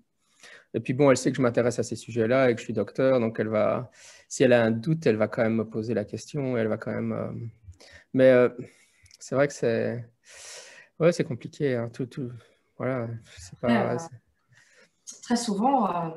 Et 0.73 0.79
puis 0.79 0.93
bon, 0.93 1.11
elle 1.11 1.17
sait 1.17 1.31
que 1.31 1.35
je 1.35 1.41
m'intéresse 1.41 1.77
à 1.77 1.83
ces 1.83 1.97
sujets-là 1.97 2.49
et 2.49 2.53
que 2.53 2.61
je 2.61 2.63
suis 2.63 2.71
docteur. 2.71 3.19
Donc, 3.19 3.37
elle 3.41 3.49
va, 3.49 3.91
si 4.29 4.43
elle 4.43 4.53
a 4.53 4.63
un 4.63 4.71
doute, 4.71 5.05
elle 5.05 5.17
va 5.17 5.27
quand 5.27 5.43
même 5.43 5.55
me 5.55 5.65
poser 5.67 5.93
la 5.93 6.05
question. 6.05 6.55
Elle 6.55 6.69
va 6.69 6.77
quand 6.77 6.93
même. 6.93 7.51
Mais 8.13 8.33
c'est 9.19 9.35
vrai 9.35 9.49
que 9.49 9.53
c'est, 9.53 10.05
ouais, 11.01 11.11
c'est 11.11 11.25
compliqué. 11.25 11.75
Hein, 11.75 11.89
tout, 11.89 12.05
tout... 12.05 12.31
Voilà, 12.77 13.09
pas. 13.59 13.97
très 15.23 15.35
souvent, 15.35 16.13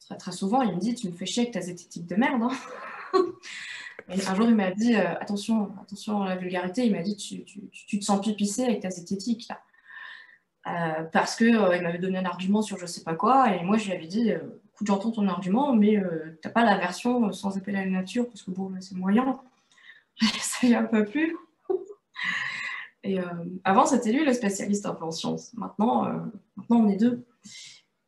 très, 0.00 0.16
très 0.16 0.32
souvent, 0.32 0.62
il 0.62 0.74
me 0.74 0.80
dit, 0.80 0.94
tu 0.94 1.08
me 1.08 1.12
fais 1.12 1.26
chier 1.26 1.42
avec 1.42 1.52
ta 1.52 1.60
zététique 1.60 2.06
de 2.06 2.16
merde. 2.16 2.44
Hein 2.44 3.20
un 4.08 4.34
jour, 4.34 4.46
il 4.46 4.54
m'a 4.54 4.70
dit 4.70 4.94
euh, 4.94 5.14
attention, 5.20 5.72
attention 5.82 6.22
à 6.22 6.28
la 6.28 6.36
vulgarité. 6.36 6.86
Il 6.86 6.92
m'a 6.92 7.02
dit 7.02 7.16
tu, 7.16 7.98
te 7.98 8.04
sens 8.04 8.20
pipissé 8.20 8.64
avec 8.64 8.80
ta 8.80 8.90
zététique 8.90 9.46
là. 9.48 9.60
Euh, 10.68 11.04
parce 11.12 11.36
qu'il 11.36 11.54
euh, 11.56 11.76
il 11.76 11.82
m'avait 11.82 11.98
donné 11.98 12.18
un 12.18 12.24
argument 12.24 12.60
sur 12.60 12.76
je 12.76 12.86
sais 12.86 13.04
pas 13.04 13.14
quoi, 13.14 13.54
et 13.54 13.62
moi 13.62 13.76
je 13.78 13.86
lui 13.86 13.92
avais 13.92 14.06
dit 14.06 14.30
écoute, 14.30 14.86
j'entends 14.86 15.12
ton 15.12 15.28
argument, 15.28 15.74
mais 15.74 16.02
t'as 16.42 16.50
pas 16.50 16.64
la 16.64 16.76
version 16.76 17.32
sans 17.32 17.56
appeler 17.56 17.78
à 17.78 17.84
la 17.84 17.90
nature, 17.90 18.26
parce 18.28 18.42
que 18.42 18.50
bon, 18.50 18.72
c'est 18.80 18.96
moyen. 18.96 19.40
Ça 20.40 20.66
y 20.66 20.74
a 20.74 20.80
un 20.80 20.84
peu 20.84 21.04
plus. 21.04 21.36
et 23.04 23.18
avant, 23.64 23.86
c'était 23.86 24.12
lui 24.12 24.24
le 24.24 24.32
spécialiste 24.32 24.86
en 24.86 25.10
sciences. 25.10 25.52
Maintenant, 25.54 26.04
maintenant, 26.56 26.78
on 26.78 26.88
est 26.88 26.96
deux. 26.96 27.24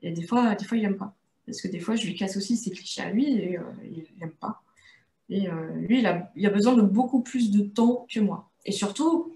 Et 0.03 0.13
des 0.13 0.23
fois, 0.23 0.55
des 0.55 0.65
fois, 0.65 0.79
il 0.79 0.85
aime 0.85 0.97
pas. 0.97 1.15
Parce 1.47 1.61
que 1.61 1.69
des 1.69 1.81
fois, 1.81 1.97
je 1.97 2.07
lui 2.07 2.15
casse 2.15 2.37
aussi 2.37 2.57
ses 2.57 2.71
clichés 2.71 3.03
à 3.03 3.11
lui 3.11 3.39
et 3.39 3.59
il 3.85 4.07
n'aime 4.19 4.33
pas. 4.33 4.63
Et 5.29 5.49
euh, 5.49 5.71
lui, 5.77 5.99
il 5.99 6.07
a, 6.07 6.51
besoin 6.51 6.75
de 6.75 6.83
beaucoup 6.83 7.21
plus 7.21 7.51
de 7.51 7.63
temps 7.63 8.07
que 8.13 8.21
moi. 8.21 8.51
Et 8.65 8.73
surtout, 8.73 9.35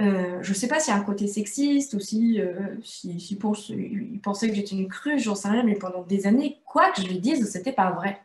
euh, 0.00 0.38
je 0.42 0.50
ne 0.50 0.54
sais 0.54 0.68
pas 0.68 0.80
s'il 0.80 0.92
y 0.92 0.96
a 0.96 1.00
un 1.00 1.04
côté 1.04 1.26
sexiste 1.26 1.94
ou 1.94 2.00
si, 2.00 2.40
euh, 2.40 2.76
il 3.04 4.20
pensait 4.20 4.48
que 4.48 4.54
j'étais 4.54 4.74
une 4.74 4.88
cruche, 4.88 5.22
j'en 5.22 5.34
sais 5.34 5.48
rien, 5.48 5.62
mais 5.62 5.74
pendant 5.74 6.02
des 6.02 6.26
années, 6.26 6.60
quoi 6.66 6.90
que 6.90 7.02
je 7.02 7.06
lui 7.06 7.20
dise, 7.20 7.48
c'était 7.50 7.72
pas 7.72 7.90
vrai. 7.92 8.20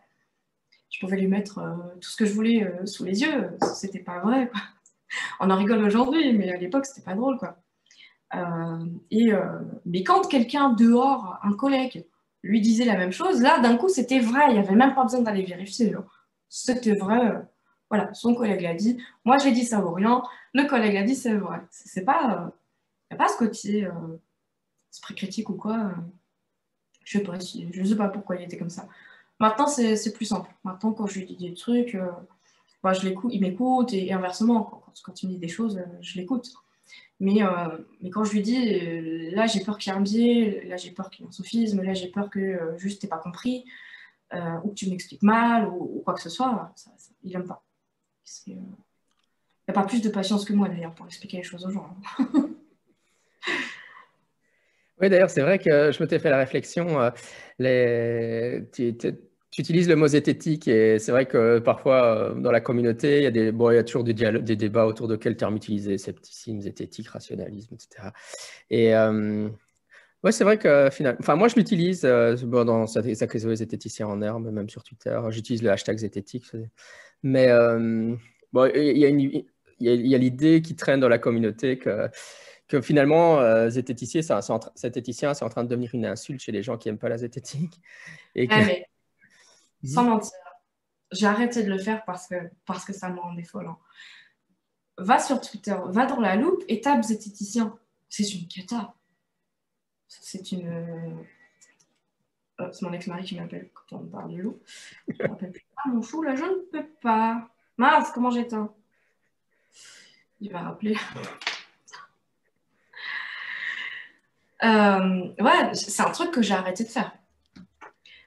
Je 0.89 0.99
pouvais 0.99 1.17
lui 1.17 1.27
mettre 1.27 1.55
tout 1.99 2.09
ce 2.09 2.15
que 2.15 2.25
je 2.25 2.33
voulais 2.33 2.71
sous 2.85 3.03
les 3.03 3.21
yeux, 3.21 3.49
c'était 3.73 3.99
pas 3.99 4.19
vrai. 4.19 4.51
On 5.39 5.49
en 5.49 5.55
rigole 5.55 5.83
aujourd'hui, 5.83 6.33
mais 6.33 6.51
à 6.51 6.57
l'époque, 6.57 6.85
c'était 6.85 7.01
pas 7.01 7.15
drôle. 7.15 7.37
Quoi. 7.37 7.57
et, 9.09 9.31
mais 9.85 10.03
quand 10.03 10.27
quelqu'un 10.27 10.69
dehors, 10.69 11.39
un 11.41 11.53
collègue, 11.53 12.05
lui 12.43 12.61
disait 12.61 12.85
la 12.85 12.95
même 12.95 13.11
chose, 13.11 13.41
là, 13.41 13.59
d'un 13.59 13.75
coup, 13.75 13.89
c'était 13.89 14.19
vrai, 14.19 14.43
il 14.49 14.53
n'y 14.53 14.59
avait 14.59 14.75
même 14.75 14.93
pas 14.93 15.03
besoin 15.03 15.21
d'aller 15.21 15.43
vérifier. 15.43 15.95
C'était 16.53 16.95
vrai. 16.95 17.41
Voilà, 17.89 18.13
son 18.13 18.35
collègue 18.35 18.61
l'a 18.61 18.73
dit. 18.73 18.97
Moi, 19.25 19.37
j'ai 19.39 19.51
dit 19.51 19.65
ça 19.65 19.81
vaut 19.81 19.93
rien. 19.93 20.23
Le 20.53 20.67
collègue 20.67 20.97
a 20.97 21.03
dit 21.03 21.15
c'est 21.15 21.33
vrai. 21.33 21.59
C'est 21.71 22.05
pas, 22.05 22.53
il 23.09 23.15
n'y 23.15 23.21
a 23.21 23.25
pas 23.25 23.31
ce 23.31 23.37
côté 23.37 23.87
esprit 24.91 25.15
critique 25.15 25.49
ou 25.49 25.55
quoi. 25.55 25.93
je 27.03 27.17
sais 27.17 27.23
pas 27.23 27.39
sais 27.39 27.95
pas 27.95 28.09
pourquoi 28.09 28.35
il 28.35 28.43
était 28.43 28.57
comme 28.57 28.69
ça. 28.69 28.87
Maintenant, 29.39 29.67
c'est 29.67 30.13
plus 30.13 30.25
simple. 30.25 30.49
Maintenant, 30.63 30.93
quand 30.93 31.07
je 31.07 31.19
lui 31.19 31.25
dis 31.25 31.35
des 31.37 31.53
trucs, 31.53 31.97
bah, 32.83 32.93
je 32.93 33.07
l'écoute, 33.07 33.33
il 33.33 33.41
m'écoute 33.41 33.93
et, 33.93 34.11
inversement, 34.13 34.63
quand, 34.63 34.93
quand, 35.03 35.23
il 35.23 35.29
me 35.29 35.33
dit 35.33 35.39
des 35.39 35.47
choses, 35.47 35.81
je 36.01 36.17
l'écoute. 36.17 36.53
Mais, 37.19 37.41
euh, 37.41 37.77
mais 38.01 38.09
quand 38.09 38.23
je 38.23 38.33
lui 38.33 38.41
dis, 38.41 38.57
euh, 38.57 39.31
là 39.31 39.47
j'ai 39.47 39.61
peur 39.61 39.77
qu'il 39.77 39.91
y 39.91 39.95
ait 39.95 39.97
un 39.97 40.01
biais, 40.01 40.63
là 40.67 40.77
j'ai 40.77 40.91
peur 40.91 41.09
qu'il 41.09 41.23
y 41.23 41.25
ait 41.25 41.29
un 41.29 41.31
sophisme, 41.31 41.81
là 41.81 41.93
j'ai 41.93 42.09
peur 42.09 42.29
que 42.29 42.39
euh, 42.39 42.77
juste 42.77 43.01
t'aies 43.01 43.07
pas 43.07 43.17
compris, 43.17 43.65
ou 44.63 44.69
que 44.69 44.73
tu 44.73 44.89
m'expliques 44.89 45.23
mal, 45.23 45.67
ou, 45.67 46.01
quoi 46.03 46.13
que 46.13 46.21
ce 46.21 46.29
soit, 46.29 46.73
il 47.23 47.31
n'aime 47.31 47.45
pas. 47.45 47.63
Il 48.47 48.57
n'a 49.67 49.73
pas 49.73 49.83
plus 49.83 50.01
de 50.01 50.09
patience 50.09 50.45
que 50.45 50.53
moi 50.53 50.67
d'ailleurs 50.69 50.93
pour 50.95 51.05
expliquer 51.05 51.37
les 51.37 51.43
choses 51.43 51.65
aux 51.65 51.71
gens. 51.71 51.95
Hein. 52.19 52.49
oui, 55.01 55.09
d'ailleurs, 55.09 55.29
c'est 55.29 55.41
vrai 55.41 55.59
que 55.59 55.91
je 55.91 56.01
m'étais 56.01 56.19
fait 56.19 56.29
la 56.29 56.37
réflexion. 56.37 57.11
les... 57.59 58.63
Tu 59.53 59.61
utilises 59.61 59.87
le 59.87 59.95
mot 59.95 60.07
zététique 60.07 60.67
et 60.67 60.97
c'est 60.97 61.11
vrai 61.11 61.27
que 61.27 61.59
parfois 61.59 62.17
euh, 62.17 62.33
dans 62.33 62.51
la 62.51 62.59
communauté, 62.59 63.19
il 63.19 63.23
y 63.23 63.27
a, 63.27 63.79
a 63.79 63.83
toujours 63.83 64.03
des, 64.03 64.55
débats 64.55 64.87
autour 64.87 65.07
de 65.07 65.15
quel 65.15 65.37
terme 65.37 65.55
utiliser, 65.55 65.99
scepticisme, 65.99 66.59
zététique, 66.61 67.07
rationalisme, 67.09 67.75
etc. 67.75 68.07
Et 68.71 68.95
euh, 68.95 69.49
ouais, 70.23 70.31
c'est 70.31 70.43
vrai 70.43 70.57
que 70.57 70.89
finalement, 70.91 71.19
enfin 71.19 71.35
moi 71.35 71.47
je 71.47 71.55
l'utilise 71.55 72.05
euh, 72.05 72.35
bon, 72.43 72.65
dans 72.65 72.87
Sacrés 72.87 73.39
zététicien 73.55 74.07
en 74.07 74.21
herbe, 74.21 74.51
même 74.51 74.69
sur 74.69 74.83
Twitter, 74.83 75.19
j'utilise 75.29 75.63
le 75.63 75.71
hashtag 75.71 75.97
zététique. 75.97 76.51
Mais 77.23 77.49
bon, 78.51 78.69
il 78.73 78.97
y 79.79 80.13
a, 80.13 80.17
l'idée 80.17 80.61
qui 80.61 80.75
traîne 80.75 80.99
dans 80.99 81.09
la 81.09 81.19
communauté 81.19 81.77
que 81.77 82.09
que 82.73 82.81
finalement, 82.81 83.39
euh, 83.39 83.69
zététicien, 83.69 84.21
c'est 84.23 84.41
en 84.41 85.49
train 85.49 85.63
de 85.63 85.69
devenir 85.69 85.91
une 85.93 86.05
insulte 86.05 86.41
chez 86.41 86.51
les 86.51 86.63
gens 86.63 86.77
qui 86.77 86.87
n'aiment 86.87 86.97
pas 86.97 87.09
la 87.09 87.17
zététique. 87.17 87.79
Et 88.35 88.47
que... 88.47 88.53
Ah, 88.53 89.87
sans 89.87 90.03
mentir. 90.03 90.31
J'ai 91.11 91.27
arrêté 91.27 91.61
de 91.61 91.69
le 91.69 91.77
faire 91.77 92.03
parce 92.05 92.27
que, 92.27 92.35
parce 92.65 92.85
que 92.85 92.93
ça 92.93 93.09
me 93.09 93.19
rendait 93.19 93.43
folle. 93.43 93.67
Hein. 93.67 93.77
Va 94.97 95.19
sur 95.19 95.39
Twitter, 95.39 95.75
va 95.85 96.07
dans 96.07 96.19
la 96.19 96.35
loupe 96.35 96.63
et 96.67 96.81
tape 96.81 97.03
zététicien. 97.03 97.77
C'est 98.09 98.33
une 98.33 98.47
cata. 98.47 98.95
C'est 100.21 100.51
une. 100.51 100.67
Euh, 102.59 102.69
c'est 102.71 102.83
mon 102.83 102.93
ex-mari 102.93 103.23
qui 103.23 103.35
m'appelle 103.35 103.69
quand 103.73 103.97
on 103.97 104.05
parle 104.05 104.33
de 104.33 104.41
loup. 104.41 104.59
Je 105.07 105.23
m'appelle 105.23 105.51
plus. 105.51 105.65
Ah, 105.77 105.89
mon 105.89 106.01
fou, 106.01 106.21
là, 106.21 106.35
je 106.35 106.43
ne 106.43 106.61
peux 106.71 106.87
pas. 107.01 107.49
Mince, 107.77 108.11
comment 108.11 108.29
j'éteins? 108.29 108.73
Il 110.39 110.51
va 110.51 110.61
rappeler. 110.61 110.95
Euh, 114.63 115.33
ouais, 115.41 115.73
c'est 115.73 116.03
un 116.03 116.11
truc 116.11 116.31
que 116.31 116.41
j'ai 116.41 116.53
arrêté 116.53 116.85
de 116.85 116.89
faire 116.89 117.11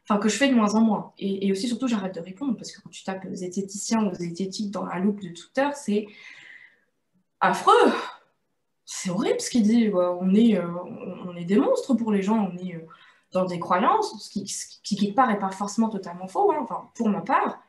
enfin 0.08 0.20
que 0.20 0.28
je 0.28 0.36
fais 0.36 0.48
de 0.48 0.54
moins 0.54 0.74
en 0.74 0.80
moins. 0.80 1.12
Et, 1.18 1.50
aussi, 1.50 1.68
surtout, 1.68 1.88
j'arrête 1.88 2.14
de 2.14 2.20
répondre 2.20 2.56
parce 2.56 2.72
que 2.72 2.80
quand 2.80 2.90
tu 2.90 3.02
tapes 3.04 3.26
zététicien 3.32 4.04
ou 4.04 4.14
zététique 4.14 4.70
dans 4.70 4.84
la 4.84 4.98
loupe 4.98 5.20
de 5.20 5.28
Twitter, 5.28 5.68
c'est 5.74 6.06
affreux. 7.40 7.92
C'est 8.86 9.10
horrible 9.10 9.40
ce 9.40 9.50
qu'il 9.50 9.64
dit. 9.64 9.90
On, 9.92 10.32
est, 10.34 10.56
euh, 10.56 10.68
on 11.26 11.36
est 11.36 11.44
des 11.44 11.56
monstres 11.56 11.94
pour 11.94 12.12
les 12.12 12.22
gens. 12.22 12.50
On 12.52 12.56
est 12.56 12.76
euh, 12.76 12.86
dans 13.32 13.44
des 13.44 13.58
croyances, 13.58 14.24
ce 14.24 14.30
qui, 14.30 14.44
qui, 14.44 14.96
qui 14.96 15.12
part, 15.12 15.28
n'est 15.28 15.38
pas 15.38 15.50
forcément 15.50 15.88
totalement 15.88 16.28
faux. 16.28 16.52
Hein. 16.52 16.58
Enfin, 16.62 16.88
pour 16.94 17.08
ma 17.08 17.20
part, 17.20 17.60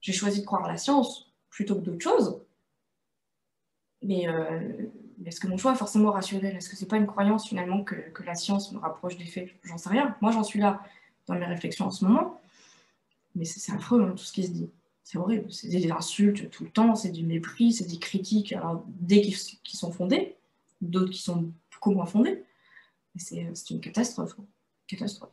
j'ai 0.00 0.12
choisi 0.12 0.42
de 0.42 0.46
croire 0.46 0.64
à 0.64 0.68
la 0.68 0.76
science 0.76 1.32
plutôt 1.48 1.76
que 1.76 1.80
d'autres 1.80 2.04
choses. 2.04 2.40
Mais, 4.02 4.28
euh, 4.28 4.86
est-ce 5.24 5.40
que 5.40 5.48
mon 5.48 5.56
choix 5.56 5.72
est 5.72 5.76
forcément 5.76 6.10
rationnel? 6.10 6.54
Est-ce 6.54 6.68
que 6.68 6.76
c'est 6.76 6.86
pas 6.86 6.98
une 6.98 7.06
croyance 7.06 7.48
finalement 7.48 7.82
que, 7.82 7.94
que 7.94 8.22
la 8.22 8.34
science 8.34 8.70
me 8.72 8.78
rapproche 8.78 9.16
des 9.16 9.24
faits? 9.24 9.48
J'en 9.64 9.78
sais 9.78 9.88
rien. 9.88 10.14
Moi, 10.20 10.32
j'en 10.32 10.44
suis 10.44 10.60
là 10.60 10.82
dans 11.26 11.34
mes 11.34 11.46
réflexions 11.46 11.86
en 11.86 11.90
ce 11.90 12.04
moment. 12.04 12.40
Mais 13.34 13.46
c'est 13.46 13.72
affreux, 13.72 14.02
hein, 14.02 14.10
tout 14.10 14.24
ce 14.24 14.32
qui 14.32 14.44
se 14.44 14.50
dit. 14.50 14.70
C'est 15.06 15.18
horrible. 15.18 15.52
C'est 15.52 15.68
des 15.68 15.88
insultes 15.92 16.50
tout 16.50 16.64
le 16.64 16.70
temps, 16.70 16.96
c'est 16.96 17.12
du 17.12 17.24
mépris, 17.24 17.72
c'est 17.72 17.86
des 17.86 18.00
critiques, 18.00 18.52
alors, 18.52 18.84
dès 18.88 19.20
qu'ils 19.20 19.78
sont 19.78 19.92
fondés, 19.92 20.34
d'autres 20.80 21.12
qui 21.12 21.22
sont 21.22 21.52
beaucoup 21.72 21.92
moins 21.92 22.06
fondés. 22.06 22.42
C'est 23.14 23.70
une 23.70 23.80
catastrophe. 23.80 24.34
Catastrophe. 24.88 25.30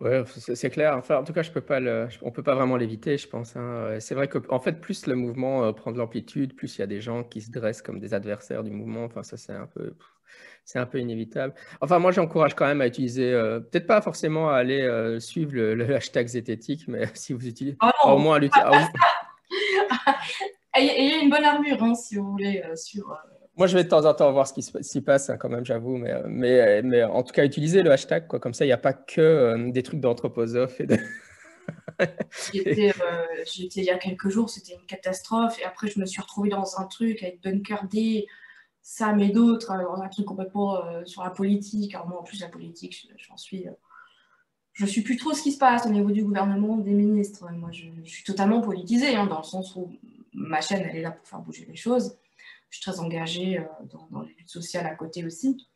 Ouais, 0.00 0.24
c'est 0.38 0.70
clair. 0.70 0.96
Enfin, 0.96 1.18
en 1.18 1.24
tout 1.24 1.34
cas, 1.34 1.42
je 1.42 1.50
peux 1.50 1.60
pas 1.60 1.78
le, 1.78 2.08
on 2.22 2.30
peut 2.30 2.42
pas 2.42 2.54
vraiment 2.54 2.78
l'éviter, 2.78 3.18
je 3.18 3.28
pense. 3.28 3.54
Hein. 3.54 3.98
C'est 4.00 4.14
vrai 4.14 4.28
qu'en 4.28 4.60
fait, 4.60 4.80
plus 4.80 5.06
le 5.06 5.14
mouvement 5.14 5.66
euh, 5.66 5.72
prend 5.72 5.92
de 5.92 5.98
l'amplitude, 5.98 6.56
plus 6.56 6.78
il 6.78 6.80
y 6.80 6.84
a 6.84 6.86
des 6.86 7.02
gens 7.02 7.24
qui 7.24 7.42
se 7.42 7.50
dressent 7.50 7.82
comme 7.82 8.00
des 8.00 8.14
adversaires 8.14 8.64
du 8.64 8.70
mouvement. 8.70 9.04
Enfin, 9.04 9.22
ça, 9.22 9.36
c'est 9.36 9.52
un 9.52 9.66
peu, 9.66 9.94
c'est 10.64 10.78
un 10.78 10.86
peu 10.86 10.98
inévitable. 10.98 11.54
Enfin, 11.80 11.98
moi, 11.98 12.12
j'encourage 12.12 12.54
quand 12.54 12.66
même 12.66 12.80
à 12.80 12.86
utiliser, 12.86 13.32
euh, 13.32 13.60
peut-être 13.60 13.86
pas 13.86 14.00
forcément 14.00 14.50
à 14.50 14.56
aller 14.56 14.80
euh, 14.80 15.20
suivre 15.20 15.52
le, 15.54 15.82
hashtag 15.96 16.26
zététique, 16.26 16.86
mais 16.88 17.06
si 17.14 17.32
vous 17.32 17.46
utilisez, 17.46 17.76
oh 17.82 18.10
au 18.10 18.18
moins 18.18 18.36
à 18.36 18.38
l'utiliser. 18.38 18.70
Ayez 20.74 21.22
une 21.22 21.28
bonne 21.28 21.44
armure, 21.44 21.82
hein, 21.82 21.94
si 21.94 22.16
vous 22.16 22.30
voulez, 22.30 22.62
euh, 22.64 22.76
sur. 22.76 23.14
Moi, 23.56 23.66
je 23.66 23.76
vais 23.76 23.84
de 23.84 23.88
temps 23.88 24.06
en 24.06 24.14
temps 24.14 24.32
voir 24.32 24.46
ce 24.46 24.54
qui 24.54 24.62
s'y 24.62 25.02
passe, 25.02 25.28
hein, 25.28 25.36
quand 25.36 25.50
même, 25.50 25.66
j'avoue. 25.66 25.98
Mais, 25.98 26.14
mais, 26.26 26.80
mais, 26.80 27.04
en 27.04 27.22
tout 27.22 27.34
cas, 27.34 27.44
utiliser 27.44 27.82
le 27.82 27.90
hashtag, 27.90 28.26
quoi. 28.26 28.40
Comme 28.40 28.54
ça, 28.54 28.64
il 28.64 28.68
n'y 28.68 28.72
a 28.72 28.78
pas 28.78 28.94
que 28.94 29.70
des 29.70 29.82
trucs 29.82 30.00
d'anthroposophes 30.00 30.80
et 30.80 30.86
de. 30.86 30.96
J'étais 32.52 33.80
il 33.80 33.84
y 33.84 33.90
a 33.90 33.98
quelques 33.98 34.30
jours, 34.30 34.48
c'était 34.48 34.72
une 34.72 34.86
catastrophe. 34.86 35.60
Et 35.60 35.64
après, 35.64 35.88
je 35.88 36.00
me 36.00 36.06
suis 36.06 36.22
retrouvée 36.22 36.48
dans 36.48 36.80
un 36.80 36.86
truc 36.86 37.22
avec 37.22 37.42
Bunker 37.42 37.84
D, 37.90 38.26
ça 38.82 39.12
mais 39.12 39.30
d'autres, 39.30 39.70
un 39.70 40.08
truc 40.08 40.26
complètement 40.26 40.84
euh, 40.84 41.04
sur 41.04 41.22
la 41.22 41.30
politique. 41.30 41.94
Alors 41.94 42.08
moi, 42.08 42.20
en 42.20 42.24
plus, 42.24 42.40
la 42.40 42.48
politique, 42.48 43.08
j'en 43.16 43.36
suis... 43.36 43.68
Euh, 43.68 43.72
je 44.74 44.86
suis 44.86 45.02
plus 45.02 45.18
trop 45.18 45.34
ce 45.34 45.42
qui 45.42 45.52
se 45.52 45.58
passe 45.58 45.84
au 45.84 45.90
niveau 45.90 46.10
du 46.10 46.24
gouvernement, 46.24 46.78
des 46.78 46.92
ministres. 46.94 47.46
Moi, 47.52 47.70
je, 47.72 47.84
suis 48.04 48.24
totalement 48.24 48.62
politisée, 48.62 49.14
hein, 49.14 49.26
dans 49.26 49.38
le 49.38 49.44
sens 49.44 49.76
où 49.76 49.92
ma 50.32 50.62
chaîne, 50.62 50.80
elle 50.80 50.96
est 50.96 51.02
là 51.02 51.10
pour 51.10 51.28
faire 51.28 51.40
bouger 51.40 51.66
les 51.66 51.76
choses. 51.76 52.16
Je 52.70 52.78
suis 52.78 52.90
très 52.90 52.98
engagée 52.98 53.58
euh, 53.58 53.64
dans, 54.10 54.22
les 54.22 54.32
luttes 54.32 54.48
sociales 54.48 54.86
à 54.86 54.94
côté 54.94 55.24
aussi. 55.24 55.68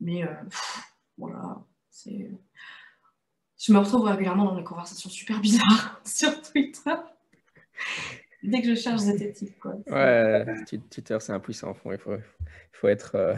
Mais 0.00 0.22
voilà, 1.18 1.62
c'est... 1.90 2.30
Je 3.58 3.72
me 3.72 3.78
retrouve 3.78 4.04
régulièrement 4.04 4.46
dans 4.46 4.56
des 4.56 4.64
conversations 4.64 5.10
super 5.10 5.38
bizarres 5.38 6.00
sur 6.04 6.40
Twitter. 6.42 6.94
Dès 8.42 8.60
que 8.60 8.68
je 8.68 8.74
cherche 8.74 9.00
zététique, 9.00 9.58
quoi. 9.60 9.74
Ouais, 9.86 10.44
Twitter, 10.90 11.16
c'est 11.20 11.32
impuissant. 11.32 11.72
Il 11.72 11.98
faut, 11.98 12.14
il 12.14 12.20
faut, 12.72 12.88
être, 12.88 13.14
euh, 13.14 13.34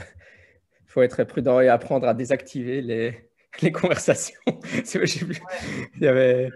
faut 0.86 1.02
être 1.02 1.24
prudent 1.24 1.60
et 1.60 1.68
apprendre 1.68 2.08
à 2.08 2.14
désactiver 2.14 2.80
les, 2.80 3.30
les 3.60 3.72
conversations. 3.72 4.40
il, 4.46 6.00
y 6.00 6.06
avait, 6.06 6.50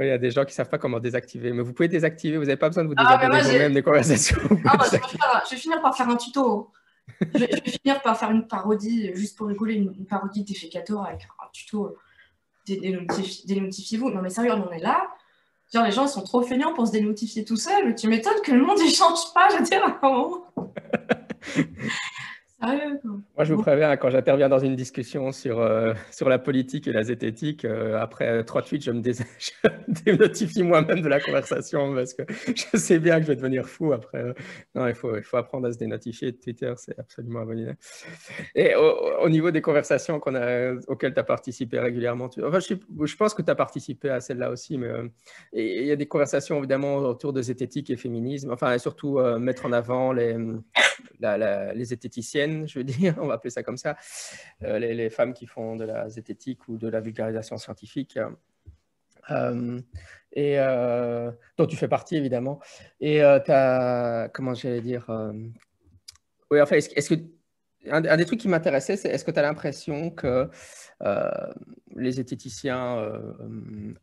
il 0.00 0.06
y 0.06 0.10
a 0.10 0.18
des 0.18 0.30
gens 0.30 0.44
qui 0.44 0.52
ne 0.52 0.54
savent 0.54 0.70
pas 0.70 0.78
comment 0.78 0.98
désactiver, 0.98 1.52
mais 1.52 1.62
vous 1.62 1.74
pouvez 1.74 1.88
désactiver, 1.88 2.38
vous 2.38 2.44
n'avez 2.44 2.56
pas 2.56 2.68
besoin 2.68 2.84
de 2.84 2.88
vous 2.88 2.94
ah, 2.96 3.18
désabonner 3.18 3.42
vous-même 3.42 3.74
des 3.74 3.82
conversations. 3.82 4.38
Ah, 4.64 4.78
je, 4.84 5.50
vais 5.50 5.56
finir, 5.56 5.82
par 5.82 5.94
faire 5.94 6.08
un 6.08 6.16
tuto. 6.16 6.72
je, 7.20 7.38
vais, 7.38 7.60
finir 7.66 8.00
par 8.00 8.18
faire 8.18 8.30
une 8.30 8.46
parodie, 8.46 9.10
juste 9.14 9.36
pour 9.36 9.48
rigoler, 9.48 9.74
une, 9.74 10.06
parodie 10.06 10.42
d'Effecator 10.42 11.04
avec 11.04 11.22
un 11.22 11.48
tuto. 11.52 11.98
Dénotifiez-vous. 12.66 14.10
Non 14.10 14.22
mais 14.22 14.30
sérieux, 14.30 14.52
on 14.52 14.70
est 14.70 14.78
là 14.78 15.08
Les 15.74 15.90
gens 15.90 16.06
sont 16.06 16.22
trop 16.22 16.42
feignants 16.42 16.74
pour 16.74 16.86
se 16.86 16.92
dénotifier 16.92 17.44
tout 17.44 17.56
seuls. 17.56 17.94
Tu 17.94 18.06
m'étonnes 18.06 18.40
que 18.44 18.52
le 18.52 18.62
monde 18.62 18.78
ne 18.78 18.90
change 18.90 19.32
pas, 19.34 19.48
je 19.50 19.56
veux 19.56 19.64
dire. 19.64 20.00
Moi, 22.62 23.44
je 23.44 23.54
vous 23.54 23.60
préviens, 23.60 23.96
quand 23.96 24.10
j'interviens 24.10 24.48
dans 24.48 24.60
une 24.60 24.76
discussion 24.76 25.32
sur, 25.32 25.58
euh, 25.60 25.94
sur 26.12 26.28
la 26.28 26.38
politique 26.38 26.86
et 26.86 26.92
la 26.92 27.02
zététique, 27.02 27.64
euh, 27.64 28.00
après 28.00 28.44
trois 28.44 28.62
tweets, 28.62 28.82
je 28.84 28.92
me, 28.92 29.02
dénotifie 30.04 30.62
moi-même 30.62 31.00
de 31.00 31.08
la 31.08 31.18
conversation 31.18 31.92
parce 31.94 32.14
que 32.14 32.22
je 32.28 32.76
sais 32.76 33.00
bien 33.00 33.16
que 33.16 33.22
je 33.22 33.28
vais 33.28 33.36
devenir 33.36 33.66
fou 33.66 33.92
après. 33.92 34.34
Non, 34.76 34.86
il 34.86 34.94
faut, 34.94 35.16
il 35.16 35.24
faut 35.24 35.38
apprendre 35.38 35.66
à 35.66 35.72
se 35.72 35.78
dénotifier. 35.78 36.32
De 36.32 36.36
Twitter, 36.36 36.72
c'est 36.76 36.96
absolument 36.98 37.50
idée. 37.52 37.72
Et 38.54 38.74
au, 38.76 39.28
niveau 39.28 39.50
des 39.50 39.62
conversations 39.62 40.20
qu'on 40.20 40.36
a, 40.36 40.74
auxquelles 40.86 41.14
tu 41.14 41.20
as 41.20 41.24
participé 41.24 41.80
régulièrement, 41.80 42.28
tu, 42.28 42.44
enfin, 42.44 42.60
je, 42.60 42.74
je, 43.04 43.16
pense 43.16 43.34
que 43.34 43.42
tu 43.42 43.50
as 43.50 43.54
participé 43.56 44.08
à 44.10 44.20
celle-là 44.20 44.50
aussi, 44.50 44.78
mais 44.78 44.86
euh, 44.86 45.08
il 45.52 45.84
y 45.84 45.90
a 45.90 45.96
des 45.96 46.06
conversations 46.06 46.58
évidemment 46.58 46.96
autour 46.96 47.32
de 47.32 47.42
zététique 47.42 47.90
et 47.90 47.96
féminisme, 47.96 48.52
enfin, 48.52 48.78
surtout 48.78 49.18
mettre 49.38 49.66
en 49.66 49.72
avant 49.72 50.12
les, 50.12 50.36
les 51.20 51.84
zététiciennes 51.84 52.51
je 52.66 52.78
veux 52.78 52.84
dire, 52.84 53.14
on 53.20 53.26
va 53.26 53.34
appeler 53.34 53.50
ça 53.50 53.62
comme 53.62 53.76
ça, 53.76 53.96
euh, 54.62 54.78
les, 54.78 55.10
femmes 55.10 55.34
qui 55.34 55.46
font 55.46 55.76
de 55.76 55.84
la 55.84 56.08
zététique 56.08 56.68
ou 56.68 56.76
de 56.76 56.88
la 56.88 57.00
vulgarisation 57.00 57.56
scientifique. 57.56 58.18
Euh, 59.30 59.80
et 60.32 60.58
euh, 60.58 61.30
dont 61.56 61.66
tu 61.66 61.76
fais 61.76 61.88
partie 61.88 62.16
évidemment. 62.16 62.60
Et 63.00 63.18
tu 63.44 63.52
as, 63.52 64.30
comment 64.32 64.54
j'allais 64.54 64.80
dire, 64.80 65.06
oui, 66.50 66.60
enfin, 66.60 66.76
est-ce, 66.76 67.14
que 67.14 67.20
un, 67.90 68.16
des 68.16 68.24
trucs 68.24 68.40
qui 68.40 68.48
m'intéressait, 68.48 68.96
c'est 68.96 69.08
est-ce 69.08 69.24
que 69.24 69.30
tu 69.30 69.38
as 69.38 69.42
l'impression 69.42 70.10
que 70.10 70.50
les 71.94 72.12
zététiciens 72.12 73.12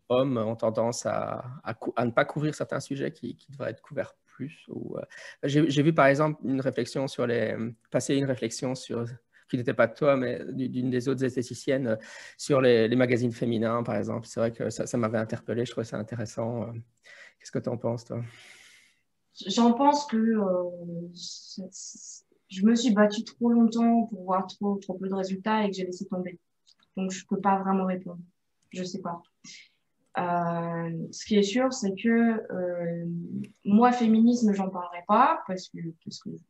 hommes 0.10 0.38
ont 0.38 0.56
tendance 0.56 1.06
à, 1.06 1.44
ne 2.00 2.12
pas 2.12 2.26
couvrir 2.26 2.56
certains 2.56 2.80
sujets 2.80 3.12
qui, 3.12 3.38
devraient 3.50 3.72
être 3.72 3.82
couverts? 3.82 4.16
Euh, 4.70 5.02
j'ai 5.44 5.84
vu 5.84 5.94
par 5.94 6.08
exemple 6.08 6.42
une 6.44 6.62
réflexion 6.62 7.08
sur 7.08 7.28
les, 7.28 7.56
passer 7.92 8.16
une 8.16 8.26
réflexion 8.26 8.76
sur 8.76 9.06
qui 9.50 9.58
n'était 9.58 9.74
pas 9.74 9.88
de 9.88 9.96
toi, 9.96 10.16
mais 10.16 10.42
d'une 10.52 10.92
des 10.92 11.10
autres 11.10 11.24
esthéticiennes, 11.24 11.98
sur 12.38 12.62
les, 12.62 12.96
magazines 12.96 13.32
féminins, 13.32 13.82
par 13.82 13.96
exemple. 13.96 14.28
C'est 14.28 14.40
vrai 14.40 14.52
que 14.52 14.70
ça, 14.70 14.98
m'avait 14.98 15.18
interpellé, 15.18 15.66
je 15.66 15.72
trouvais 15.72 15.86
ça 15.86 15.98
intéressant. 15.98 16.72
Qu'est-ce 17.40 17.52
que 17.52 17.60
tu 17.60 17.70
en 17.70 17.78
penses, 17.78 18.06
toi? 18.06 18.22
J'en 19.48 19.74
pense 19.74 20.06
que 20.06 20.18
je 22.50 22.66
me 22.66 22.76
suis 22.76 22.94
battue 22.94 23.24
trop 23.24 23.50
longtemps 23.50 24.06
pour 24.08 24.24
voir 24.24 24.46
trop, 24.48 24.76
trop 24.76 24.96
peu 24.96 25.08
de 25.08 25.16
résultats 25.16 25.64
et 25.64 25.70
que 25.70 25.78
j'ai 25.78 25.86
laissé 25.86 26.06
tomber. 26.06 26.40
Donc, 26.98 27.12
je 27.12 27.24
ne 27.24 27.28
peux 27.28 27.42
pas 27.42 27.60
vraiment 27.60 27.86
répondre. 27.86 28.20
Je 28.72 28.82
ne 28.82 28.86
sais 28.86 29.00
pas. 29.00 29.22
Euh, 30.20 31.08
ce 31.12 31.26
qui 31.26 31.36
est 31.36 31.44
sûr, 31.44 31.72
c'est 31.72 31.96
que 31.96 32.44
euh, 32.52 33.06
moi, 33.66 33.92
féminisme, 33.92 34.54
j'en 34.54 34.70
parlerai 34.70 35.04
pas 35.08 35.42
parce 35.48 35.70
que, 35.70 35.80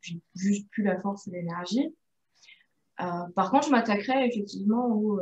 j'ai 0.01 0.19
juste 0.35 0.69
plus 0.71 0.83
la 0.83 0.99
force 0.99 1.27
et 1.27 1.31
l'énergie. 1.31 1.95
Euh, 3.01 3.05
par 3.35 3.51
contre, 3.51 3.67
je 3.67 3.71
m'attaquerai 3.71 4.25
effectivement 4.25 4.87
au, 4.87 5.19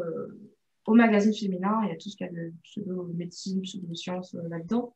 au 0.86 0.94
magazine 0.94 1.34
féminin. 1.34 1.86
Y 1.88 1.92
a 1.92 1.96
tout 1.98 2.10
ce 2.10 2.16
qu'il 2.16 2.28
y 2.28 2.30
a 2.30 2.34
de 2.34 2.54
pseudo-médecine, 2.64 3.62
pseudo-sciences 3.62 4.36
là-dedans. 4.50 4.96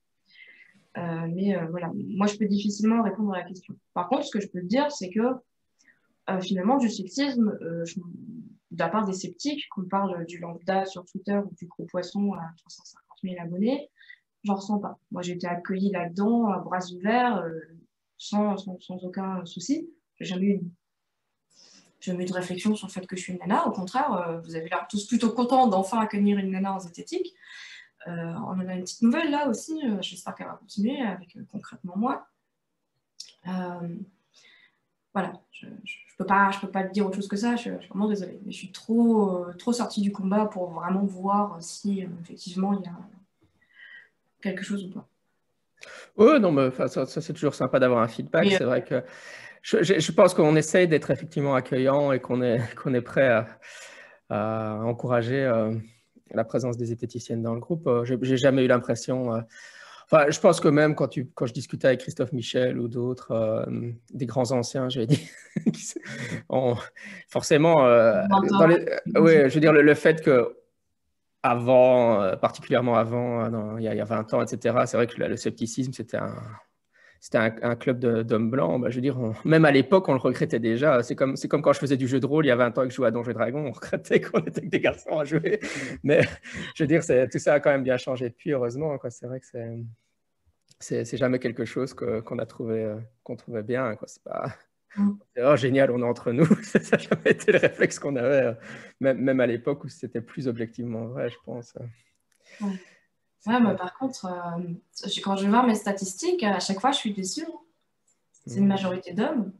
mais 0.96 1.56
voilà, 1.70 1.92
moi, 1.94 2.28
je 2.28 2.38
peux 2.38 2.48
difficilement 2.48 3.04
répondre 3.04 3.34
à 3.34 3.40
la 3.40 3.44
question. 3.44 3.76
Par 3.94 4.08
contre, 4.08 4.26
ce 4.26 4.32
que 4.32 4.40
je 4.40 4.48
peux 4.48 4.62
dire, 4.62 4.92
c'est 4.92 5.10
que 5.10 5.22
finalement, 6.40 6.78
du 6.78 6.90
sceptisme, 6.90 7.58
euh, 7.62 7.84
de 8.72 8.80
la 8.80 8.90
part 8.90 9.06
des 9.06 9.14
sceptiques, 9.14 9.68
qu'on 9.70 9.84
parle 9.84 10.26
du 10.26 10.38
lambda 10.40 10.86
sur 10.86 11.04
Twitter 11.06 11.38
ou 11.38 11.54
du 11.56 11.66
gros 11.68 11.86
poisson 11.86 12.34
à 12.34 12.54
350 12.58 13.11
000 13.24 13.36
abonnés, 13.42 13.90
j'en 14.44 14.56
ressens 14.56 14.80
pas. 14.80 15.00
Moi, 15.12 15.22
j'ai 15.22 15.34
été 15.34 15.48
accueillie 15.48 15.92
là-dedans 15.92 16.48
à 16.48 16.60
bras 16.60 16.86
ouverts, 16.92 17.38
euh, 17.38 17.60
sans, 18.18 18.58
sans, 18.58 19.04
aucun 19.04 19.46
souci. 19.46 19.90
J'ai 20.18 20.26
jamais 20.26 20.46
eu 20.46 20.62
jamais 22.00 22.24
eu 22.24 22.28
de 22.28 22.34
réflexion 22.34 22.76
sur 22.76 22.88
le 22.88 22.92
fait 22.92 23.06
que 23.06 23.16
je 23.16 23.22
suis 23.22 23.34
une 23.34 23.40
nana. 23.40 23.68
Au 23.68 23.72
contraire, 23.72 24.42
vous 24.44 24.56
avez 24.56 24.68
l'air 24.70 24.88
tous 24.90 25.06
plutôt 25.06 25.30
contents 25.30 25.68
d'enfin 25.68 26.00
accueillir 26.00 26.40
une 26.40 26.50
nana 26.50 26.74
en 26.74 26.80
zététique. 26.80 27.36
on 28.08 28.12
en 28.12 28.68
a 28.68 28.74
une 28.74 28.82
petite 28.82 29.04
nouvelle 29.04 29.30
là 29.30 29.48
aussi. 29.48 29.80
J'espère 30.00 30.34
qu'elle 30.34 30.48
va 30.48 30.54
continuer 30.54 31.00
avec 31.02 31.38
concrètement 31.52 31.96
moi. 31.96 32.28
voilà, 35.14 35.34
je, 35.52 35.68
peux 36.22 36.28
pas, 36.28 36.52
je 36.52 36.60
peux 36.60 36.68
pas 36.68 36.84
te 36.84 36.92
dire 36.92 37.06
autre 37.06 37.16
chose 37.16 37.28
que 37.28 37.36
ça. 37.36 37.56
Je, 37.56 37.62
suis 37.62 37.90
vraiment 37.90 38.08
désolée, 38.08 38.40
mais 38.46 38.52
je 38.52 38.58
suis 38.58 38.72
trop, 38.72 39.46
euh, 39.46 39.54
trop 39.58 39.74
sortie 39.74 40.02
du 40.02 40.12
combat 40.12 40.46
pour 40.46 40.72
vraiment 40.72 41.04
voir 41.04 41.58
si 41.62 42.04
euh, 42.04 42.08
effectivement 42.22 42.74
il 42.74 42.86
y 42.86 42.88
a 42.88 42.98
quelque 44.42 44.64
chose 44.64 44.86
ou 44.86 44.90
pas. 44.92 45.08
Oui, 46.18 46.40
non, 46.40 46.52
mais 46.52 46.70
ça, 46.88 47.06
c'est 47.06 47.34
toujours 47.34 47.56
sympa 47.56 47.80
d'avoir 47.80 48.02
un 48.04 48.08
feedback. 48.08 48.48
c'est 48.52 48.64
vrai 48.64 48.84
que 48.84 49.04
je, 49.64 49.84
je 49.84 50.12
pense 50.12 50.34
qu'on 50.34 50.56
essaye 50.56 50.88
d'être 50.88 51.12
effectivement 51.12 51.56
accueillant 51.56 52.12
et 52.12 52.20
qu'on 52.20 52.42
est, 52.42 52.60
qu'on 52.82 52.94
est 52.94 53.02
prêt 53.02 53.28
à, 53.28 53.48
à 54.30 54.80
encourager 54.84 55.44
euh, 55.44 55.74
la 56.32 56.44
présence 56.44 56.78
des 56.78 56.92
esthéticiennes 56.92 57.42
dans 57.42 57.54
le 57.54 57.60
groupe. 57.60 57.90
J'ai 58.04 58.38
jamais 58.38 58.64
eu 58.64 58.68
l'impression 58.68 59.44
je 60.12 60.40
pense 60.40 60.60
que 60.60 60.68
même 60.68 60.96
quand, 60.96 61.08
tu, 61.08 61.28
quand 61.34 61.46
je 61.46 61.54
discutais 61.54 61.88
avec 61.88 62.02
Christophe 62.02 62.34
Michel 62.34 62.80
ou 62.80 62.88
d'autres, 62.88 63.32
euh, 63.32 63.92
des 64.14 64.26
grands 64.26 64.52
anciens, 64.52 64.90
j'ai 64.90 65.06
dit, 65.06 65.30
forcément, 67.30 67.86
euh, 67.86 68.22
oui, 69.16 69.34
je 69.48 69.54
veux 69.54 69.60
dire, 69.62 69.72
le, 69.72 69.94
fait 69.94 70.22
que 70.22 70.58
avant, 71.44 72.22
euh, 72.22 72.36
particulièrement 72.36 72.96
avant, 72.96 73.78
il, 73.78 73.84
y 73.84 73.88
a, 73.88 74.04
20 74.04 74.34
ans, 74.34 74.42
etc., 74.42 74.80
c'est 74.86 74.98
vrai 74.98 75.08
que 75.08 75.22
le, 75.22 75.38
scepticisme, 75.38 75.94
c'était 75.94 76.18
un, 76.18 76.36
c'était 77.22 77.38
un, 77.38 77.76
club 77.76 78.00
d'hommes 78.00 78.50
blancs. 78.50 78.82
Bah, 78.82 78.90
je 78.90 78.96
veux 78.96 79.02
dire, 79.02 79.18
même 79.46 79.64
à 79.64 79.72
l'époque, 79.72 80.10
on 80.10 80.14
le 80.14 80.20
regrettait 80.20 80.60
déjà. 80.60 81.04
C'est 81.04 81.16
comme, 81.16 81.36
comme 81.38 81.62
quand 81.62 81.72
je 81.72 81.80
faisais 81.80 81.98
du 81.98 82.08
jeu 82.08 82.20
de 82.20 82.26
rôle 82.26 82.46
il 82.46 82.50
y 82.50 82.52
a 82.52 82.58
20 82.58 82.78
ans 82.78 82.84
et 82.84 82.86
que 82.88 82.92
je 82.92 82.98
jouais 82.98 83.08
à 83.08 83.12
Donjons 83.12 83.32
et 83.32 83.34
Dragons, 83.34 83.66
on 83.68 83.72
regrettait 83.72 84.20
qu'on 84.22 84.42
était 84.42 84.62
que 84.62 84.68
des 84.68 84.82
garçons 84.82 85.20
à 85.20 85.24
jouer. 85.24 85.62
Mais 86.04 86.22
je 86.76 86.84
veux 86.84 86.88
dire, 86.88 87.02
tout 87.32 87.40
ça 87.40 87.54
a 87.54 87.60
quand 87.62 87.72
même 87.72 87.84
bien 87.84 87.98
changé 87.98 88.28
depuis, 88.28 88.52
heureusement. 88.52 88.98
C'est 89.10 89.28
vrai 89.28 89.40
que 89.40 89.46
c'est 89.46 89.78
c'est 90.82 91.18
jamais 91.18 91.40
quelque 91.40 91.66
chose 91.66 91.94
qu'on 91.94 92.40
a 92.40 92.46
trouvé 92.46 92.84
euh, 92.84 92.98
qu'on 93.24 93.36
trouvait 93.36 93.64
bien. 93.64 93.96
C'est 94.06 94.24
pas 94.24 94.56
mm. 94.98 95.12
oh, 95.44 95.56
génial, 95.56 95.92
on 95.92 96.00
est 96.00 96.08
entre 96.08 96.32
nous. 96.32 96.46
ça 96.64 96.80
n'a 96.80 96.98
jamais 96.98 97.32
été 97.32 97.52
le 97.52 97.60
réflexe 97.60 98.00
qu'on 98.00 98.16
avait, 98.16 98.46
euh, 98.46 98.54
même, 99.00 99.20
même, 99.20 99.40
à 99.40 99.48
l'époque 99.48 99.84
où 99.84 99.90
c'était 99.90 100.22
plus 100.22 100.48
objectivement 100.48 101.06
vrai, 101.06 101.30
je 101.30 101.38
pense. 101.46 101.74
Ouais, 102.62 103.60
mais 103.60 103.76
par 103.76 103.98
contre, 103.98 104.26
euh, 104.26 105.10
quand 105.24 105.36
je 105.38 105.48
vois 105.48 105.66
mes 105.66 105.76
statistiques, 105.76 106.44
à 106.44 106.60
chaque 106.60 106.80
fois, 106.80 106.92
je 106.92 106.98
suis 106.98 107.14
déçue. 107.14 107.46
Hein. 107.46 107.60
C'est 108.46 108.60
une 108.60 108.66
mm. 108.66 108.70
majorité 108.70 109.14
d'hommes 109.14 109.52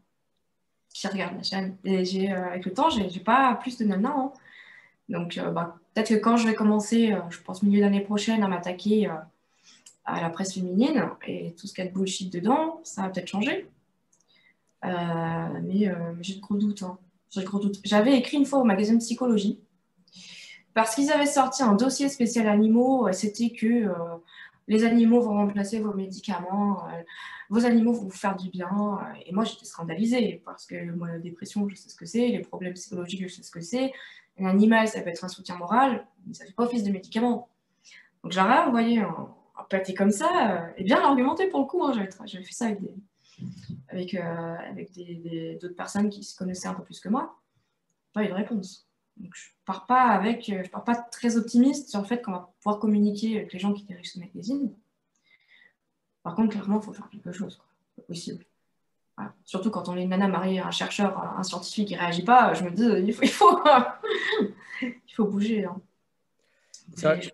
qui 0.90 1.08
regardent 1.08 1.38
la 1.38 1.44
chaîne. 1.44 1.78
Et 1.86 2.30
avec 2.32 2.66
le 2.66 2.74
temps, 2.74 2.90
j'ai 2.90 3.20
pas 3.22 3.56
plus 3.56 3.78
de 3.78 3.86
nanas. 3.86 4.10
Hein. 4.10 4.34
Donc, 5.08 5.40
bah, 5.54 5.78
peut-être 5.94 6.10
que 6.10 6.16
quand 6.16 6.36
je 6.36 6.48
vais 6.48 6.54
commencer, 6.54 7.16
je 7.30 7.40
pense 7.42 7.64
milieu 7.64 7.80
d'année 7.80 8.02
prochaine, 8.02 8.44
à 8.44 8.48
m'attaquer 8.48 9.10
à 10.06 10.22
la 10.22 10.30
presse 10.30 10.54
féminine 10.54 11.10
et 11.28 11.54
tout 11.54 11.68
ce 11.68 11.74
qu'il 11.74 11.84
y 11.84 11.88
a 11.88 11.90
de 11.90 11.96
bullshit 11.96 12.32
dedans, 12.32 12.80
ça 12.84 13.04
va 13.04 13.10
peut-être 13.10 13.28
changer. 13.28 13.68
Euh, 14.84 15.60
mais, 15.64 15.88
euh, 15.88 16.14
j'ai 16.22 16.36
de 16.36 16.42
gros 16.42 16.56
doutes. 16.56 16.84
Hein. 16.84 16.98
J'avais 17.84 18.18
écrit 18.18 18.38
une 18.38 18.46
fois 18.46 18.60
au 18.60 18.64
magazine 18.64 18.98
Psychologie 18.98 19.60
parce 20.74 20.96
qu'ils 20.96 21.12
avaient 21.12 21.26
sorti 21.26 21.64
un 21.64 21.74
dossier 21.74 22.10
spécial 22.10 22.48
animaux. 22.48 23.12
C'était 23.12 23.52
que 23.52 23.68
euh, 23.68 23.94
les 24.68 24.84
animaux 24.84 25.22
vont 25.22 25.34
remplacer 25.34 25.80
vos 25.80 25.94
médicaments, 25.94 26.84
vos 27.50 27.66
animaux 27.66 27.94
vont 27.94 28.06
vous 28.06 28.10
faire 28.10 28.36
du 28.36 28.50
bien. 28.50 29.00
Et 29.26 29.34
moi, 29.34 29.44
j'étais 29.44 29.66
scandalisée 29.66 30.42
parce 30.46 30.66
que 30.66 30.92
moi, 30.92 31.10
la 31.10 31.20
dépression, 31.20 31.68
je 31.70 31.76
sais 31.76 31.90
ce 31.90 31.96
que 31.96 32.06
c'est, 32.06 32.28
les 32.28 32.40
problèmes 32.40 32.74
psychologiques, 32.74 33.22
je 33.24 33.28
sais 33.28 33.44
ce 33.44 33.52
que 33.52 33.62
c'est. 33.62 33.92
Un 34.40 34.46
animal, 34.46 34.88
ça 34.88 35.02
peut 35.02 35.10
être 35.10 35.26
un 35.26 35.30
soutien 35.30 35.58
moral, 35.58 36.08
mais 36.26 36.34
ça 36.34 36.44
ne 36.44 36.50
fait 36.50 36.56
pas 36.56 36.64
office 36.64 36.84
de 36.84 36.92
médicament. 36.92 37.50
Donc, 38.24 38.32
j'aurais 38.32 38.60
envoyé 38.60 39.00
un, 39.00 39.30
pâté 39.70 39.94
comme 39.94 40.12
ça, 40.12 40.52
euh, 40.52 40.72
et 40.78 40.84
bien 40.84 41.02
argumenté 41.02 41.48
pour 41.48 41.62
le 41.62 41.66
coup. 41.66 41.84
Hein, 41.84 41.94
J'avais 42.26 42.44
fait 42.44 42.54
ça 42.54 42.66
avec 42.66 42.82
des, 42.82 42.94
avec, 43.90 44.14
euh, 44.14 44.56
avec 44.70 44.92
des, 44.92 45.58
d'autres 45.62 45.76
personnes 45.76 46.10
qui 46.10 46.24
se 46.24 46.36
connaissaient 46.36 46.68
un 46.68 46.74
peu 46.74 46.84
plus 46.84 47.00
que 47.00 47.10
moi. 47.10 47.40
Pas 48.14 48.24
eu 48.24 48.28
de 48.28 48.34
réponse. 48.34 48.88
Donc 49.18 49.32
je 49.36 49.50
pars 49.66 49.86
pas 49.86 50.04
avec, 50.04 50.50
euh, 50.50 50.64
je 50.64 50.70
pars 50.70 50.84
pas 50.84 50.96
très 50.96 51.38
optimiste 51.38 51.90
sur 51.90 52.00
le 52.00 52.06
fait 52.06 52.22
qu'on 52.22 52.32
va 52.32 52.52
pouvoir 52.60 52.80
communiquer 52.80 53.38
avec 53.38 53.54
les 53.54 53.60
gens 53.60 53.74
qui 53.74 53.84
dirigent 53.84 54.12
ce 54.14 54.20
magazine. 54.20 54.74
Par 56.24 56.36
contre, 56.36 56.52
clairement, 56.52 56.80
il 56.80 56.84
faut 56.84 56.94
faire 56.94 57.10
quelque 57.10 57.32
chose. 57.32 57.62
C'est 57.96 58.06
possible. 58.06 58.46
Surtout 59.44 59.70
quand 59.70 59.88
on 59.88 59.96
est 59.98 60.04
une 60.04 60.10
nana 60.10 60.28
mariée 60.28 60.60
à 60.60 60.68
un 60.68 60.72
chercheur, 60.72 61.16
un 61.38 61.44
scientifique 61.44 61.90
qui 61.90 61.96
réagit 61.96 62.24
pas, 62.24 62.56
je 62.56 62.64
me 62.64 62.72
dis, 62.72 62.84
il 62.84 63.14
faut, 63.14 63.24
il 63.24 63.30
faut, 63.30 63.62
il 64.82 65.14
faut 65.14 65.26
bouger. 65.26 65.66
Hein. 65.66 65.80
C'est 66.96 67.06
vrai, 67.06 67.31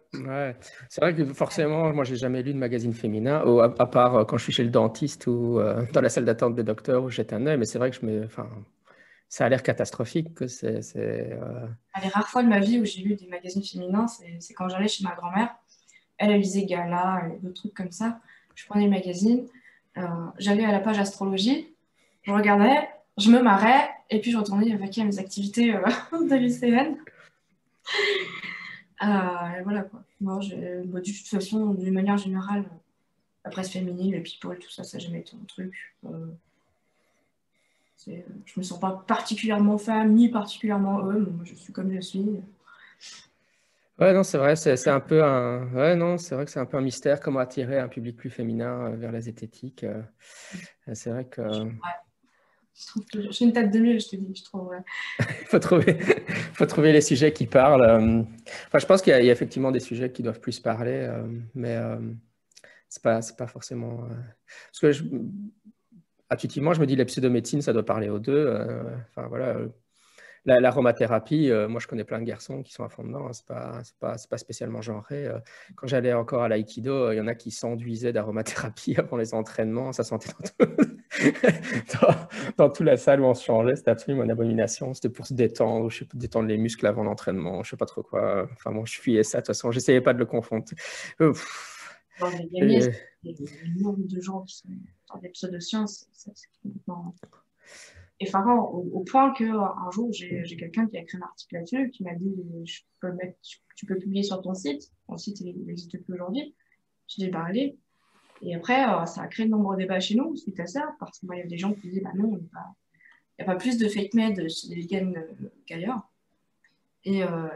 que 1.13 1.25
forcément, 1.33 1.93
moi, 1.93 2.03
j'ai 2.03 2.15
jamais 2.15 2.41
lu 2.43 2.53
de 2.53 2.57
magazine 2.57 2.93
féminin, 2.93 3.43
à, 3.61 3.85
part 3.85 4.15
euh, 4.15 4.25
quand 4.25 4.37
je 4.37 4.43
suis 4.43 4.53
chez 4.53 4.63
le 4.63 4.69
dentiste 4.69 5.27
ou 5.27 5.59
euh, 5.59 5.85
dans 5.93 6.01
la 6.01 6.09
salle 6.09 6.25
d'attente 6.25 6.55
des 6.55 6.63
docteurs 6.63 7.03
où 7.03 7.09
jette 7.09 7.33
un 7.33 7.45
œil, 7.45 7.57
mais 7.57 7.65
c'est 7.65 7.79
vrai 7.79 7.91
que 7.91 7.97
ça 9.29 9.45
a 9.45 9.49
l'air 9.49 9.63
catastrophique. 9.63 10.33
Que 10.35 10.47
c'est, 10.47 10.81
euh, 10.95 11.67
Les 12.01 12.09
rares 12.09 12.27
fois 12.27 12.43
de 12.43 12.47
ma 12.47 12.59
vie 12.59 12.79
où 12.79 12.85
j'ai 12.85 13.01
lu 13.01 13.15
des 13.15 13.27
magazines 13.27 13.63
féminins, 13.63 14.07
c'est, 14.07 14.53
quand 14.53 14.69
j'allais 14.69 14.87
chez 14.87 15.03
ma 15.03 15.15
grand-mère. 15.15 15.55
Elle, 16.17 16.31
lisait 16.39 16.65
Gala 16.65 17.29
d'autres 17.41 17.61
trucs 17.61 17.73
comme 17.73 17.91
ça. 17.91 18.19
Je 18.55 18.65
prenais 18.65 18.85
le 18.85 18.89
magazine, 18.89 19.45
j'allais 20.39 20.65
à 20.65 20.71
la 20.71 20.79
page 20.79 20.97
astrologie, 20.97 21.75
je 22.23 22.31
regardais, 22.31 22.89
je 23.19 23.29
me 23.29 23.39
marrais, 23.39 23.87
et 24.09 24.19
puis 24.19 24.31
je 24.31 24.37
retournais 24.37 24.73
avec 24.73 24.97
mes 24.97 25.19
activités 25.19 25.71
de 26.11 26.35
lycéenne. 26.35 26.97
Euh, 29.03 29.61
voilà 29.63 29.83
quoi. 29.83 30.03
Moi, 30.21 30.39
bah, 30.39 30.99
de 30.99 31.05
toute 31.05 31.27
façon, 31.27 31.73
d'une 31.73 31.93
manière 31.93 32.17
générale, 32.17 32.65
la 33.45 33.51
presse 33.51 33.69
féminine, 33.69 34.15
le 34.15 34.23
people, 34.23 34.57
tout 34.57 34.69
ça, 34.71 34.83
ça 34.83 34.97
n'a 34.97 35.03
jamais 35.03 35.19
été 35.19 35.35
mon 35.35 35.45
truc. 35.45 35.73
Euh, 36.05 36.27
je 38.07 38.59
me 38.59 38.63
sens 38.63 38.79
pas 38.79 39.03
particulièrement 39.05 39.77
femme 39.77 40.13
ni 40.13 40.29
particulièrement 40.29 40.97
homme. 40.97 41.33
Moi, 41.35 41.45
je 41.45 41.55
suis 41.55 41.73
comme 41.73 41.93
je 41.93 41.99
suis. 41.99 42.25
Ouais, 43.99 44.13
non, 44.13 44.23
c'est 44.23 44.37
vrai, 44.37 44.55
c'est 44.55 44.87
un 44.87 44.99
peu 44.99 45.23
un. 45.23 45.71
Ouais, 45.73 45.95
non, 45.95 46.17
c'est 46.17 46.35
vrai 46.35 46.45
que 46.45 46.51
c'est 46.51 46.59
un 46.59 46.65
peu 46.65 46.77
un 46.77 46.81
mystère 46.81 47.19
comment 47.19 47.39
attirer 47.39 47.79
un 47.79 47.87
public 47.87 48.15
plus 48.15 48.29
féminin 48.29 48.85
euh, 48.85 48.95
vers 48.95 49.11
la 49.11 49.21
zététique. 49.21 49.85
C'est 50.93 51.09
vrai 51.09 51.25
que. 51.25 51.41
Je 53.13 53.31
suis 53.31 53.45
une 53.45 53.53
tête 53.53 53.71
de 53.71 53.79
mule, 53.79 53.99
je 53.99 54.09
te 54.09 54.15
dis, 54.15 54.35
je 54.35 54.43
trouve. 54.43 54.71
Il 55.19 55.25
faut, 55.45 55.57
trouver, 55.59 56.93
les 56.93 57.01
sujets 57.01 57.33
qui 57.33 57.47
parlent. 57.47 57.81
Euh. 57.81 58.23
Enfin, 58.67 58.77
je 58.77 58.85
pense 58.85 59.01
qu'il 59.01 59.13
y, 59.13 59.29
a 59.29 59.31
effectivement 59.31 59.71
des 59.71 59.79
sujets 59.79 60.11
qui 60.11 60.21
doivent 60.21 60.39
plus 60.39 60.59
parler, 60.59 61.07
euh, 61.09 61.23
mais 61.55 61.75
euh, 61.75 61.97
ce 62.89 62.99
n'est 62.99 63.01
pas, 63.01 63.19
pas 63.35 63.47
forcément. 63.47 64.07
Parce 64.71 64.97
que 64.97 65.03
intuitivement, 66.29 66.73
je 66.73 66.81
me 66.81 66.85
dis 66.85 66.95
la 66.95 67.05
pseudomédecine, 67.05 67.63
ça 67.63 67.73
doit 67.73 67.85
parler 67.85 68.09
aux 68.09 68.19
deux. 68.19 68.55
Enfin, 69.09 69.27
voilà. 69.27 69.57
L'aromathérapie, 70.47 71.51
moi 71.67 71.81
je 71.81 71.87
connais 71.87 72.05
plein 72.05 72.19
de 72.19 72.23
garçons 72.23 72.63
qui 72.63 72.71
sont 72.71 72.85
à 72.85 72.89
fond 72.89 73.03
dedans, 73.03 73.27
hein, 73.27 73.33
c'est 73.33 73.45
pas, 73.45 73.81
pas, 73.99 74.15
pas, 74.29 74.37
spécialement 74.37 74.81
genré. 74.81 75.27
Quand 75.75 75.87
j'allais 75.87 76.13
encore 76.13 76.43
à 76.43 76.47
l'aïkido, 76.47 77.11
il 77.11 77.17
y 77.17 77.21
en 77.21 77.27
a 77.27 77.35
qui 77.35 77.51
s'enduisaient 77.51 78.13
d'aromathérapie 78.13 78.95
avant 78.97 79.17
les 79.17 79.33
entraînements, 79.33 79.91
ça 79.91 80.05
sentait 80.05 80.29
dans, 82.01 82.15
dans, 82.57 82.69
toute 82.69 82.85
la 82.85 82.95
salle 82.95 83.21
où 83.21 83.25
on 83.25 83.33
se 83.33 83.43
changeait, 83.43 83.75
c'était 83.75 83.91
absolument 83.91 84.23
une 84.23 84.31
abomination, 84.31 84.93
c'était 84.93 85.09
pour 85.09 85.27
se 85.27 85.33
détendre, 85.33 85.89
je 85.89 85.99
sais, 85.99 86.07
détendre 86.13 86.47
les 86.47 86.57
muscles 86.57 86.87
avant 86.87 87.03
l'entraînement, 87.03 87.63
je 87.63 87.71
sais 87.71 87.77
pas 87.77 87.85
trop 87.85 88.03
quoi. 88.03 88.47
Enfin 88.53 88.71
bon, 88.71 88.85
je 88.85 88.99
fuyais 88.99 89.23
ça, 89.23 89.39
de 89.39 89.41
toute 89.41 89.47
façon, 89.47 89.71
j'essayais 89.71 90.01
pas 90.01 90.13
de 90.13 90.19
le 90.19 90.25
confondre. 90.25 90.65
il 91.19 91.27
y 92.51 92.61
a 92.61 92.65
des 92.65 93.45
nombre 93.77 94.07
de 94.07 94.21
gens 94.21 94.41
qui 94.43 94.57
sont 94.57 94.69
dans 95.13 95.19
des 95.19 95.29
pseudosciences, 95.29 96.07
c'est 96.13 96.31
complètement 96.63 97.13
effarant, 98.19 98.69
au, 98.71 98.89
au 98.93 98.99
point 99.01 99.33
qu'un 99.33 99.91
jour, 99.91 100.09
j'ai 100.11 100.57
quelqu'un 100.57 100.87
qui 100.87 100.97
a 100.97 101.01
écrit 101.01 101.17
un 101.17 101.25
article 101.25 101.55
là-dessus, 101.55 101.89
qui 101.91 102.03
m'a 102.03 102.13
dit 102.15 102.33
tu 103.75 103.85
peux 103.85 103.97
publier 103.97 104.23
sur 104.23 104.41
ton 104.41 104.53
site. 104.53 104.91
Mon 105.07 105.17
site, 105.17 105.41
n'existe 105.41 106.03
plus 106.03 106.13
aujourd'hui. 106.13 106.55
Je 107.07 107.23
dis, 107.23 107.29
bah 107.29 107.45
allez. 107.47 107.77
Et 108.41 108.53
après, 108.53 108.87
euh, 108.87 109.05
ça 109.05 109.21
a 109.21 109.27
créé 109.27 109.45
de 109.45 109.51
nombreux 109.51 109.77
débats 109.77 109.99
chez 109.99 110.15
nous 110.15 110.35
suite 110.35 110.59
à 110.59 110.67
ça, 110.67 110.95
parce 110.99 111.19
qu'il 111.19 111.29
y 111.35 111.41
a 111.41 111.45
des 111.45 111.57
gens 111.57 111.73
qui 111.73 111.87
disaient, 111.87 112.01
bah 112.01 112.11
non, 112.15 112.37
il 112.37 112.41
n'y 113.39 113.43
a 113.43 113.45
pas 113.45 113.55
plus 113.55 113.77
de 113.77 113.87
fake 113.87 114.13
med 114.13 114.47
chez 114.49 114.67
les 114.67 114.81
vegans 114.81 115.13
euh, 115.15 115.49
qu'ailleurs. 115.65 116.01
Et, 117.03 117.23
euh, 117.23 117.47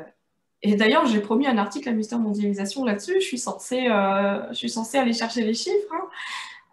et 0.62 0.76
d'ailleurs, 0.76 1.06
j'ai 1.06 1.20
promis 1.20 1.48
un 1.48 1.58
article 1.58 1.90
à 1.90 1.92
Mister 1.92 2.18
Mondialisation 2.18 2.86
là-dessus. 2.86 3.16
Je 3.16 3.26
suis 3.26 3.38
censée, 3.40 3.86
je 3.86 4.54
suis 4.54 4.70
censée 4.70 4.98
aller 4.98 5.14
chercher 5.14 5.44
les 5.44 5.54
chiffres. 5.54 5.94
Hein. 5.94 6.08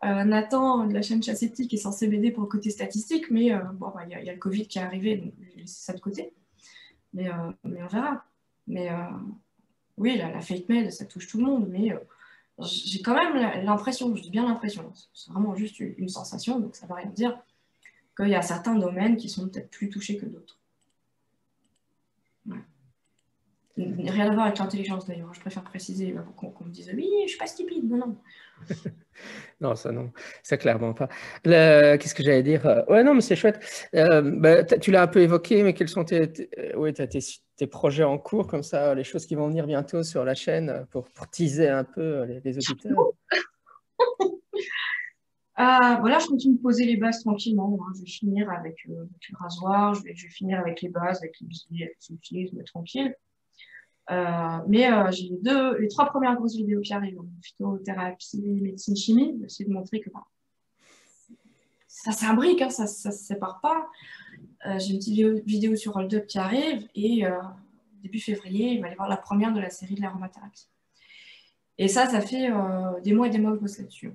Euh, 0.05 0.25
Nathan 0.25 0.87
de 0.87 0.95
la 0.95 1.03
chaîne 1.03 1.23
Chassetti 1.23 1.69
est 1.71 1.77
censé 1.77 2.07
m'aider 2.07 2.31
pour 2.31 2.45
le 2.45 2.49
côté 2.49 2.71
statistique, 2.71 3.31
mais 3.31 3.53
euh, 3.53 3.59
bon, 3.75 3.91
bah, 3.93 4.03
il 4.09 4.11
y, 4.11 4.29
a 4.29 4.33
le 4.33 4.39
Covid 4.39 4.69
qui 4.69 4.79
est 4.79 4.83
arrivé, 4.83 5.17
donc 5.17 5.33
j'ai 5.41 5.61
laissé 5.61 5.83
ça 5.83 5.93
de 5.93 6.01
côté. 6.01 6.33
Mais, 7.13 7.29
euh, 7.29 7.51
on 7.65 7.71
verra. 7.71 8.25
Mais 8.69 8.91
oui, 9.97 10.19
la, 10.19 10.41
fake 10.41 10.69
mail, 10.69 10.93
ça 10.93 11.07
touche 11.07 11.27
tout 11.27 11.39
le 11.39 11.45
monde, 11.45 11.69
mais 11.71 11.97
j'ai 12.61 13.01
quand 13.01 13.15
même 13.15 13.65
l'impression, 13.65 14.15
je 14.15 14.29
bien 14.29 14.47
l'impression, 14.47 14.93
c'est 15.15 15.31
vraiment 15.33 15.55
juste 15.55 15.81
une 15.81 16.11
sensation, 16.11 16.61
donc 16.61 16.77
ça 16.77 16.85
ne 16.85 16.91
veut 16.91 16.97
rien 16.97 17.11
dire, 17.11 17.41
qu'il 18.15 18.29
y 18.29 18.35
a 18.35 18.43
certains 18.43 18.75
domaines 18.75 19.17
qui 19.17 19.31
sont 19.31 19.49
peut-être 19.49 19.71
plus 19.71 19.89
touchés 19.89 20.19
que 20.19 20.27
d'autres. 20.27 20.61
Rien 23.79 24.31
à 24.31 24.35
voir 24.35 24.47
avec 24.47 24.59
l'intelligence 24.59 25.07
d'ailleurs, 25.07 25.33
je 25.33 25.41
préfère 25.41 25.65
préciser 25.65 26.15
qu'on 26.37 26.65
me 26.65 26.71
dise 26.71 26.91
oui, 26.95 27.09
je 27.23 27.29
suis 27.29 27.39
pas 27.39 27.47
stupide, 27.47 27.89
non, 27.89 27.97
non. 27.97 28.17
non, 29.61 29.75
ça 29.75 29.93
non, 29.93 30.13
ça 30.43 30.57
clairement 30.57 30.95
pas. 30.95 31.09
Qu'est-ce 31.45 32.15
que 32.15 32.23
j'allais 32.23 32.43
dire? 32.43 32.67
Euh, 32.67 32.83
Ouais, 32.89 33.03
non, 33.03 33.15
mais 33.15 33.21
c'est 33.21 33.37
chouette. 33.37 33.61
Euh, 33.95 34.23
bah, 34.23 34.65
tu 34.65 34.91
l'as 34.91 35.03
un 35.03 35.07
peu 35.07 35.21
évoqué, 35.21 35.63
mais 35.63 35.75
quels 35.75 35.89
sont 35.89 36.05
tes, 36.05 36.51
ouais, 36.77 36.93
tes, 36.93 37.67
projets 37.67 38.05
en 38.05 38.19
cours, 38.19 38.47
comme 38.47 38.63
ça, 38.63 38.95
les 38.95 39.05
choses 39.05 39.27
qui 39.27 39.35
vont 39.35 39.49
venir 39.49 39.67
bientôt 39.67 40.03
sur 40.03 40.25
la 40.25 40.35
chaîne 40.35 40.87
pour, 40.91 41.09
teaser 41.31 41.69
un 41.69 41.85
peu 41.85 42.25
les, 42.45 42.57
auditeurs? 42.57 43.13
Ah, 45.55 45.99
voilà, 46.01 46.19
je 46.19 46.27
continue 46.27 46.57
de 46.57 46.63
poser 46.63 46.85
les 46.85 46.97
bases 46.97 47.23
tranquillement. 47.23 47.79
Hein. 47.81 47.93
Je 47.97 48.01
vais 48.01 48.07
finir 48.07 48.51
avec, 48.51 48.77
euh, 48.89 49.05
le 49.31 49.37
rasoir, 49.39 49.95
je 49.95 50.03
vais, 50.03 50.15
finir 50.15 50.59
avec 50.61 50.83
les 50.83 50.89
bases, 50.89 51.19
avec 51.19 51.35
les 51.41 51.47
billets, 51.47 51.85
avec 51.85 52.53
le 52.53 52.65
tranquille. 52.65 53.15
Euh, 54.11 54.59
mais 54.67 54.91
euh, 54.91 55.11
j'ai 55.11 55.31
les 55.79 55.89
trois 55.89 56.07
premières 56.07 56.35
grosses 56.37 56.57
vidéos 56.57 56.81
qui 56.81 56.93
arrivent, 56.95 57.21
phytothérapie, 57.43 58.61
médecine, 58.63 58.97
chimie, 58.97 59.39
j'essaie 59.43 59.65
de 59.65 59.73
montrer 59.73 60.01
que 60.01 60.09
bah, 60.11 60.25
ça 61.87 62.13
s'imbrique, 62.13 62.63
hein, 62.63 62.71
ça 62.71 62.85
ne 62.85 62.89
se 62.89 63.11
sépare 63.11 63.61
pas. 63.61 63.87
Euh, 64.67 64.79
j'ai 64.79 64.95
une 64.95 64.99
petite 64.99 65.47
vidéo, 65.47 65.77
sur 65.77 65.97
Hold 65.97 66.15
Up 66.15 66.27
qui 66.27 66.39
arrive 66.39 66.89
et 66.95 67.25
début 68.03 68.21
février, 68.21 68.73
il 68.73 68.81
va 68.81 68.89
y 68.89 68.93
avoir 68.93 69.09
la 69.09 69.17
première 69.17 69.53
de 69.53 69.61
la 69.61 69.71
série 69.71 69.95
de 69.95 70.01
l'aromathérapie. 70.01 70.69
Et 71.77 71.89
ça, 71.89 72.07
ça 72.07 72.21
fait 72.21 72.51
des 73.03 73.13
mois 73.13 73.27
et 73.27 73.31
des 73.31 73.39
mois 73.39 73.53
que 73.53 73.59
je 73.59 73.63
bosse 73.63 73.79
là-dessus. 73.79 74.13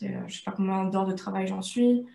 je 0.00 0.06
ne 0.06 0.28
sais 0.28 0.42
pas 0.44 0.52
combien 0.52 0.84
d'heures 0.84 1.06
de 1.06 1.12
travail 1.12 1.46
j'en 1.46 1.62
suis. 1.62 2.06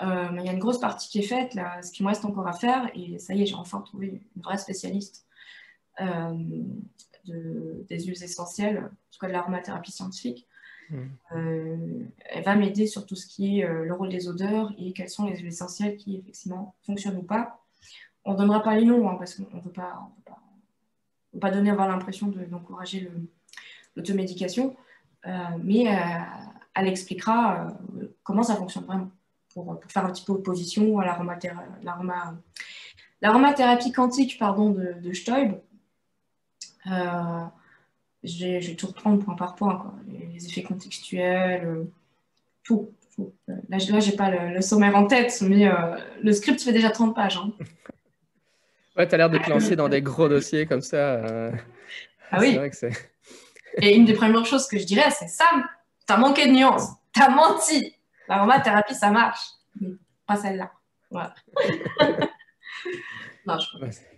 mais 0.00 0.40
il 0.40 0.46
y 0.46 0.48
a 0.48 0.52
une 0.52 0.58
grosse 0.58 0.80
partie 0.80 1.08
qui 1.08 1.18
est 1.18 1.28
faite, 1.28 1.58
ce 1.82 1.92
qui 1.92 2.02
me 2.02 2.08
reste 2.08 2.24
encore 2.24 2.46
à 2.46 2.52
faire, 2.52 2.90
et 2.94 3.18
ça 3.18 3.34
y 3.34 3.42
est, 3.42 3.46
j'ai 3.46 3.54
enfin 3.54 3.80
trouvé 3.82 4.22
une 4.34 4.42
vraie 4.42 4.58
spécialiste 4.58 5.27
euh, 6.00 7.82
des 7.88 8.00
huiles 8.04 8.22
essentielles, 8.22 8.78
en 8.78 8.88
tout 9.12 9.18
cas 9.20 9.26
de 9.26 9.32
l'aromathérapie 9.32 9.92
scientifique. 9.92 10.46
Hmm. 10.88 11.08
Euh, 11.32 12.04
elle 12.30 12.44
va 12.44 12.54
m'aider 12.54 12.86
sur 12.86 13.04
tout 13.04 13.16
ce 13.16 13.26
qui 13.26 13.60
est 13.60 13.64
euh, 13.64 13.84
le 13.84 13.92
rôle 13.92 14.08
des 14.08 14.28
odeurs 14.28 14.72
et 14.78 14.92
quelles 14.94 15.10
sont 15.10 15.26
les 15.26 15.36
huiles 15.36 15.48
essentielles 15.48 15.96
qui 15.96 16.16
effectivement 16.16 16.74
fonctionnent 16.86 17.18
ou 17.18 17.22
pas. 17.22 17.60
On 18.24 18.32
ne 18.32 18.38
donnera 18.38 18.62
pas 18.62 18.76
les 18.76 18.86
noms 18.86 19.08
hein, 19.10 19.16
parce 19.18 19.34
qu'on 19.34 19.54
ne 19.54 19.60
veut 19.60 19.70
pas, 19.70 20.08
pas, 20.24 20.38
pas, 21.38 21.50
donner 21.50 21.70
avoir 21.70 21.88
l'impression 21.88 22.28
d'encourager 22.28 23.10
l'automédication, 23.96 24.76
mais 25.62 25.84
elle 26.74 26.88
expliquera 26.88 27.76
comment 28.22 28.42
ça 28.42 28.56
fonctionne 28.56 28.84
vraiment 28.84 29.10
pour, 29.52 29.78
faire 29.88 30.06
un 30.06 30.10
petit 30.10 30.24
peu 30.24 30.32
opposition 30.32 30.98
à 30.98 31.04
l'aromathérapie 33.20 33.92
quantique 33.92 34.38
pardon, 34.38 34.70
de, 34.70 34.94
de 35.00 35.12
Stoib, 35.12 35.60
euh, 36.86 37.44
je, 38.24 38.44
vais, 38.44 38.74
tout 38.74 38.86
reprendre 38.86 39.24
point 39.24 39.34
par 39.34 39.54
point, 39.54 39.94
Les, 40.08 40.46
effets 40.46 40.62
contextuels, 40.62 41.66
euh, 41.66 41.84
tout. 42.62 42.92
Là, 43.68 43.78
je 43.78 43.92
n'ai 43.92 44.16
pas 44.16 44.30
le, 44.30 44.60
sommaire 44.60 44.94
en 44.94 45.06
tête, 45.06 45.40
mais 45.42 45.66
euh, 45.66 45.96
le 46.22 46.32
script 46.32 46.62
fait 46.62 46.72
déjà 46.72 46.90
30 46.90 47.14
pages. 47.14 47.36
Hein. 47.36 47.52
Ouais, 48.96 49.06
tu 49.06 49.14
as 49.14 49.18
l'air 49.18 49.30
de 49.30 49.38
te 49.38 49.48
lancer 49.48 49.76
dans 49.76 49.88
des 49.88 50.02
gros 50.02 50.28
dossiers 50.28 50.66
comme 50.66 50.80
ça. 50.80 51.22
Ah 52.32 52.40
oui. 52.40 52.58
Et 53.80 53.94
une 53.94 54.04
des 54.04 54.14
premières 54.14 54.44
choses 54.44 54.66
que 54.66 54.76
je 54.76 54.84
dirais, 54.84 55.08
c'est 55.12 55.28
Sam, 55.28 55.68
tu 56.04 56.12
as 56.12 56.16
manqué 56.16 56.48
de 56.48 56.52
nuances, 56.52 56.88
tu 57.14 57.22
as 57.22 57.28
menti. 57.28 57.94
L'aromathérapie, 58.28 58.96
ça 58.96 59.12
marche, 59.12 59.38
mais 59.80 59.90
pas 60.26 60.34
celle-là. 60.34 60.72
Voilà. 61.12 61.32
non, 63.46 63.56
je... 63.60 64.17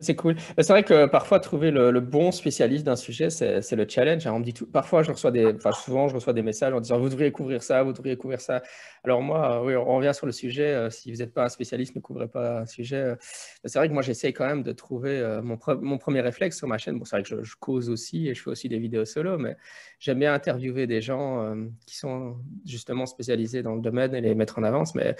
C'est 0.00 0.14
cool. 0.14 0.36
C'est 0.56 0.68
vrai 0.68 0.84
que 0.84 1.06
parfois, 1.06 1.40
trouver 1.40 1.72
le, 1.72 1.98
bon 2.00 2.30
spécialiste 2.30 2.86
d'un 2.86 2.94
sujet, 2.94 3.30
c'est 3.30 3.72
le 3.72 3.86
challenge. 3.88 4.28
Hein. 4.28 4.40
Parfois, 4.72 5.02
je 5.02 5.10
reçois 5.10 5.32
des, 5.32 5.52
enfin, 5.52 5.72
souvent, 5.72 6.06
je 6.06 6.14
reçois 6.14 6.32
des 6.32 6.42
messages 6.42 6.72
en 6.72 6.80
disant 6.80 7.00
Vous 7.00 7.08
devriez 7.08 7.32
couvrir 7.32 7.64
ça, 7.64 7.82
vous 7.82 7.92
devriez 7.92 8.16
couvrir 8.16 8.40
ça. 8.40 8.62
Alors, 9.02 9.22
moi, 9.22 9.64
oui, 9.64 9.74
on 9.74 9.96
revient 9.96 10.12
sur 10.14 10.26
le 10.26 10.32
sujet. 10.32 10.72
Euh, 10.72 10.88
si 10.88 11.10
vous 11.10 11.18
n'êtes 11.18 11.34
pas 11.34 11.44
un 11.44 11.48
spécialiste, 11.48 11.96
ne 11.96 12.00
couvrez 12.00 12.28
pas 12.28 12.60
un 12.60 12.66
sujet. 12.66 12.96
Euh. 12.96 13.16
C'est 13.64 13.80
vrai 13.80 13.88
que 13.88 13.92
moi, 13.92 14.02
j'essaye 14.02 14.32
quand 14.32 14.46
même 14.46 14.62
de 14.62 14.70
trouver 14.70 15.18
euh, 15.18 15.42
mon, 15.42 15.98
premier 15.98 16.20
réflexe 16.20 16.56
sur 16.56 16.68
ma 16.68 16.78
chaîne. 16.78 16.96
Bon, 16.96 17.04
c'est 17.04 17.16
vrai 17.16 17.24
que 17.24 17.42
je, 17.42 17.56
cause 17.58 17.90
aussi 17.90 18.28
et 18.28 18.34
je 18.34 18.42
fais 18.42 18.50
aussi 18.50 18.68
des 18.68 18.78
vidéos 18.78 19.04
solo, 19.04 19.36
mais 19.36 19.56
j'aime 19.98 20.20
bien 20.20 20.32
interviewer 20.34 20.86
des 20.86 21.00
gens 21.00 21.54
qui 21.86 21.96
sont 21.96 22.36
justement 22.64 23.06
spécialisés 23.06 23.62
dans 23.62 23.74
le 23.74 23.80
domaine 23.80 24.14
et 24.14 24.20
les 24.20 24.34
mettre 24.34 24.58
en 24.58 24.62
avance. 24.62 24.94
Mais 24.94 25.16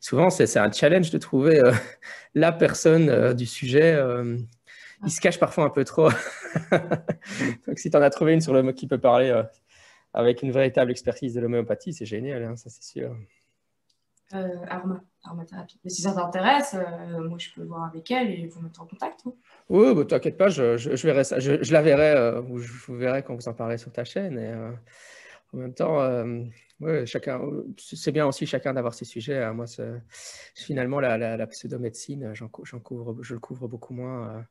souvent, 0.00 0.30
c'est 0.30 0.56
un 0.56 0.72
challenge 0.72 1.10
de 1.10 1.18
trouver 1.18 1.60
la 2.34 2.52
personne 2.52 3.34
du 3.34 3.46
sujet 3.46 3.98
il 5.04 5.10
se 5.10 5.20
cache 5.20 5.38
parfois 5.38 5.64
un 5.64 5.70
peu 5.70 5.84
trop. 5.84 6.08
Donc, 7.66 7.78
si 7.78 7.90
tu 7.90 7.96
en 7.96 8.02
as 8.02 8.10
trouvé 8.10 8.34
une 8.34 8.40
sur 8.40 8.52
le 8.52 8.72
qui 8.72 8.86
peut 8.86 8.98
parler 8.98 9.30
euh, 9.30 9.42
avec 10.12 10.42
une 10.42 10.52
véritable 10.52 10.90
expertise 10.90 11.34
de 11.34 11.40
l'homéopathie, 11.40 11.92
c'est 11.92 12.06
génial, 12.06 12.42
hein, 12.42 12.56
ça 12.56 12.70
c'est 12.70 12.84
sûr. 12.84 13.16
Euh, 14.32 14.48
arma, 14.68 15.02
aromathérapie. 15.22 15.78
Mais 15.84 15.90
si 15.90 16.02
ça 16.02 16.12
t'intéresse, 16.12 16.74
euh, 16.74 17.28
moi 17.28 17.38
je 17.38 17.50
peux 17.54 17.62
voir 17.62 17.84
avec 17.84 18.10
elle 18.10 18.30
et 18.30 18.46
vous 18.46 18.60
mettre 18.62 18.80
en 18.80 18.86
contact. 18.86 19.20
Hein. 19.26 19.34
Oui, 19.68 19.94
bah, 19.94 20.04
t'inquiète 20.04 20.38
pas, 20.38 20.48
je, 20.48 20.76
je, 20.78 21.06
verrai 21.06 21.24
ça. 21.24 21.38
Je, 21.38 21.72
la 21.72 21.82
verrai, 21.82 22.12
euh, 22.12 22.40
ou 22.40 22.58
je 22.58 22.72
vous 22.86 22.96
verrai 22.96 23.22
quand 23.22 23.34
vous 23.34 23.48
en 23.48 23.54
parlez 23.54 23.76
sur 23.76 23.92
ta 23.92 24.04
chaîne. 24.04 24.38
Et, 24.38 24.52
en 25.52 25.56
même 25.58 25.74
temps, 25.74 26.00
ouais, 26.80 27.06
chacun, 27.06 27.40
c'est 27.76 28.10
bien 28.12 28.26
aussi 28.26 28.46
chacun 28.46 28.74
d'avoir 28.74 28.94
ses 28.94 29.04
sujets. 29.04 29.42
Hein. 29.42 29.52
Moi, 29.52 29.66
finalement, 30.54 31.00
la, 31.00 31.16
la, 31.16 31.36
la 31.36 31.46
pseudomédecine, 31.46 32.32
j'en, 32.34 32.48
couvre, 32.48 33.22
je 33.22 33.34
le 33.34 33.40
couvre 33.40 33.68
beaucoup 33.68 33.94
moins 33.94 34.44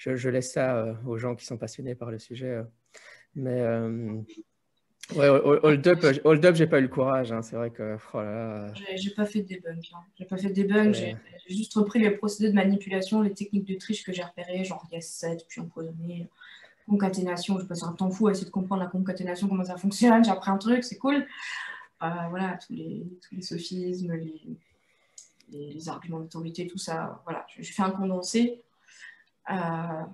je, 0.00 0.28
laisse 0.28 0.52
ça 0.52 0.76
euh, 0.76 0.94
aux 1.06 1.18
gens 1.18 1.34
qui 1.34 1.44
sont 1.44 1.58
passionnés 1.58 1.94
par 1.94 2.10
le 2.10 2.18
sujet. 2.18 2.48
Euh. 2.48 2.64
Mais 3.34 3.60
euh, 3.60 4.20
ouais, 5.16 5.28
hold 5.62 5.86
up, 5.86 6.04
hold 6.24 6.44
up 6.44 6.54
j'ai 6.54 6.66
pas 6.66 6.78
eu 6.78 6.82
le 6.82 6.88
courage. 6.88 7.32
Hein. 7.32 7.42
C'est 7.42 7.56
vrai 7.56 7.70
que 7.70 7.96
oh 8.14 8.80
j'ai 8.96 9.10
pas 9.10 9.26
fait 9.26 9.42
de 9.42 9.48
debunk. 9.48 9.90
Hein. 9.94 9.98
J'ai 10.18 10.24
pas 10.24 10.36
fait 10.36 10.48
de 10.50 10.62
debunk. 10.62 10.94
J'ai 10.94 11.16
juste 11.48 11.74
repris 11.74 11.98
les 11.98 12.10
procédés 12.10 12.50
de 12.50 12.54
manipulation, 12.54 13.22
les 13.22 13.34
techniques 13.34 13.66
de 13.66 13.74
triche 13.74 14.04
que 14.04 14.12
j'ai 14.12 14.22
repérées, 14.22 14.64
genre 14.64 14.86
yes 14.92 15.08
7 15.08 15.46
puis 15.48 15.60
empoisonné, 15.60 16.28
concaténation. 16.88 17.58
Je 17.58 17.64
passe 17.64 17.82
un 17.82 17.92
temps 17.92 18.10
fou 18.10 18.28
à 18.28 18.32
essayer 18.32 18.46
de 18.46 18.50
comprendre 18.50 18.82
la 18.82 18.88
concaténation, 18.88 19.48
comment 19.48 19.64
ça 19.64 19.76
fonctionne. 19.76 20.24
J'ai 20.24 20.30
appris 20.30 20.50
un 20.50 20.58
truc, 20.58 20.84
c'est 20.84 20.98
cool. 20.98 21.26
voilà, 22.00 22.58
tous 22.66 22.72
les, 22.72 23.06
tous 23.26 23.34
les 23.34 23.42
sophismes, 23.42 24.12
les, 24.14 24.40
les, 25.50 25.88
arguments 25.88 26.20
d'autorité, 26.20 26.66
tout 26.66 26.78
ça. 26.78 27.22
Voilà, 27.24 27.46
je 27.58 27.72
fais 27.72 27.82
un 27.82 27.90
condensé. 27.90 28.62
Euh, 29.50 30.04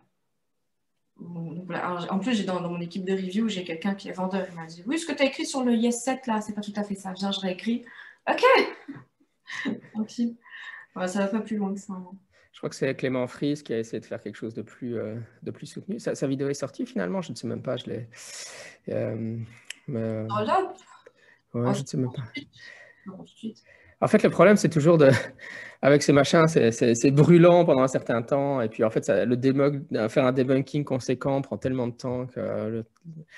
en 1.19 2.19
plus, 2.19 2.35
j'ai 2.35 2.45
dans, 2.45 2.61
mon 2.61 2.81
équipe 2.81 3.05
de 3.05 3.12
review, 3.12 3.49
j'ai 3.49 3.64
quelqu'un 3.64 3.95
qui 3.95 4.09
est 4.09 4.12
vendeur. 4.12 4.47
Il 4.51 4.55
m'a 4.55 4.67
dit 4.67 4.83
Oui, 4.87 4.99
ce 4.99 5.07
que 5.07 5.12
tu 5.12 5.23
as 5.23 5.27
écrit 5.27 5.47
sur 5.47 5.64
le 5.64 5.75
Yes 5.75 6.03
7, 6.03 6.27
là, 6.27 6.41
c'est 6.41 6.55
pas 6.55 6.61
tout 6.61 6.73
à 6.77 6.85
fait 6.85 6.95
ça. 6.95 7.12
Viens, 7.12 7.33
je 7.33 7.41
réécris. 7.41 7.85
Ok 8.29 8.43
Ok. 9.95 10.21
ça 11.07 11.21
va 11.21 11.27
pas 11.29 11.41
plus 11.41 11.57
loin 11.57 11.73
que 11.73 11.81
ça. 11.81 11.95
Hein. 11.95 12.11
Je 12.53 12.59
crois 12.59 12.71
que 12.71 12.77
c'est 12.77 12.95
Clément 12.97 13.27
Fries 13.27 13.62
qui 13.62 13.75
a 13.75 13.79
essayé 13.79 14.01
de 14.01 14.07
faire 14.07 14.21
quelque 14.21 14.37
chose 14.37 14.55
de 14.55 14.62
plus, 14.62 14.97
euh, 14.97 15.17
de 15.43 15.51
plus 15.51 15.67
soutenu. 15.67 16.01
Sa, 16.01 16.14
sa, 16.14 16.27
vidéo 16.27 16.49
est 16.49 16.55
sortie 16.55 16.87
finalement? 16.87 17.21
Je 17.21 17.33
ne 17.33 17.37
sais 17.37 17.47
même 17.47 17.62
pas. 17.62 17.77
Je 17.77 17.87
l'ai. 17.87 18.09
Euh, 18.89 19.39
mais... 19.89 20.27
Oh 20.31 20.45
là 20.45 20.75
Ouais, 21.55 21.75
je 21.75 21.83
ne 21.83 21.87
sais 21.87 21.97
même 21.97 22.12
pas. 22.12 22.23
En 24.01 24.09
fait, 24.09 24.22
le 24.22 24.30
problème, 24.30 24.57
c'est 24.57 24.68
toujours 24.68 24.99
de. 24.99 25.11
Avec 25.82 26.03
ces 26.03 26.12
machins, 26.12 26.47
c'est 26.49 27.11
brûlant 27.11 27.66
pendant 27.66 27.82
un 27.82 27.88
certain 27.88 28.22
temps. 28.22 28.62
Et 28.62 28.68
puis, 28.68 28.82
en 28.82 28.90
fait, 28.90 29.05
ça, 29.05 29.26
le 29.26 29.36
debug, 29.36 29.84
faire 30.09 30.24
un 30.24 30.32
debunking 30.32 30.84
conséquent 30.84 31.42
prend 31.42 31.59
tellement 31.59 31.86
de 31.86 31.92
temps 31.92 32.26
que. 32.26 32.40
Le, 32.40 32.84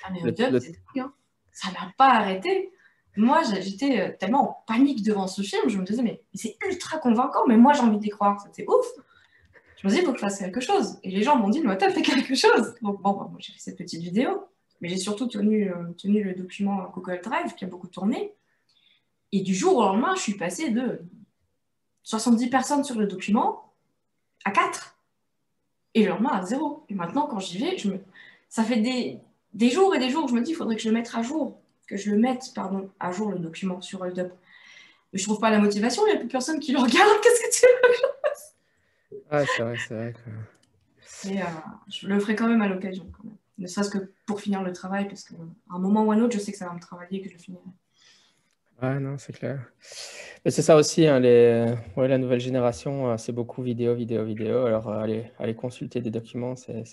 ah, 0.03 0.09
mais 0.13 0.21
le, 0.23 0.49
le... 0.49 0.59
Hein. 1.01 1.13
ça 1.51 1.69
n'a 1.71 1.91
pas 1.97 2.11
arrêté 2.11 2.71
moi, 3.19 3.41
j'étais 3.43 3.99
euh, 3.99 4.11
tellement 4.17 4.49
en 4.49 4.63
panique 4.65 5.03
devant 5.03 5.27
ce 5.27 5.41
film, 5.41 5.63
je 5.67 5.77
me 5.77 5.83
disais, 5.83 6.01
mais 6.01 6.21
c'est 6.33 6.57
ultra 6.65 6.99
convaincant, 6.99 7.45
mais 7.47 7.57
moi, 7.57 7.73
j'ai 7.73 7.81
envie 7.81 7.97
d'y 7.97 8.09
croire, 8.09 8.41
c'est 8.53 8.67
ouf. 8.67 8.85
Je 9.77 9.87
me 9.87 9.89
disais, 9.89 10.01
il 10.01 10.05
faut 10.05 10.13
que 10.13 10.19
je 10.19 10.23
fasse 10.23 10.39
quelque 10.39 10.61
chose. 10.61 10.99
Et 11.03 11.11
les 11.11 11.23
gens 11.23 11.35
m'ont 11.35 11.49
dit, 11.49 11.61
mais 11.61 11.77
t'as 11.77 11.89
fait 11.89 12.01
quelque 12.01 12.35
chose. 12.35 12.75
Donc, 12.81 13.01
bon, 13.01 13.13
moi, 13.13 13.35
j'ai 13.39 13.53
fait 13.53 13.59
cette 13.59 13.77
petite 13.77 14.01
vidéo, 14.01 14.45
mais 14.81 14.89
j'ai 14.89 14.97
surtout 14.97 15.27
tenu, 15.27 15.69
euh, 15.69 15.91
tenu 15.97 16.23
le 16.23 16.33
document 16.33 16.89
Google 16.93 17.19
Drive 17.23 17.55
qui 17.55 17.65
a 17.65 17.67
beaucoup 17.67 17.87
tourné. 17.87 18.33
Et 19.31 19.41
du 19.41 19.53
jour 19.53 19.77
au 19.77 19.81
lendemain, 19.81 20.15
je 20.15 20.21
suis 20.21 20.35
passée 20.35 20.71
de 20.71 21.01
70 22.03 22.49
personnes 22.49 22.83
sur 22.83 22.97
le 22.97 23.05
document 23.05 23.73
à 24.45 24.51
4. 24.51 24.95
Et 25.93 26.03
le 26.03 26.09
lendemain 26.09 26.31
à 26.31 26.45
0. 26.45 26.85
Et 26.89 26.95
maintenant, 26.95 27.27
quand 27.27 27.39
j'y 27.39 27.57
vais, 27.57 27.77
je 27.77 27.91
me... 27.91 27.99
ça 28.47 28.63
fait 28.63 28.79
des, 28.79 29.19
des 29.53 29.69
jours 29.69 29.95
et 29.95 29.99
des 29.99 30.09
jours 30.09 30.25
que 30.25 30.31
je 30.31 30.35
me 30.35 30.41
dis, 30.41 30.51
il 30.51 30.55
faudrait 30.55 30.75
que 30.75 30.81
je 30.81 30.89
le 30.89 30.95
mette 30.95 31.11
à 31.13 31.21
jour 31.21 31.59
que 31.89 31.97
je 31.97 32.11
le 32.11 32.17
mette 32.17 32.51
pardon, 32.53 32.89
à 32.99 33.11
jour 33.11 33.31
le 33.31 33.39
document 33.39 33.81
sur 33.81 34.01
Hold 34.01 34.19
Up. 34.19 34.33
Mais 35.11 35.19
je 35.19 35.23
trouve 35.23 35.39
pas 35.39 35.49
la 35.49 35.57
motivation, 35.57 36.03
il 36.05 36.11
n'y 36.11 36.17
a 36.17 36.19
plus 36.19 36.27
personne 36.27 36.59
qui 36.59 36.71
le 36.71 36.77
regarde. 36.77 37.09
Qu'est-ce 37.23 37.41
que 37.41 37.51
tu 37.51 37.65
veux 37.65 37.89
que 37.89 37.97
je 37.97 38.29
fasse? 38.29 38.55
C'est 39.55 39.63
vrai, 39.63 39.75
c'est 39.87 39.93
vrai. 39.95 40.13
Euh, 41.25 41.43
je 41.87 42.07
le 42.07 42.19
ferai 42.19 42.35
quand 42.35 42.47
même 42.47 42.61
à 42.61 42.67
l'occasion, 42.67 43.11
Ne 43.57 43.67
serait-ce 43.67 43.89
que 43.89 44.11
pour 44.27 44.39
finir 44.39 44.61
le 44.61 44.71
travail, 44.71 45.07
parce 45.07 45.23
qu'à 45.23 45.35
un 45.71 45.79
moment 45.79 46.03
ou 46.03 46.11
un 46.11 46.19
autre, 46.21 46.33
je 46.33 46.39
sais 46.39 46.51
que 46.51 46.57
ça 46.57 46.67
va 46.67 46.73
me 46.73 46.79
travailler 46.79 47.19
et 47.19 47.21
que 47.23 47.29
je 47.29 47.37
finirai. 47.37 47.63
Ouais, 48.81 48.99
non, 48.99 49.17
c'est 49.17 49.33
clair. 49.33 49.71
Mais 50.45 50.51
c'est 50.51 50.61
ça 50.61 50.77
aussi, 50.77 51.05
hein, 51.05 51.19
les... 51.19 51.73
ouais, 51.97 52.07
la 52.07 52.17
nouvelle 52.17 52.39
génération, 52.39 53.11
euh, 53.11 53.17
c'est 53.17 53.33
beaucoup 53.33 53.61
vidéo, 53.61 53.93
vidéo, 53.93 54.23
vidéo. 54.23 54.65
Alors, 54.65 54.87
euh, 54.89 54.99
aller, 54.99 55.31
aller 55.37 55.53
consulter 55.53 55.99
des 56.01 56.11
documents, 56.11 56.55
c'est 56.55 56.83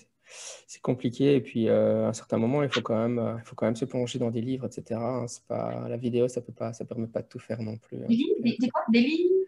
c'est 0.67 0.81
compliqué. 0.81 1.35
Et 1.35 1.41
puis, 1.41 1.69
euh, 1.69 2.05
à 2.05 2.09
un 2.09 2.13
certain 2.13 2.35
moment, 2.37 2.61
il 2.61 2.67
faut 2.67 2.81
quand 2.81 2.97
même, 2.97 3.37
il 3.39 3.45
faut 3.45 3.55
quand 3.55 3.65
même 3.65 3.77
se 3.77 3.85
plonger 3.85 4.19
dans 4.19 4.29
des 4.29 4.41
livres, 4.41 4.65
etc. 4.65 4.99
Hein. 5.01 5.25
C'est 5.27 5.45
pas 5.45 5.87
la 5.87 5.95
vidéo, 5.95 6.27
ça 6.27 6.41
peut 6.41 6.51
pas, 6.51 6.73
ça 6.73 6.83
permet 6.83 7.07
pas 7.07 7.21
de 7.21 7.27
tout 7.27 7.39
faire 7.39 7.61
non 7.61 7.77
plus. 7.77 7.97
Hein. 7.97 8.07
Des 8.09 8.15
livres, 8.15 8.57
des, 8.59 8.69
quoi? 8.69 8.83
Des 8.89 8.99
livres 8.99 9.45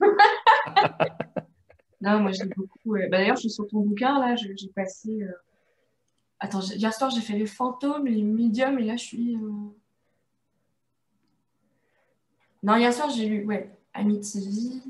Non, 2.00 2.18
moi 2.18 2.32
j'ai 2.32 2.46
beaucoup. 2.46 2.94
Bah, 2.94 3.08
D'ailleurs, 3.08 3.36
je 3.36 3.42
suis 3.42 3.50
sur 3.50 3.68
ton 3.68 3.80
bouquin 3.80 4.18
là. 4.18 4.34
J'ai 4.34 4.68
passé. 4.74 5.22
Euh... 5.22 5.30
Attends, 6.40 6.60
hier 6.60 6.92
soir 6.92 7.10
j'ai 7.10 7.20
fait 7.20 7.38
les 7.38 7.46
fantômes, 7.46 8.06
les 8.06 8.22
médiums, 8.22 8.80
et 8.80 8.84
là 8.84 8.96
je 8.96 9.04
suis. 9.04 9.38
Euh, 12.64 12.66
non, 12.66 12.76
hier 12.76 12.92
soir 12.92 13.10
j'ai 13.10 13.26
lu, 13.26 13.44
ouais, 13.44 13.70
Amityville. 13.94 14.82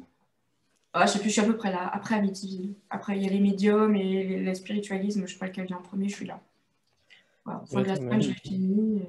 Ah, 0.92 1.04
je 1.06 1.12
sais 1.12 1.18
plus, 1.18 1.28
je 1.28 1.34
suis 1.34 1.42
à 1.42 1.44
peu 1.44 1.56
près 1.56 1.70
là, 1.70 1.90
après 1.92 2.14
Amityville. 2.14 2.74
Après, 2.88 3.16
il 3.16 3.22
y 3.22 3.26
a 3.26 3.30
les 3.30 3.40
médiums 3.40 3.94
et 3.96 4.38
le 4.38 4.54
spiritualisme, 4.54 5.20
je 5.20 5.24
ne 5.24 5.28
sais 5.28 5.38
pas 5.38 5.46
lequel 5.46 5.66
vient 5.66 5.76
en 5.76 5.82
premier, 5.82 6.08
je 6.08 6.16
suis 6.16 6.26
là. 6.26 6.40
Voilà, 7.44 7.62
fin 7.70 7.82
de 7.82 7.88
la 7.88 7.96
semaine, 7.96 8.22
j'ai 8.22 8.32
fini. 8.32 9.02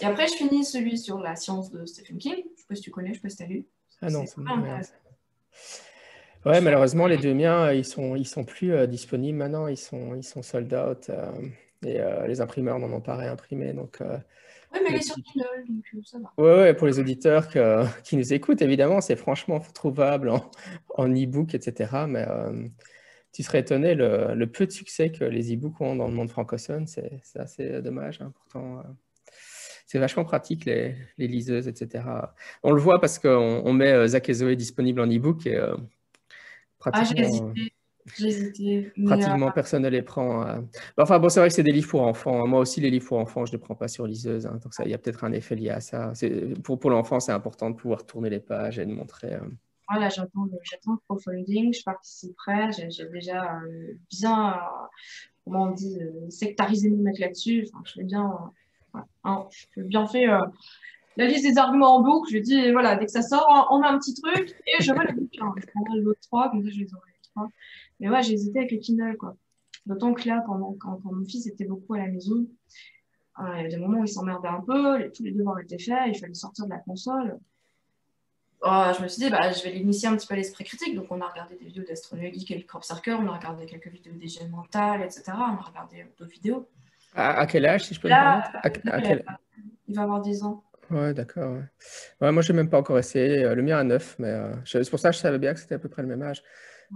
Et 0.00 0.04
après, 0.06 0.26
je 0.26 0.34
finis 0.34 0.64
celui 0.64 0.98
sur 0.98 1.20
la 1.20 1.36
science 1.36 1.70
de 1.70 1.84
Stephen 1.84 2.18
King. 2.18 2.36
Je 2.36 2.38
ne 2.38 2.56
sais 2.56 2.64
pas 2.68 2.74
si 2.74 2.82
tu 2.82 2.90
connais, 2.90 3.08
je 3.08 3.12
ne 3.12 3.16
sais 3.16 3.22
pas 3.22 3.28
si 3.28 3.36
tu 3.36 3.42
as 3.42 3.46
lu. 3.46 3.66
Ah 4.02 4.10
non, 4.10 4.24
c'est 4.26 4.40
Ouais, 6.46 6.62
malheureusement, 6.62 7.06
les 7.06 7.18
deux 7.18 7.34
miens, 7.34 7.70
ils 7.70 7.84
sont, 7.84 8.16
ils 8.16 8.26
sont 8.26 8.44
plus 8.44 8.72
euh, 8.72 8.86
disponibles 8.86 9.36
maintenant. 9.36 9.66
Ils 9.66 9.76
sont, 9.76 10.14
ils 10.14 10.24
sont 10.24 10.42
sold 10.42 10.72
out. 10.72 11.10
Euh, 11.10 11.32
et 11.84 12.00
euh, 12.00 12.26
les 12.26 12.40
imprimeurs 12.40 12.78
n'en 12.78 12.90
ont 12.92 13.00
pas 13.02 13.16
réimprimé. 13.16 13.74
Donc, 13.74 13.98
oui, 14.72 14.80
mais 14.82 14.90
elle 14.90 14.96
est 14.96 15.02
sur 15.02 15.16
Kindle, 15.16 15.64
donc 15.68 15.84
euh, 15.94 16.00
ça 16.04 16.18
va. 16.18 16.32
Oui, 16.38 16.44
ouais, 16.44 16.74
pour 16.74 16.86
les 16.86 16.98
auditeurs 16.98 17.48
qui 18.04 18.16
nous 18.16 18.32
écoutent, 18.32 18.62
évidemment, 18.62 19.00
c'est 19.00 19.16
franchement 19.16 19.60
trouvable 19.60 20.30
en, 20.30 21.08
e-book, 21.08 21.54
etc. 21.54 22.04
Mais 22.08 22.26
euh, 22.28 22.68
tu 23.32 23.42
serais 23.42 23.60
étonné 23.60 23.94
le, 23.94 24.44
peu 24.46 24.66
de 24.66 24.72
succès 24.72 25.10
que 25.10 25.24
les 25.24 25.54
e-books 25.54 25.80
ont 25.80 25.96
dans 25.96 26.08
le 26.08 26.14
monde 26.14 26.30
francophone. 26.30 26.86
C'est 26.86 27.20
assez 27.34 27.82
dommage. 27.82 28.20
Hein. 28.20 28.32
Pourtant, 28.34 28.78
euh, 28.78 28.82
c'est 29.86 29.98
vachement 29.98 30.24
pratique, 30.24 30.64
les, 30.66 30.94
liseuses, 31.18 31.66
etc. 31.66 32.04
On 32.62 32.72
le 32.72 32.80
voit 32.80 33.00
parce 33.00 33.18
qu'on 33.18 33.72
met 33.72 34.06
Zach 34.06 34.28
et 34.28 34.34
Zoé 34.34 34.54
disponible 34.54 35.00
en 35.00 35.06
e-book 35.06 35.46
et 35.46 35.60
pratiquement... 36.78 37.52
Ah, 37.56 37.60
Pratiquement 38.16 39.48
euh, 39.48 39.52
personne 39.52 39.82
ne 39.82 39.88
les 39.88 40.02
prend. 40.02 40.46
Euh. 40.46 40.60
Enfin 40.98 41.18
bon, 41.18 41.28
c'est 41.28 41.40
vrai 41.40 41.48
que 41.48 41.54
c'est 41.54 41.62
des 41.62 41.72
livres 41.72 41.88
pour 41.88 42.02
enfants. 42.02 42.46
Moi 42.46 42.60
aussi, 42.60 42.80
les 42.80 42.90
livres 42.90 43.06
pour 43.06 43.18
enfants, 43.18 43.44
je 43.46 43.52
ne 43.52 43.56
les 43.56 43.62
prends 43.62 43.74
pas 43.74 43.88
sur 43.88 44.06
liseuse. 44.06 44.46
Hein. 44.46 44.58
Donc 44.62 44.72
il 44.84 44.90
y 44.90 44.94
a 44.94 44.98
peut-être 44.98 45.24
un 45.24 45.32
effet 45.32 45.56
lié 45.56 45.70
à 45.70 45.80
ça. 45.80 46.12
Pour, 46.62 46.78
pour 46.78 46.90
l'enfant, 46.90 47.20
c'est 47.20 47.32
important 47.32 47.70
de 47.70 47.76
pouvoir 47.76 48.04
tourner 48.06 48.30
les 48.30 48.40
pages 48.40 48.78
et 48.78 48.86
de 48.86 48.92
montrer. 48.92 49.34
Euh. 49.34 49.40
Voilà, 49.88 50.08
j'attends 50.08 50.44
le 50.44 50.96
crowdfunding, 51.08 51.74
je 51.74 51.82
participerai. 51.82 52.70
J'ai 52.72 53.08
déjà 53.08 53.60
bien, 54.08 54.56
comment 55.44 55.64
on 55.64 55.70
dit, 55.72 55.98
sectarisé 56.28 56.90
mon 56.90 56.98
mec 56.98 57.18
là-dessus. 57.18 57.66
Enfin, 57.72 57.82
je 57.84 58.02
bien, 58.02 58.30
hein, 59.24 59.48
je 59.76 59.82
bien 59.82 60.06
fait 60.06 60.26
la 61.16 61.26
liste 61.26 61.44
des 61.44 61.58
arguments 61.58 61.96
en 61.96 62.02
boucle. 62.02 62.32
Je 62.32 62.38
dis, 62.38 62.72
voilà, 62.72 62.96
dès 62.96 63.06
que 63.06 63.12
ça 63.12 63.22
sort, 63.22 63.68
on 63.70 63.82
a 63.82 63.88
un 63.88 63.98
petit 63.98 64.14
truc 64.14 64.54
et 64.66 64.82
je 64.82 64.92
vois 64.92 65.04
le 65.04 65.12
bouquin. 65.12 65.52
Je 65.56 65.66
prendrai 65.66 65.98
l'autre 66.00 66.20
trois, 66.20 66.50
comme 66.50 66.62
ça 66.62 66.70
je 66.70 66.78
les 66.80 66.94
aurai 66.94 67.10
trois. 67.34 67.48
Mais 68.00 68.08
ouais, 68.08 68.22
j'ai 68.22 68.34
hésité 68.34 68.58
avec 68.58 68.72
le 68.72 68.78
Kindle, 68.78 69.16
quoi. 69.16 69.36
D'autant 69.86 70.12
que 70.12 70.26
là, 70.28 70.42
pendant, 70.46 70.74
quand, 70.78 71.00
mon 71.04 71.24
fils 71.24 71.46
était 71.46 71.64
beaucoup 71.64 71.94
à 71.94 71.98
la 71.98 72.08
maison, 72.08 72.46
euh, 73.38 73.44
il 73.52 73.56
y 73.56 73.60
avait 73.60 73.68
des 73.68 73.76
moments 73.76 74.00
où 74.00 74.04
il 74.04 74.08
s'emmerdait 74.08 74.48
un 74.48 74.60
peu, 74.60 75.10
tous 75.14 75.22
les 75.22 75.32
devoirs 75.32 75.58
étaient 75.60 75.78
faits, 75.78 76.08
il 76.08 76.18
fallait 76.18 76.34
sortir 76.34 76.66
de 76.66 76.70
la 76.70 76.78
console. 76.78 77.38
Oh, 78.62 78.92
je 78.96 79.02
me 79.02 79.08
suis 79.08 79.22
dit, 79.22 79.30
bah, 79.30 79.50
je 79.52 79.62
vais 79.62 79.70
l'initier 79.70 80.08
un 80.08 80.16
petit 80.16 80.26
peu 80.26 80.34
à 80.34 80.36
l'esprit 80.36 80.64
critique. 80.64 80.94
Donc, 80.94 81.06
on 81.10 81.20
a 81.20 81.26
regardé 81.26 81.56
des 81.56 81.64
vidéos 81.64 81.84
d'astronomie 81.84 82.44
et 82.50 82.64
Crop 82.66 82.84
Circle, 82.84 83.16
on 83.18 83.26
a 83.28 83.38
regardé 83.38 83.64
quelques 83.64 83.88
vidéos 83.88 84.12
d'hygiène 84.12 84.50
mentale, 84.50 85.02
etc. 85.02 85.22
On 85.28 85.56
a 85.56 85.62
regardé 85.62 86.04
d'autres 86.18 86.30
vidéos. 86.30 86.68
À, 87.14 87.46
quel 87.46 87.64
âge, 87.66 87.86
si 87.86 87.94
je 87.94 88.00
peux 88.00 88.08
me 88.08 88.14
permettre 88.14 89.40
Il 89.88 89.96
va 89.96 90.02
avoir 90.02 90.20
10 90.20 90.42
ans. 90.42 90.62
Ouais, 90.90 91.14
d'accord. 91.14 91.56
Ouais. 92.20 92.32
moi, 92.32 92.42
je 92.42 92.52
n'ai 92.52 92.56
même 92.56 92.68
pas 92.68 92.78
encore 92.78 92.98
essayé. 92.98 93.44
Euh, 93.44 93.54
le 93.54 93.62
mien 93.62 93.78
a 93.78 93.84
9, 93.84 94.16
mais 94.18 94.28
euh, 94.28 94.52
c'est 94.64 94.90
pour 94.90 94.98
ça 94.98 95.10
que 95.10 95.16
je 95.16 95.20
savais 95.20 95.38
bien 95.38 95.54
que 95.54 95.60
c'était 95.60 95.76
à 95.76 95.78
peu 95.78 95.88
près 95.88 96.02
le 96.02 96.08
même 96.08 96.22
âge. 96.22 96.42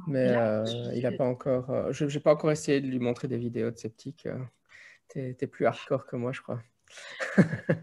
Mais 0.07 0.31
euh, 0.31 0.65
il 0.95 1.03
n'a 1.03 1.13
pas 1.13 1.25
encore. 1.25 1.71
Euh, 1.71 1.93
je 1.93 2.05
n'ai 2.05 2.21
pas 2.21 2.33
encore 2.33 2.51
essayé 2.51 2.81
de 2.81 2.87
lui 2.87 2.99
montrer 2.99 3.29
des 3.29 3.37
vidéos 3.37 3.71
de 3.71 3.77
sceptique. 3.77 4.27
Euh. 4.27 4.39
tu 5.11 5.21
es, 5.21 5.47
plus 5.47 5.67
hardcore 5.67 6.07
que 6.07 6.17
moi, 6.17 6.33
je 6.33 6.41
crois. 6.41 6.61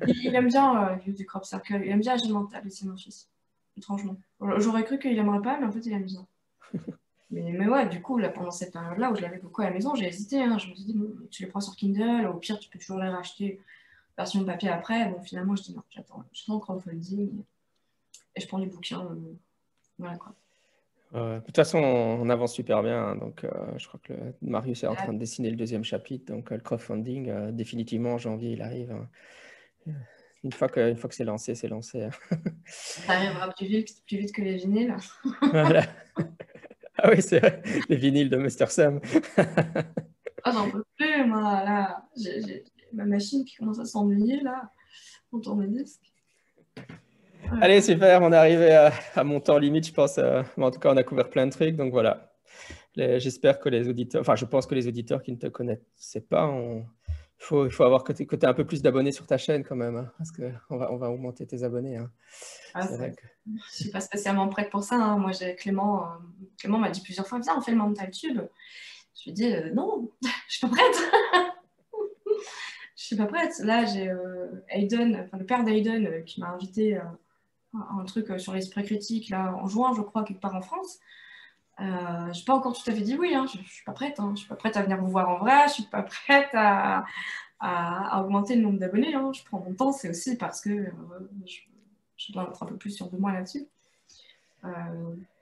il, 0.07 0.35
aime 0.35 0.47
bien 0.47 0.89
euh, 0.89 1.11
du 1.11 1.25
crop 1.25 1.45
circle. 1.45 1.81
Il 1.83 1.89
aime 1.89 2.01
bien 2.01 2.13
agir 2.13 2.29
mental 2.31 2.63
c'est 2.69 2.85
mon 2.85 2.97
fils. 2.97 3.29
Étrangement. 3.77 4.17
J'aurais 4.57 4.83
cru 4.83 4.99
qu'il 4.99 5.15
n'aimerait 5.15 5.41
pas, 5.41 5.57
mais 5.59 5.65
en 5.65 5.71
fait, 5.71 5.85
il 5.85 5.93
aime 5.93 6.05
bien. 6.05 6.27
mais, 7.31 7.53
mais 7.53 7.67
ouais, 7.67 7.87
du 7.87 8.01
coup, 8.01 8.17
là, 8.17 8.29
pendant 8.29 8.51
cette 8.51 8.73
période-là 8.73 9.11
où 9.11 9.15
je 9.15 9.21
l'avais 9.21 9.39
beaucoup 9.39 9.61
à 9.61 9.65
la 9.65 9.71
maison, 9.71 9.95
j'ai 9.95 10.07
hésité. 10.07 10.43
Hein. 10.43 10.57
Je 10.57 10.67
me 10.69 10.75
suis 10.75 10.83
dit, 10.83 10.95
tu 11.29 11.43
les 11.43 11.49
prends 11.49 11.61
sur 11.61 11.75
Kindle, 11.75 12.27
au 12.27 12.33
pire, 12.33 12.59
tu 12.59 12.69
peux 12.69 12.79
toujours 12.79 12.99
les 12.99 13.09
racheter 13.09 13.61
version 14.17 14.43
papier 14.43 14.69
après. 14.69 15.09
Bon, 15.09 15.21
finalement, 15.21 15.55
je 15.55 15.63
dis 15.63 15.73
non, 15.73 15.83
j'attends. 15.89 16.25
Je 16.33 16.43
prends 16.43 16.59
crowdfunding 16.59 17.43
et 18.35 18.41
je 18.41 18.47
prends 18.47 18.57
les 18.57 18.67
bouquins. 18.67 19.07
voilà 19.97 20.17
quoi 20.17 20.35
de 21.13 21.39
toute 21.45 21.55
façon, 21.55 21.79
on, 21.79 22.29
avance 22.29 22.53
super 22.53 22.83
bien. 22.83 23.03
Hein, 23.03 23.15
donc, 23.17 23.43
euh, 23.43 23.49
je 23.77 23.87
crois 23.87 23.99
que 24.01 24.13
Marius 24.41 24.83
est 24.83 24.87
en 24.87 24.95
train 24.95 25.13
de 25.13 25.19
dessiner 25.19 25.49
le 25.49 25.57
deuxième 25.57 25.83
chapitre. 25.83 26.31
Donc, 26.33 26.51
euh, 26.51 26.55
le 26.55 26.61
crowdfunding, 26.61 27.29
euh, 27.29 27.51
définitivement, 27.51 28.13
en 28.13 28.17
janvier, 28.17 28.51
il 28.51 28.61
arrive. 28.61 28.91
Hein. 28.91 29.93
Une 30.43 30.53
fois 30.53 30.69
que, 30.69 30.95
fois 30.95 31.09
que 31.09 31.15
c'est 31.15 31.25
lancé, 31.25 31.53
c'est 31.53 31.67
lancé. 31.67 32.03
Hein. 32.03 32.11
Ça 32.65 33.13
arrivera 33.13 33.49
plus 33.51 33.67
vite, 33.67 34.03
plus 34.07 34.17
vite 34.17 34.33
que 34.33 34.41
les 34.41 34.55
vinyles. 34.55 34.95
voilà. 35.41 35.83
Ah 36.97 37.09
oui, 37.11 37.21
c'est 37.21 37.39
vrai. 37.39 37.61
Les 37.89 37.95
vinyles 37.97 38.29
de 38.29 38.37
Mr. 38.37 38.67
Sam. 38.67 39.01
ah, 39.37 40.51
j'en 40.51 40.71
peux 40.71 40.83
plus, 40.97 41.25
moi. 41.25 41.41
Là, 41.41 42.05
j'ai 42.15 42.63
ma 42.93 43.05
machine 43.05 43.45
qui 43.45 43.55
commence 43.55 43.79
à 43.79 43.85
s'ennuyer, 43.85 44.41
là, 44.41 44.71
on 45.31 45.39
tourne 45.39 45.61
les 45.61 45.83
disques. 45.83 46.11
Allez, 47.59 47.81
super, 47.81 48.21
on 48.21 48.31
est 48.31 48.35
arrivé 48.35 48.71
à, 49.15 49.23
mon 49.23 49.39
temps 49.39 49.57
limite, 49.57 49.87
je 49.87 49.93
pense. 49.93 50.17
Euh, 50.17 50.43
en 50.57 50.71
tout 50.71 50.79
cas, 50.79 50.93
on 50.93 50.97
a 50.97 51.03
couvert 51.03 51.29
plein 51.29 51.47
de 51.47 51.51
trucs, 51.51 51.75
donc 51.75 51.91
voilà. 51.91 52.31
J'espère 52.95 53.59
que 53.59 53.69
les 53.69 53.87
auditeurs, 53.87 54.21
enfin, 54.21 54.35
je 54.35 54.45
pense 54.45 54.65
que 54.65 54.75
les 54.75 54.87
auditeurs 54.87 55.23
qui 55.23 55.31
ne 55.31 55.37
te 55.37 55.47
connaissaient 55.47 56.21
pas, 56.21 56.49
il 56.53 56.83
faut, 57.39 57.65
il 57.65 57.71
faut 57.71 57.83
avoir 57.83 58.03
que 58.03 58.13
tu 58.13 58.23
aies 58.23 58.45
un 58.45 58.53
peu 58.53 58.65
plus 58.65 58.81
d'abonnés 58.81 59.11
sur 59.11 59.25
ta 59.25 59.37
chaîne 59.37 59.63
quand 59.63 59.75
même, 59.75 59.95
hein, 59.95 60.11
parce 60.17 60.31
qu'on 60.31 60.77
va, 60.77 60.91
on 60.91 60.97
va 60.97 61.09
augmenter 61.09 61.47
tes 61.47 61.63
abonnés. 61.63 61.97
Hein. 61.97 62.11
Ah, 62.73 62.87
je 62.87 63.51
ne 63.51 63.57
suis 63.69 63.89
pas 63.89 64.01
spécialement 64.01 64.47
prête 64.49 64.69
pour 64.69 64.83
ça. 64.83 64.95
Hein. 64.95 65.17
Moi, 65.17 65.31
Clément, 65.57 66.03
euh, 66.03 66.07
Clément 66.59 66.79
m'a 66.79 66.89
dit 66.89 67.01
plusieurs 67.01 67.27
fois, 67.27 67.39
viens, 67.39 67.57
on 67.57 67.61
fait 67.61 67.71
le 67.71 67.77
mental 67.77 68.11
tube. 68.11 68.41
Je 69.15 69.23
lui 69.23 69.31
ai 69.31 69.33
dit, 69.33 69.53
euh, 69.53 69.73
non, 69.73 70.11
je 70.47 70.57
suis 70.57 70.67
pas 70.67 70.73
prête. 70.73 70.95
je 72.95 73.03
suis 73.03 73.15
pas 73.15 73.25
prête. 73.25 73.57
Là, 73.59 73.85
j'ai 73.85 74.13
Aiden, 74.69 75.23
enfin, 75.25 75.37
le 75.37 75.45
père 75.45 75.63
d'Aiden 75.63 76.23
qui 76.25 76.41
m'a 76.41 76.49
invité 76.49 76.99
un 77.73 78.03
truc 78.05 78.29
euh, 78.29 78.37
sur 78.37 78.53
l'esprit 78.53 78.83
critique 78.83 79.29
là, 79.29 79.55
en 79.55 79.67
juin, 79.67 79.93
je 79.95 80.01
crois, 80.01 80.23
quelque 80.23 80.41
part 80.41 80.55
en 80.55 80.61
France. 80.61 80.99
je 81.79 81.85
n'ai 81.85 82.45
pas 82.45 82.53
encore 82.53 82.73
tout 82.73 82.89
à 82.89 82.93
fait 82.93 83.01
dit 83.01 83.15
oui, 83.17 83.33
hein. 83.33 83.45
je 83.51 83.59
ne 83.59 83.63
suis 83.63 83.83
pas 83.83 83.93
prête. 83.93 84.19
Hein. 84.19 84.27
Je 84.27 84.31
ne 84.31 84.35
suis 84.37 84.47
pas 84.47 84.55
prête 84.55 84.77
à 84.77 84.83
venir 84.83 84.97
vous 84.97 85.09
voir 85.09 85.29
en 85.29 85.37
vrai, 85.37 85.59
je 85.61 85.63
ne 85.63 85.69
suis 85.69 85.83
pas 85.83 86.03
prête 86.25 86.49
à, 86.53 87.05
à, 87.59 88.21
augmenter 88.21 88.55
le 88.55 88.61
nombre 88.61 88.79
d'abonnés. 88.79 89.13
Hein. 89.13 89.31
Je 89.33 89.43
prends 89.43 89.59
mon 89.59 89.73
temps, 89.73 89.91
c'est 89.91 90.09
aussi 90.09 90.37
parce 90.37 90.61
que 90.61 90.91
je, 91.45 91.59
je, 92.17 92.31
dois 92.31 92.43
être 92.43 92.63
un 92.63 92.65
peu 92.65 92.77
plus 92.77 92.91
sur 92.91 93.09
de 93.09 93.17
moi 93.17 93.31
là-dessus. 93.33 93.67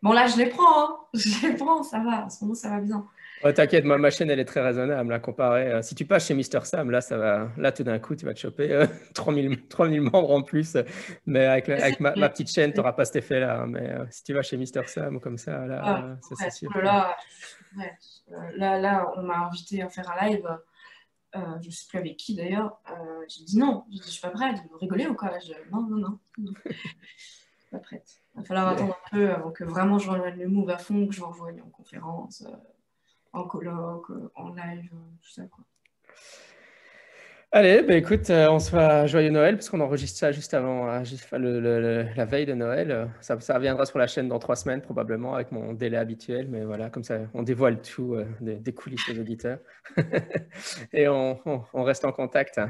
bon, 0.02 0.12
là, 0.12 0.28
je 0.28 0.38
les 0.38 0.48
prends, 0.48 1.00
je 1.14 1.48
les 1.48 1.56
prends, 1.56 1.84
ça 1.84 2.00
va, 2.00 2.26
en 2.26 2.30
ce 2.30 2.44
moment, 2.44 2.56
ça 2.56 2.70
va 2.70 2.80
bien. 2.80 3.06
T'inquiète, 3.42 3.86
ma 3.86 4.10
chaîne, 4.10 4.30
elle 4.30 4.40
est 4.40 4.46
très 4.46 4.62
raisonnable, 4.62 5.10
là, 5.10 5.20
comparée. 5.20 5.72
Euh, 5.72 5.82
si 5.82 5.96
tu 5.96 6.06
passes 6.06 6.28
chez 6.28 6.34
Mister 6.34 6.60
Sam, 6.64 6.92
là, 6.92 7.00
ça 7.00 7.18
va, 7.18 7.50
là, 7.58 7.72
tout 7.72 7.84
d'un 7.84 7.98
coup, 7.98 8.16
tu 8.16 8.26
vas 8.26 8.34
te 8.34 8.40
choper 8.40 8.86
3000, 9.14 9.68
3000 9.68 10.02
membres 10.02 10.32
en 10.32 10.42
plus. 10.42 10.78
Mais 11.26 11.46
avec, 11.46 11.70
avec 11.70 12.00
ma, 12.02 12.12
petite 12.12 12.52
chaîne, 12.52 12.72
tu 12.72 12.78
n'auras 12.78 12.94
pas 12.94 13.06
cet 13.06 13.18
effet-là. 13.18 13.62
Hein. 13.62 13.68
Mais 13.68 13.90
euh, 13.92 14.06
si 14.10 14.24
tu 14.24 14.34
vas 14.34 14.42
chez 14.42 14.58
Mister 14.58 14.82
Sam 14.88 15.20
comme 15.22 15.38
ça, 15.38 15.66
là, 15.66 15.82
ah, 15.84 16.16
c'est 16.38 16.52
sûr. 16.52 16.78
Là, 16.78 17.16
là, 18.58 18.78
là, 18.78 19.12
on 19.16 19.24
m'a 19.24 19.46
invité 19.46 19.82
à 19.82 19.90
faire 19.90 20.12
un 20.12 20.28
live. 20.28 20.46
Euh, 21.36 21.40
je 21.62 21.68
ne 21.68 21.72
sais 21.72 21.86
plus 21.88 22.00
avec 22.00 22.18
qui 22.18 22.36
d'ailleurs. 22.36 22.82
j'ai 23.30 23.46
dit 23.46 23.58
non, 23.58 23.86
je 23.90 23.98
ne 23.98 24.04
suis 24.04 24.22
pas 24.22 24.32
prête. 24.32 24.58
Vous 24.70 24.78
rigolez 24.80 25.08
ou 25.08 25.16
quoi? 25.16 25.32
Non, 25.72 25.84
non, 25.84 25.98
non. 25.98 26.20
non. 26.40 26.54
pas 27.72 27.80
prête. 27.80 28.22
Il 28.36 28.42
va 28.42 28.44
falloir 28.44 28.68
attendre 28.68 28.98
un 29.06 29.18
peu 29.18 29.32
avant 29.32 29.52
que 29.52 29.64
vraiment 29.64 29.98
je 29.98 30.10
rejoigne 30.10 30.40
le 30.40 30.48
move 30.50 30.70
à 30.72 30.78
fond, 30.78 31.08
que 31.08 31.14
je 31.14 31.24
rejoigne 31.24 31.62
en 31.62 31.70
conférence 31.70 32.44
en 33.34 33.44
colloque, 33.44 34.10
euh, 34.12 34.32
en 34.36 34.50
live, 34.50 34.90
euh, 34.94 35.12
tout 35.22 35.30
ça. 35.30 35.44
Quoi. 35.48 35.64
Allez, 37.52 37.82
bah 37.82 37.96
écoute, 37.96 38.30
euh, 38.30 38.48
on 38.52 38.60
se 38.60 38.70
fait 38.70 39.08
joyeux 39.08 39.32
Noël 39.32 39.56
parce 39.56 39.72
qu'on 39.72 39.80
enregistre 39.80 40.20
ça 40.20 40.32
juste 40.32 40.54
avant, 40.54 40.86
la 40.86 42.26
veille 42.26 42.46
de 42.46 42.54
Noël. 42.54 43.10
Ça, 43.22 43.40
ça, 43.40 43.56
reviendra 43.56 43.88
sur 43.88 43.98
la 43.98 44.06
chaîne 44.06 44.28
dans 44.28 44.38
trois 44.38 44.56
semaines 44.56 44.82
probablement 44.82 45.34
avec 45.34 45.52
mon 45.52 45.74
délai 45.74 45.98
habituel, 45.98 46.48
mais 46.48 46.64
voilà, 46.64 46.92
comme 46.92 47.04
ça, 47.04 47.22
on 47.34 47.42
dévoile 47.42 47.82
tout 47.82 48.16
des, 48.40 48.74
coulisses 48.74 49.10
aux 49.10 49.20
auditeurs 49.20 49.58
et 50.94 51.08
on, 51.08 51.64
reste 51.74 52.06
en 52.06 52.12
contact. 52.12 52.60
Hein. 52.60 52.70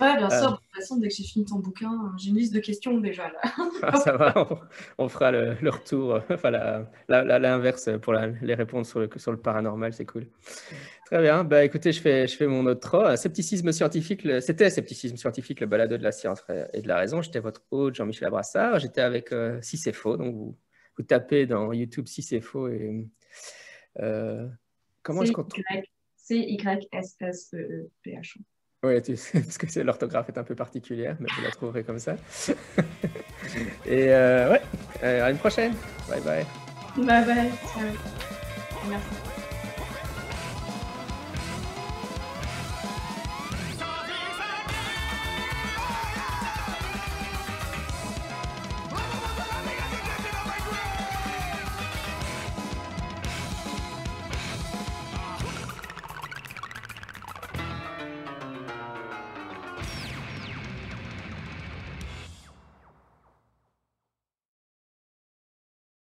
Ouais, 0.00 0.16
bien 0.16 0.30
sûr. 0.30 0.52
De 0.52 0.56
toute 0.56 0.74
façon, 0.74 0.96
dès 0.96 1.08
que 1.08 1.14
j'ai 1.14 1.24
fini 1.24 1.44
ton 1.44 1.58
bouquin, 1.58 1.92
j'ai 2.16 2.30
une 2.30 2.36
liste 2.36 2.54
de 2.54 2.60
questions 2.60 2.96
déjà 2.96 3.24
là. 3.24 3.40
Ah, 3.82 3.96
ça 3.98 4.16
va, 4.16 4.32
on, 4.96 5.10
fera 5.10 5.30
le, 5.30 5.58
retour, 5.68 6.22
enfin 6.30 6.50
l'inverse 7.06 7.90
pour 8.00 8.14
les 8.14 8.54
répondre 8.54 8.86
sur 8.86 8.98
le, 8.98 9.10
sur 9.16 9.30
le 9.30 9.38
paranormal, 9.38 9.92
c'est 9.92 10.06
cool. 10.06 10.26
Très 11.06 11.22
bien. 11.22 11.42
Bah, 11.44 11.64
écoutez, 11.64 11.92
je 11.92 12.00
fais, 12.00 12.26
je 12.26 12.36
fais 12.36 12.48
mon 12.48 12.66
autre 12.66 13.14
Scepticisme 13.16 13.70
scientifique, 13.70 14.26
c'était 14.40 14.70
Scepticisme 14.70 15.16
scientifique, 15.16 15.60
le 15.60 15.66
balado 15.66 15.96
de 15.96 16.02
la 16.02 16.10
science 16.10 16.44
et 16.72 16.82
de 16.82 16.88
la 16.88 16.98
raison. 16.98 17.22
J'étais 17.22 17.38
votre 17.38 17.62
hôte, 17.70 17.94
Jean-Michel 17.94 18.26
Abrassard. 18.26 18.80
J'étais 18.80 19.02
avec 19.02 19.30
euh, 19.30 19.60
Si 19.62 19.78
c'est 19.78 19.92
faux. 19.92 20.16
Donc, 20.16 20.34
vous, 20.34 20.58
vous 20.98 21.04
tapez 21.04 21.46
dans 21.46 21.72
YouTube 21.72 22.08
Si 22.08 22.22
c'est 22.22 22.40
faux. 22.40 22.66
Et, 22.68 23.06
euh, 24.00 24.48
comment 25.02 25.22
est-ce 25.22 25.30
qu'on 25.30 25.46
C-Y-S-S-E-E-P-H. 26.16 26.88
Oui, 28.82 29.00
parce 29.32 29.58
que 29.58 29.80
l'orthographe 29.80 30.28
est 30.28 30.38
un 30.38 30.44
peu 30.44 30.56
particulière, 30.56 31.16
mais 31.20 31.28
vous 31.36 31.42
la 31.42 31.50
trouverez 31.52 31.84
comme 31.84 32.00
ça. 32.00 32.16
et 33.86 34.12
euh, 34.12 34.50
ouais, 34.50 34.60
à 35.02 35.30
une 35.30 35.38
prochaine. 35.38 35.72
Bye 36.08 36.20
bye. 36.22 36.44
Bye 36.96 37.24
bye. 37.24 37.52
Ciao. 37.72 37.86
Merci. 38.88 39.35